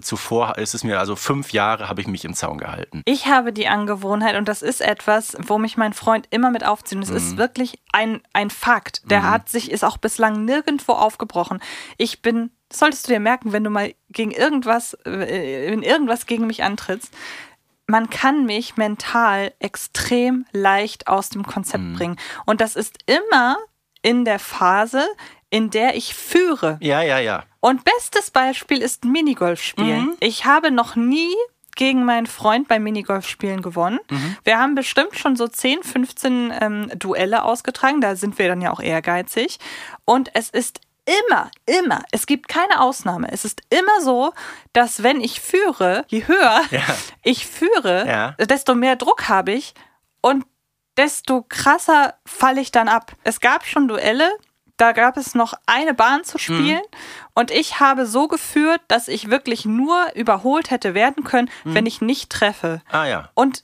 zuvor 0.02 0.58
ist 0.58 0.74
es 0.74 0.84
mir, 0.84 1.00
also 1.00 1.16
fünf 1.16 1.52
Jahre 1.52 1.90
habe 1.90 2.02
ich 2.02 2.08
mich 2.08 2.26
im 2.26 2.34
Zaun 2.34 2.58
gehalten. 2.58 3.02
Ich 3.06 3.28
habe 3.28 3.54
die 3.54 3.68
Angewohnheit 3.68 4.36
und 4.36 4.48
das 4.48 4.62
ist 4.62 4.82
etwas, 4.82 5.38
wo 5.40 5.58
mich 5.58 5.78
mein 5.78 5.94
Freund 5.94 6.28
immer 6.30 6.52
mit 6.52 6.66
aufzieht. 6.66 7.02
Es 7.04 7.10
mhm. 7.10 7.18
ist 7.18 7.38
wirklich 7.38 7.80
ein, 7.92 8.22
ein 8.34 8.50
Fakt. 8.50 9.10
Der 9.10 9.22
mhm. 9.22 9.30
hat 9.30 9.50
sich, 9.50 9.72
ist 9.72 9.84
auch 9.84 9.98
bislang 9.98 10.46
nirgendwo 10.46 10.94
aufgebrochen. 10.94 11.60
Ich 11.98 12.22
bin, 12.22 12.52
solltest 12.72 13.08
du 13.08 13.14
dir 13.14 13.20
merken, 13.20 13.54
wenn 13.54 13.64
du 13.64 13.70
mal 13.70 13.94
gegen 14.10 14.32
irgendwas, 14.32 14.94
äh, 15.06 15.72
wenn 15.72 15.84
irgendwas 15.84 16.26
gegen 16.26 16.48
mich 16.48 16.64
antrittst, 16.64 17.14
man 17.88 18.10
kann 18.10 18.46
mich 18.46 18.76
mental 18.76 19.54
extrem 19.60 20.46
leicht 20.52 21.08
aus 21.08 21.30
dem 21.30 21.46
Konzept 21.46 21.84
mhm. 21.84 21.94
bringen. 21.96 22.20
Und 22.46 22.62
das 22.62 22.76
ist 22.76 22.98
immer 23.06 23.58
in 24.02 24.26
der 24.26 24.40
Phase, 24.40 25.06
in 25.50 25.70
der 25.70 25.96
ich 25.96 26.14
führe. 26.14 26.78
Ja, 26.82 27.02
ja, 27.02 27.20
ja. 27.20 27.44
Und 27.60 27.84
bestes 27.84 28.32
Beispiel 28.32 28.82
ist 28.82 29.06
Minigolf 29.06 29.62
spielen. 29.62 30.06
Mhm. 30.06 30.18
Ich 30.20 30.46
habe 30.46 30.72
noch 30.72 30.96
nie 30.96 31.36
gegen 31.78 32.04
meinen 32.04 32.26
Freund 32.26 32.68
beim 32.68 32.84
Minigolf-Spielen 32.84 33.62
gewonnen. 33.62 34.00
Mhm. 34.10 34.38
Wir 34.44 34.58
haben 34.58 34.76
bestimmt 34.76 35.16
schon 35.16 35.36
so 35.36 35.48
10, 35.48 35.84
15 35.84 36.54
ähm, 36.60 36.92
Duelle 36.96 37.44
ausgetragen. 37.44 38.02
Da 38.02 38.16
sind 38.16 38.38
wir 38.40 38.48
dann 38.48 38.62
ja 38.62 38.72
auch 38.72 38.82
ehrgeizig. 38.82 39.60
Und 40.04 40.32
es 40.34 40.50
ist 40.50 40.82
immer, 41.30 41.50
immer, 41.66 42.04
es 42.12 42.26
gibt 42.26 42.50
keine 42.50 42.82
Ausnahme. 42.82 43.32
Es 43.32 43.46
ist 43.46 43.62
immer 43.70 44.02
so, 44.02 44.34
dass 44.74 45.04
wenn 45.04 45.22
ich 45.22 45.40
führe, 45.40 46.04
je 46.08 46.28
höher 46.28 46.62
ja. 46.72 46.84
ich 47.24 47.48
führe, 47.48 48.06
ja. 48.08 48.32
desto 48.46 48.76
mehr 48.76 48.98
Druck 48.98 49.30
habe 49.30 49.54
ich 49.54 49.74
und 50.22 50.46
desto 50.98 51.46
krasser 51.48 52.16
falle 52.26 52.60
ich 52.60 52.72
dann 52.72 52.90
ab. 52.90 53.14
Es 53.24 53.40
gab 53.40 53.66
schon 53.66 53.88
Duelle, 53.88 54.32
da 54.78 54.92
gab 54.92 55.18
es 55.18 55.36
noch 55.36 55.54
eine 55.66 55.94
Bahn 55.94 56.24
zu 56.24 56.38
spielen 56.38 56.82
mhm. 56.82 57.32
und 57.34 57.52
ich 57.52 57.80
habe 57.80 58.06
so 58.06 58.28
geführt, 58.28 58.82
dass 58.88 59.08
ich 59.08 59.30
wirklich 59.30 59.66
nur 59.66 60.08
überholt 60.16 60.72
hätte 60.72 60.94
werden 60.94 61.24
können, 61.24 61.50
mhm. 61.63 61.74
wenn 61.74 61.86
ich 61.86 62.02
nicht 62.02 62.30
treffe. 62.30 62.82
Ah 62.92 63.06
ja. 63.06 63.30
Und 63.34 63.63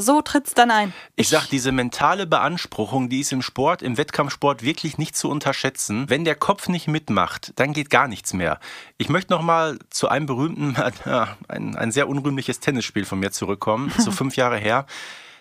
so 0.00 0.22
tritt 0.22 0.46
es 0.46 0.54
dann 0.54 0.70
ein. 0.70 0.92
Ich 1.16 1.28
sag, 1.28 1.48
diese 1.48 1.72
mentale 1.72 2.26
Beanspruchung, 2.26 3.08
die 3.08 3.20
ist 3.20 3.32
im 3.32 3.42
Sport, 3.42 3.82
im 3.82 3.98
Wettkampfsport 3.98 4.62
wirklich 4.62 4.96
nicht 4.96 5.16
zu 5.16 5.28
unterschätzen. 5.28 6.08
Wenn 6.08 6.24
der 6.24 6.36
Kopf 6.36 6.68
nicht 6.68 6.86
mitmacht, 6.86 7.52
dann 7.56 7.72
geht 7.72 7.90
gar 7.90 8.06
nichts 8.06 8.32
mehr. 8.32 8.60
Ich 8.96 9.08
möchte 9.08 9.32
noch 9.32 9.42
mal 9.42 9.78
zu 9.90 10.08
einem 10.08 10.26
berühmten, 10.26 10.76
ein, 11.48 11.76
ein 11.76 11.92
sehr 11.92 12.08
unrühmliches 12.08 12.60
Tennisspiel 12.60 13.04
von 13.04 13.18
mir 13.18 13.32
zurückkommen, 13.32 13.92
so 13.98 14.10
fünf 14.12 14.36
Jahre 14.36 14.56
her. 14.56 14.86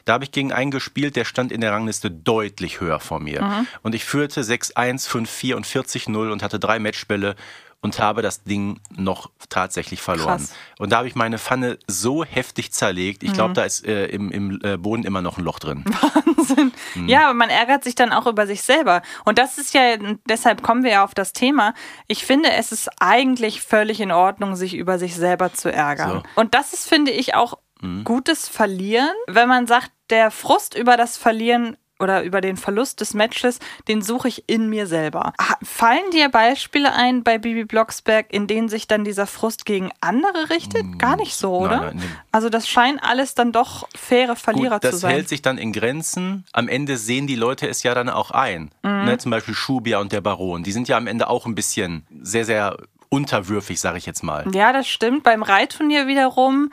Da 0.08 0.14
habe 0.14 0.24
ich 0.24 0.32
gegen 0.32 0.54
einen 0.54 0.72
gespielt, 0.72 1.16
der 1.18 1.26
stand 1.26 1.52
in 1.52 1.60
der 1.60 1.74
Rangliste 1.74 2.10
deutlich 2.10 2.80
höher 2.80 3.00
vor 3.00 3.20
mir. 3.20 3.42
Mhm. 3.44 3.68
Und 3.84 3.94
ich 3.94 4.06
führte 4.06 4.42
6-1, 4.42 5.10
5-4 5.10 5.56
und 5.56 5.66
40-0 5.66 6.32
und 6.32 6.44
hatte 6.44 6.60
drei 6.60 6.80
Matchbälle 6.80 7.36
und 7.82 8.00
habe 8.00 8.22
das 8.22 8.44
Ding 8.44 8.80
noch 8.96 9.30
tatsächlich 9.50 10.02
verloren. 10.02 10.40
Krass. 10.40 10.54
Und 10.80 10.92
da 10.92 10.98
habe 10.98 11.08
ich 11.08 11.16
meine 11.16 11.38
Pfanne 11.38 11.78
so 11.88 12.24
heftig 12.24 12.72
zerlegt. 12.72 13.22
Ich 13.22 13.34
glaube, 13.34 13.50
mhm. 13.50 13.54
da 13.56 13.64
ist 13.66 13.86
äh, 13.86 14.08
im, 14.08 14.32
im 14.32 14.60
äh, 14.64 14.78
Boden 14.78 15.04
immer 15.04 15.22
noch 15.22 15.38
ein 15.38 15.44
Loch 15.44 15.60
drin. 15.60 15.84
Wahnsinn. 16.38 16.72
Mhm. 16.96 17.08
Ja, 17.08 17.26
aber 17.26 17.34
man 17.34 17.50
ärgert 17.50 17.84
sich 17.84 17.96
dann 17.96 18.14
auch 18.14 18.28
über 18.28 18.48
sich 18.48 18.62
selber. 18.62 19.02
Und 19.26 19.38
das 19.38 19.58
ist 19.58 19.74
ja, 19.74 19.98
deshalb 20.28 20.64
kommen 20.64 20.84
wir 20.84 20.92
ja 20.92 21.04
auf 21.04 21.14
das 21.14 21.34
Thema. 21.34 21.74
Ich 22.08 22.26
finde, 22.26 22.52
es 22.52 22.72
ist 22.72 22.90
eigentlich 23.00 23.62
völlig 23.62 24.00
in 24.00 24.12
Ordnung, 24.12 24.56
sich 24.56 24.74
über 24.74 24.98
sich 24.98 25.16
selber 25.16 25.54
zu 25.54 25.72
ärgern. 25.72 26.24
So. 26.24 26.42
Und 26.42 26.56
das 26.56 26.74
ist, 26.74 26.88
finde 26.88 27.12
ich, 27.12 27.36
auch 27.36 27.60
mhm. 27.82 28.04
gutes 28.04 28.48
Verlieren, 28.48 29.14
wenn 29.28 29.48
man 29.48 29.68
sagt, 29.68 29.92
der 30.10 30.32
Frust 30.32 30.76
über 30.76 30.98
das 30.98 31.18
Verlieren 31.18 31.78
oder 32.00 32.24
über 32.24 32.42
den 32.42 32.58
Verlust 32.58 33.02
des 33.02 33.14
Matches, 33.14 33.60
den 33.88 34.02
suche 34.02 34.28
ich 34.28 34.44
in 34.48 34.70
mir 34.70 34.88
selber. 34.88 35.34
Fallen 35.64 36.10
dir 36.12 36.30
Beispiele 36.30 36.94
ein 36.94 37.24
bei 37.24 37.38
Bibi 37.38 37.66
Blocksberg, 37.66 38.32
in 38.32 38.48
denen 38.48 38.70
sich 38.70 38.88
dann 38.88 39.04
dieser 39.04 39.28
Frust 39.28 39.66
gegen 39.66 39.92
andere 40.02 40.50
richtet? 40.50 40.84
Mm, 40.84 40.98
Gar 40.98 41.18
nicht 41.18 41.36
so, 41.36 41.56
oder? 41.56 41.78
Nein, 41.78 41.96
nein, 41.98 42.16
also 42.32 42.50
das 42.50 42.68
scheint 42.68 43.04
alles 43.04 43.34
dann 43.34 43.52
doch 43.52 43.88
faire 43.96 44.36
Verlierer 44.36 44.80
Gut, 44.80 44.92
zu 44.92 44.98
sein. 44.98 45.10
Das 45.10 45.18
hält 45.18 45.30
sich 45.30 45.42
dann 45.42 45.58
in 45.58 45.74
Grenzen. 45.74 46.46
Am 46.54 46.68
Ende 46.68 46.98
sehen 46.98 47.28
die 47.28 47.36
Leute 47.36 47.68
es 47.68 47.84
ja 47.84 47.96
dann 47.96 48.10
auch 48.10 48.32
ein. 48.32 48.72
Mhm. 48.84 49.06
Ne, 49.06 49.18
zum 49.18 49.32
Beispiel 49.32 49.56
Schubia 49.56 50.00
und 50.00 50.12
der 50.12 50.22
Baron. 50.22 50.64
Die 50.64 50.72
sind 50.72 50.88
ja 50.88 50.98
am 50.98 51.08
Ende 51.08 51.28
auch 51.30 51.46
ein 51.46 51.56
bisschen 51.56 52.06
sehr, 52.22 52.46
sehr 52.46 52.78
unterwürfig, 53.10 53.80
sage 53.80 53.98
ich 53.98 54.06
jetzt 54.06 54.24
mal. 54.24 54.46
Ja, 54.54 54.74
das 54.74 54.88
stimmt. 54.88 55.24
Beim 55.24 55.42
Reitturnier 55.42 56.08
wiederum 56.08 56.72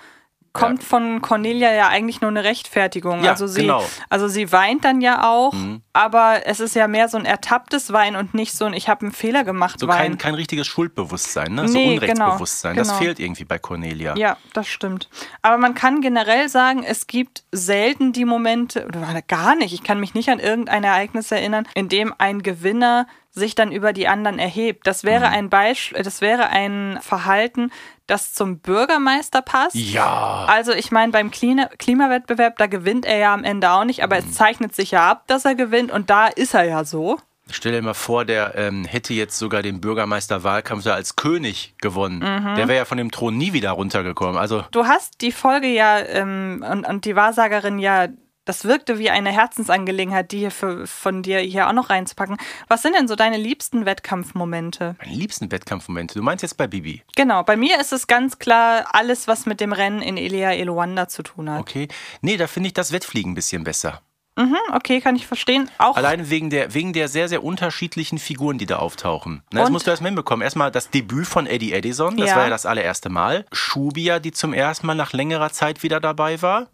kommt 0.54 0.82
Ja. 0.82 0.88
von 0.88 1.20
Cornelia 1.20 1.72
ja 1.74 1.88
eigentlich 1.88 2.20
nur 2.22 2.30
eine 2.30 2.44
Rechtfertigung. 2.44 3.22
Ja, 3.24 3.32
also 3.32 3.46
sie, 3.46 3.62
genau. 3.62 3.84
also 4.08 4.28
sie 4.28 4.50
weint 4.52 4.84
dann 4.84 5.00
ja 5.02 5.28
auch, 5.28 5.52
Mhm. 5.52 5.82
aber 5.92 6.46
es 6.46 6.60
ist 6.60 6.74
ja 6.76 6.86
mehr 6.88 7.08
so 7.08 7.18
ein 7.18 7.24
ertapptes 7.26 7.92
Wein 7.92 8.14
und 8.16 8.32
nicht 8.34 8.54
so 8.56 8.64
ein 8.64 8.72
Ich 8.72 8.88
habe 8.88 9.02
einen 9.02 9.12
Fehler 9.12 9.42
gemacht 9.44 9.80
So 9.80 9.88
Wein. 9.88 9.98
kein, 9.98 10.18
kein 10.18 10.34
richtiges 10.34 10.66
Schuldbewusstsein, 10.68 11.54
ne? 11.54 11.66
so 11.68 11.74
Nee, 11.76 11.94
Unrechtsbewusstsein. 11.94 12.74
genau, 12.74 12.80
Das 12.80 12.88
genau. 12.88 12.98
fehlt 13.00 13.18
irgendwie 13.18 13.44
bei 13.44 13.58
Cornelia. 13.58 14.16
Ja, 14.16 14.36
das 14.52 14.68
stimmt. 14.68 15.08
Aber 15.42 15.58
man 15.58 15.74
kann 15.74 16.00
generell 16.00 16.48
sagen, 16.48 16.84
es 16.84 17.08
gibt 17.08 17.42
selten 17.50 18.12
die 18.12 18.24
Momente, 18.24 18.86
oder 18.86 19.20
gar 19.26 19.56
nicht, 19.56 19.74
ich 19.74 19.82
kann 19.82 19.98
mich 19.98 20.14
nicht 20.14 20.28
an 20.30 20.38
irgendein 20.38 20.84
Ereignis 20.84 21.32
erinnern, 21.32 21.66
in 21.74 21.88
dem 21.88 22.14
ein 22.16 22.42
Gewinner 22.42 23.06
sich 23.34 23.54
dann 23.54 23.72
über 23.72 23.92
die 23.92 24.08
anderen 24.08 24.38
erhebt. 24.38 24.86
Das 24.86 25.04
wäre 25.04 25.26
Mhm. 25.28 25.34
ein 25.34 25.50
Beispiel, 25.50 26.02
das 26.02 26.20
wäre 26.20 26.48
ein 26.48 26.98
Verhalten, 27.02 27.70
das 28.06 28.32
zum 28.32 28.58
Bürgermeister 28.60 29.42
passt. 29.42 29.74
Ja. 29.74 30.44
Also 30.48 30.72
ich 30.72 30.90
meine, 30.92 31.10
beim 31.12 31.30
Klima 31.30 31.66
Klimawettbewerb, 31.78 32.56
da 32.58 32.66
gewinnt 32.66 33.06
er 33.06 33.16
ja 33.18 33.34
am 33.34 33.44
Ende 33.44 33.70
auch 33.72 33.84
nicht, 33.84 34.02
aber 34.02 34.16
Mhm. 34.20 34.28
es 34.28 34.34
zeichnet 34.34 34.74
sich 34.74 34.92
ja 34.92 35.10
ab, 35.10 35.24
dass 35.26 35.44
er 35.44 35.54
gewinnt 35.54 35.90
und 35.90 36.10
da 36.10 36.26
ist 36.28 36.54
er 36.54 36.64
ja 36.64 36.84
so. 36.84 37.18
Stell 37.50 37.72
dir 37.72 37.82
mal 37.82 37.92
vor, 37.92 38.24
der 38.24 38.54
ähm, 38.56 38.84
hätte 38.86 39.12
jetzt 39.12 39.38
sogar 39.38 39.62
den 39.62 39.80
Bürgermeisterwahlkampf 39.80 40.86
als 40.86 41.16
König 41.16 41.74
gewonnen. 41.78 42.18
Mhm. 42.20 42.54
Der 42.54 42.68
wäre 42.68 42.78
ja 42.78 42.84
von 42.86 42.96
dem 42.98 43.10
Thron 43.10 43.36
nie 43.36 43.52
wieder 43.52 43.72
runtergekommen. 43.72 44.38
Also 44.38 44.64
Du 44.70 44.86
hast 44.86 45.20
die 45.20 45.32
Folge 45.32 45.66
ja 45.66 45.98
ähm, 45.98 46.64
und, 46.70 46.86
und 46.86 47.04
die 47.04 47.16
Wahrsagerin 47.16 47.78
ja, 47.78 48.06
das 48.44 48.64
wirkte 48.64 48.98
wie 48.98 49.10
eine 49.10 49.30
Herzensangelegenheit, 49.32 50.32
die 50.32 50.38
hier 50.38 50.50
für, 50.50 50.86
von 50.86 51.22
dir 51.22 51.38
hier 51.38 51.68
auch 51.68 51.72
noch 51.72 51.90
reinzupacken. 51.90 52.36
Was 52.68 52.82
sind 52.82 52.94
denn 52.94 53.08
so 53.08 53.16
deine 53.16 53.36
liebsten 53.36 53.86
Wettkampfmomente? 53.86 54.96
meine 55.00 55.14
liebsten 55.16 55.50
Wettkampfmomente. 55.50 56.14
Du 56.14 56.22
meinst 56.22 56.42
jetzt 56.42 56.56
bei 56.56 56.66
Bibi. 56.66 57.02
Genau, 57.16 57.42
bei 57.42 57.56
mir 57.56 57.80
ist 57.80 57.92
es 57.92 58.06
ganz 58.06 58.38
klar 58.38 58.86
alles, 58.92 59.28
was 59.28 59.46
mit 59.46 59.60
dem 59.60 59.72
Rennen 59.72 60.02
in 60.02 60.16
Elia 60.16 60.52
Eluanda 60.52 61.08
zu 61.08 61.22
tun 61.22 61.50
hat. 61.50 61.60
Okay. 61.60 61.88
Nee, 62.20 62.36
da 62.36 62.46
finde 62.46 62.68
ich 62.68 62.74
das 62.74 62.92
Wettfliegen 62.92 63.32
ein 63.32 63.34
bisschen 63.34 63.64
besser. 63.64 64.00
Mhm, 64.36 64.56
okay, 64.72 65.00
kann 65.00 65.14
ich 65.14 65.28
verstehen. 65.28 65.70
Auch 65.78 65.96
Alleine 65.96 66.28
wegen 66.28 66.50
der, 66.50 66.74
wegen 66.74 66.92
der 66.92 67.06
sehr, 67.06 67.28
sehr 67.28 67.44
unterschiedlichen 67.44 68.18
Figuren, 68.18 68.58
die 68.58 68.66
da 68.66 68.76
auftauchen. 68.80 69.44
Na, 69.52 69.60
das 69.60 69.68
Und- 69.68 69.72
musst 69.74 69.86
du 69.86 69.90
erstmal 69.92 70.08
hinbekommen. 70.10 70.42
Erstmal 70.42 70.72
das 70.72 70.90
Debüt 70.90 71.26
von 71.28 71.46
Eddie 71.46 71.72
Edison, 71.72 72.16
das 72.16 72.30
Ja. 72.30 72.36
war 72.36 72.42
ja 72.44 72.50
das 72.50 72.66
allererste 72.66 73.10
Mal. 73.10 73.46
Shubia, 73.52 74.18
die 74.18 74.32
zum 74.32 74.52
ersten 74.52 74.88
Mal 74.88 74.94
nach 74.96 75.12
längerer 75.12 75.50
Zeit 75.52 75.84
wieder 75.84 76.00
dabei 76.00 76.42
war. 76.42 76.66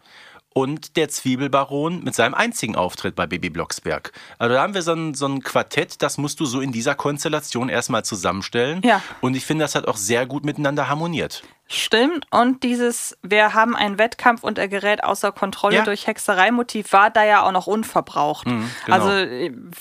Und 0.53 0.97
der 0.97 1.09
Zwiebelbaron 1.09 2.03
mit 2.03 2.15
seinem 2.15 2.35
einzigen 2.35 2.75
Auftritt 2.75 3.15
bei 3.15 3.27
Baby 3.27 3.51
Blocksberg. 3.51 4.13
Also 4.39 4.55
da 4.55 4.63
haben 4.63 4.75
wir 4.75 4.83
so 4.83 4.93
ein, 4.93 5.15
so 5.15 5.27
ein 5.27 5.43
Quartett, 5.43 6.03
das 6.03 6.19
musst 6.19 6.41
du 6.41 6.45
so 6.45 6.61
in 6.61 6.73
dieser 6.73 6.97
Konstellation 6.97 7.69
erstmal 7.69 8.05
zusammenstellen. 8.05 8.81
Ja. 8.85 9.01
Und 9.21 9.37
ich 9.37 9.45
finde, 9.47 9.65
das 9.65 9.77
hat 9.77 9.87
auch 9.87 9.97
sehr 9.97 10.27
gut 10.27 10.45
miteinander 10.45 10.89
harmoniert. 10.89 11.45
Stimmt. 11.73 12.27
Und 12.33 12.65
dieses, 12.65 13.17
wir 13.23 13.55
haben 13.55 13.77
einen 13.77 13.97
Wettkampf 13.97 14.43
und 14.43 14.59
er 14.59 14.67
gerät 14.67 15.05
außer 15.05 15.31
Kontrolle 15.31 15.77
Ja. 15.77 15.85
durch 15.85 16.09
Hexerei-Motiv, 16.09 16.93
war 16.93 17.11
da 17.11 17.23
ja 17.25 17.43
auch 17.45 17.53
noch 17.53 17.69
unverbraucht. 17.69 18.45
genau. 18.45 18.65
Also, 18.89 19.11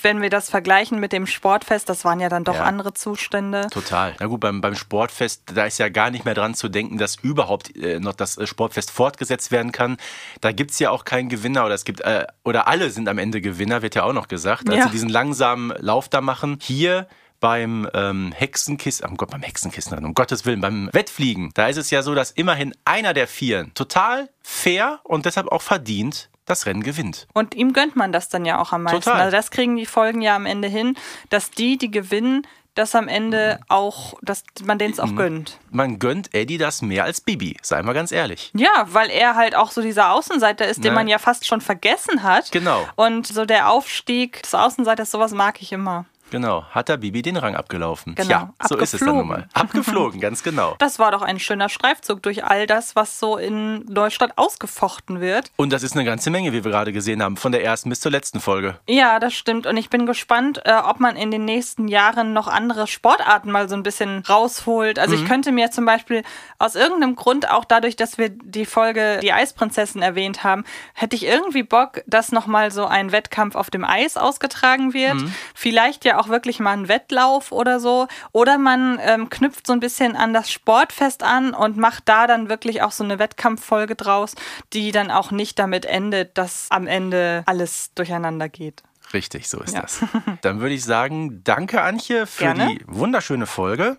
wenn 0.00 0.22
wir 0.22 0.30
das 0.30 0.48
vergleichen 0.50 1.00
mit 1.00 1.12
dem 1.12 1.26
Sportfest, 1.26 1.88
das 1.88 2.04
waren 2.04 2.20
ja 2.20 2.28
dann 2.28 2.44
doch 2.44 2.54
Ja. 2.54 2.62
andere 2.62 2.94
Zustände. 2.94 3.66
Total. 3.72 4.14
Na 4.20 4.26
gut, 4.26 4.38
beim, 4.38 4.60
beim 4.60 4.76
Sportfest, 4.76 5.42
da 5.52 5.64
ist 5.64 5.78
ja 5.78 5.88
gar 5.88 6.10
nicht 6.10 6.24
mehr 6.24 6.34
dran 6.34 6.54
zu 6.54 6.68
denken, 6.68 6.96
dass 6.96 7.16
überhaupt 7.16 7.74
äh, 7.76 7.98
noch 7.98 8.14
das 8.14 8.38
äh, 8.38 8.46
Sportfest 8.46 8.92
fortgesetzt 8.92 9.50
werden 9.50 9.72
kann. 9.72 9.96
Da 10.40 10.52
gibt's 10.52 10.78
ja 10.78 10.90
auch 10.90 11.04
keinen 11.04 11.28
Gewinner 11.28 11.64
oder 11.64 11.74
es 11.74 11.84
gibt, 11.84 12.02
äh, 12.02 12.24
oder 12.44 12.68
alle 12.68 12.90
sind 12.90 13.08
am 13.08 13.18
Ende 13.18 13.40
Gewinner, 13.40 13.82
wird 13.82 13.96
ja 13.96 14.04
auch 14.04 14.12
noch 14.12 14.28
gesagt. 14.28 14.68
Also 14.70 14.80
Ja. 14.80 14.88
diesen 14.90 15.08
langsamen 15.08 15.74
Lauf 15.78 16.08
da 16.08 16.20
machen. 16.20 16.58
Hier 16.62 17.08
beim 17.40 17.88
ähm, 17.94 18.32
Hexenkissen, 18.36 19.08
oh 19.10 19.14
Gott, 19.16 19.30
beim 19.30 19.42
Hexenkissen, 19.42 20.04
um 20.04 20.14
Gottes 20.14 20.44
Willen, 20.44 20.60
beim 20.60 20.90
Wettfliegen, 20.92 21.50
da 21.54 21.68
ist 21.68 21.76
es 21.78 21.90
ja 21.90 22.02
so, 22.02 22.14
dass 22.14 22.30
immerhin 22.30 22.74
einer 22.84 23.14
der 23.14 23.26
Vieren 23.26 23.72
total 23.74 24.28
fair 24.42 25.00
und 25.04 25.24
deshalb 25.26 25.48
auch 25.50 25.62
verdient 25.62 26.28
das 26.46 26.66
Rennen 26.66 26.82
gewinnt. 26.82 27.26
Und 27.32 27.54
ihm 27.54 27.72
gönnt 27.72 27.96
man 27.96 28.12
das 28.12 28.28
dann 28.28 28.44
ja 28.44 28.60
auch 28.60 28.72
am 28.72 28.82
meisten. 28.82 29.00
Total. 29.02 29.20
Also 29.20 29.36
das 29.36 29.50
kriegen 29.50 29.76
die 29.76 29.86
Folgen 29.86 30.20
ja 30.20 30.34
am 30.36 30.46
Ende 30.46 30.68
hin, 30.68 30.96
dass 31.28 31.50
die, 31.50 31.78
die 31.78 31.90
gewinnen, 31.90 32.46
das 32.74 32.94
am 32.94 33.08
Ende 33.08 33.60
auch, 33.68 34.14
dass 34.22 34.44
man 34.64 34.78
denen 34.78 34.90
Mhm. 34.90 34.94
es 34.94 35.00
auch 35.00 35.14
gönnt. 35.16 35.58
Man 35.70 35.98
gönnt 35.98 36.34
Eddie 36.34 36.58
das 36.58 36.82
mehr 36.82 37.04
als 37.04 37.20
Bibi, 37.20 37.56
sei 37.62 37.82
mal 37.82 37.92
ganz 37.94 38.10
ehrlich. 38.12 38.50
Ja, 38.54 38.86
weil 38.88 39.10
er 39.10 39.34
halt 39.34 39.54
auch 39.56 39.70
so 39.70 39.80
dieser 39.82 40.12
Außenseiter 40.12 40.66
ist, 40.68 40.78
den 40.84 40.92
Ne. 40.92 40.96
man 40.96 41.08
ja 41.08 41.18
fast 41.18 41.46
schon 41.46 41.60
vergessen 41.60 42.22
hat. 42.22 42.50
Genau. 42.52 42.86
Und 42.96 43.26
so 43.26 43.44
der 43.44 43.70
Aufstieg 43.70 44.42
des 44.42 44.54
Außenseiters, 44.54 45.10
sowas 45.10 45.32
mag 45.32 45.60
ich 45.62 45.72
immer. 45.72 46.04
Genau, 46.30 46.64
hat 46.70 46.88
da 46.88 46.96
Bibi 46.96 47.22
den 47.22 47.36
Rang 47.36 47.54
abgelaufen. 47.56 48.14
Genau, 48.14 48.28
Tja, 48.28 48.54
so 48.68 48.76
ist 48.76 48.94
es 48.94 49.00
dann 49.00 49.16
nun 49.16 49.26
mal. 49.28 49.48
abgeflogen. 49.52 50.20
Ganz 50.20 50.42
genau. 50.42 50.76
Das 50.78 50.98
war 50.98 51.10
doch 51.10 51.22
ein 51.22 51.38
schöner 51.40 51.68
Streifzug 51.68 52.22
durch 52.22 52.44
all 52.44 52.66
das, 52.66 52.96
was 52.96 53.18
so 53.18 53.36
in 53.36 53.84
Neustadt 53.86 54.32
ausgefochten 54.36 55.20
wird. 55.20 55.50
Und 55.56 55.72
das 55.72 55.82
ist 55.82 55.94
eine 55.94 56.04
ganze 56.04 56.30
Menge, 56.30 56.52
wie 56.52 56.64
wir 56.64 56.70
gerade 56.70 56.92
gesehen 56.92 57.22
haben, 57.22 57.36
von 57.36 57.52
der 57.52 57.64
ersten 57.64 57.90
bis 57.90 58.00
zur 58.00 58.12
letzten 58.12 58.40
Folge. 58.40 58.78
Ja, 58.88 59.18
das 59.18 59.34
stimmt. 59.34 59.66
Und 59.66 59.76
ich 59.76 59.90
bin 59.90 60.06
gespannt, 60.06 60.60
äh, 60.64 60.72
ob 60.74 61.00
man 61.00 61.16
in 61.16 61.30
den 61.30 61.44
nächsten 61.44 61.88
Jahren 61.88 62.32
noch 62.32 62.46
andere 62.48 62.86
Sportarten 62.86 63.50
mal 63.50 63.68
so 63.68 63.74
ein 63.74 63.82
bisschen 63.82 64.20
rausholt. 64.28 64.98
Also 64.98 65.16
Mhm. 65.16 65.22
ich 65.22 65.28
könnte 65.28 65.52
mir 65.52 65.70
zum 65.70 65.84
Beispiel 65.84 66.22
aus 66.58 66.74
irgendeinem 66.76 67.16
Grund, 67.16 67.50
auch 67.50 67.64
dadurch, 67.64 67.96
dass 67.96 68.18
wir 68.18 68.28
die 68.28 68.66
Folge 68.66 69.18
Die 69.22 69.32
Eisprinzessin 69.32 70.02
erwähnt 70.02 70.44
haben, 70.44 70.64
hätte 70.94 71.16
ich 71.16 71.24
irgendwie 71.24 71.62
Bock, 71.62 72.02
dass 72.06 72.30
nochmal 72.32 72.70
so 72.70 72.86
ein 72.86 73.12
Wettkampf 73.12 73.54
auf 73.56 73.70
dem 73.70 73.84
Eis 73.84 74.16
ausgetragen 74.16 74.92
wird. 74.94 75.14
Mhm. 75.14 75.34
Vielleicht 75.54 76.04
ja 76.04 76.18
auch 76.20 76.28
wirklich 76.28 76.60
mal 76.60 76.72
ein 76.76 76.88
Wettlauf 76.88 77.50
oder 77.52 77.80
so. 77.80 78.06
Oder 78.32 78.58
man 78.58 78.98
ähm, 79.02 79.30
knüpft 79.30 79.66
so 79.66 79.72
ein 79.72 79.80
bisschen 79.80 80.16
an 80.16 80.32
das 80.34 80.50
Sportfest 80.50 81.22
an 81.22 81.54
und 81.54 81.76
macht 81.76 82.04
da 82.08 82.26
dann 82.26 82.48
wirklich 82.48 82.82
auch 82.82 82.92
so 82.92 83.02
eine 83.04 83.18
Wettkampffolge 83.18 83.96
draus, 83.96 84.34
die 84.72 84.92
dann 84.92 85.10
auch 85.10 85.30
nicht 85.30 85.58
damit 85.58 85.86
endet, 85.86 86.36
dass 86.38 86.66
am 86.70 86.86
Ende 86.86 87.42
alles 87.46 87.92
durcheinander 87.94 88.48
geht. 88.48 88.82
Richtig, 89.12 89.48
so 89.48 89.58
ist 89.60 89.74
Ja. 89.74 89.80
das. 89.82 90.00
Dann 90.42 90.60
würde 90.60 90.74
ich 90.74 90.84
sagen, 90.84 91.42
danke 91.42 91.82
Antje 91.82 92.26
für 92.26 92.44
Gerne. 92.44 92.68
die 92.76 92.84
wunderschöne 92.86 93.46
Folge. 93.46 93.96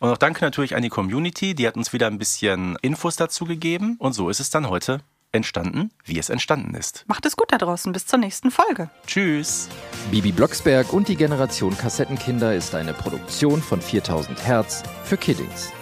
Und 0.00 0.10
auch 0.10 0.18
danke 0.18 0.44
natürlich 0.44 0.76
an 0.76 0.82
die 0.82 0.90
Community, 0.90 1.54
die 1.54 1.66
hat 1.66 1.76
uns 1.76 1.92
wieder 1.92 2.06
ein 2.08 2.18
bisschen 2.18 2.76
Infos 2.82 3.16
dazu 3.16 3.46
gegeben. 3.46 3.96
Und 3.98 4.12
so 4.12 4.28
ist 4.28 4.38
es 4.40 4.50
dann 4.50 4.68
heute 4.68 5.00
entstanden, 5.34 5.90
wie 6.04 6.18
es 6.18 6.30
entstanden 6.30 6.74
ist. 6.74 7.04
Macht 7.06 7.26
es 7.26 7.36
gut 7.36 7.52
da 7.52 7.58
draußen. 7.58 7.92
Bis 7.92 8.06
zur 8.06 8.18
nächsten 8.18 8.50
Folge. 8.50 8.90
Tschüss. 9.06 9.68
Bibi 10.10 10.32
Blocksberg 10.32 10.92
und 10.92 11.08
die 11.08 11.16
Generation 11.16 11.76
Kassettenkinder 11.76 12.54
ist 12.54 12.74
eine 12.74 12.94
Produktion 12.94 13.60
von 13.62 13.80
4000 13.80 14.46
Hertz 14.46 14.82
für 15.04 15.16
Kiddings. 15.16 15.72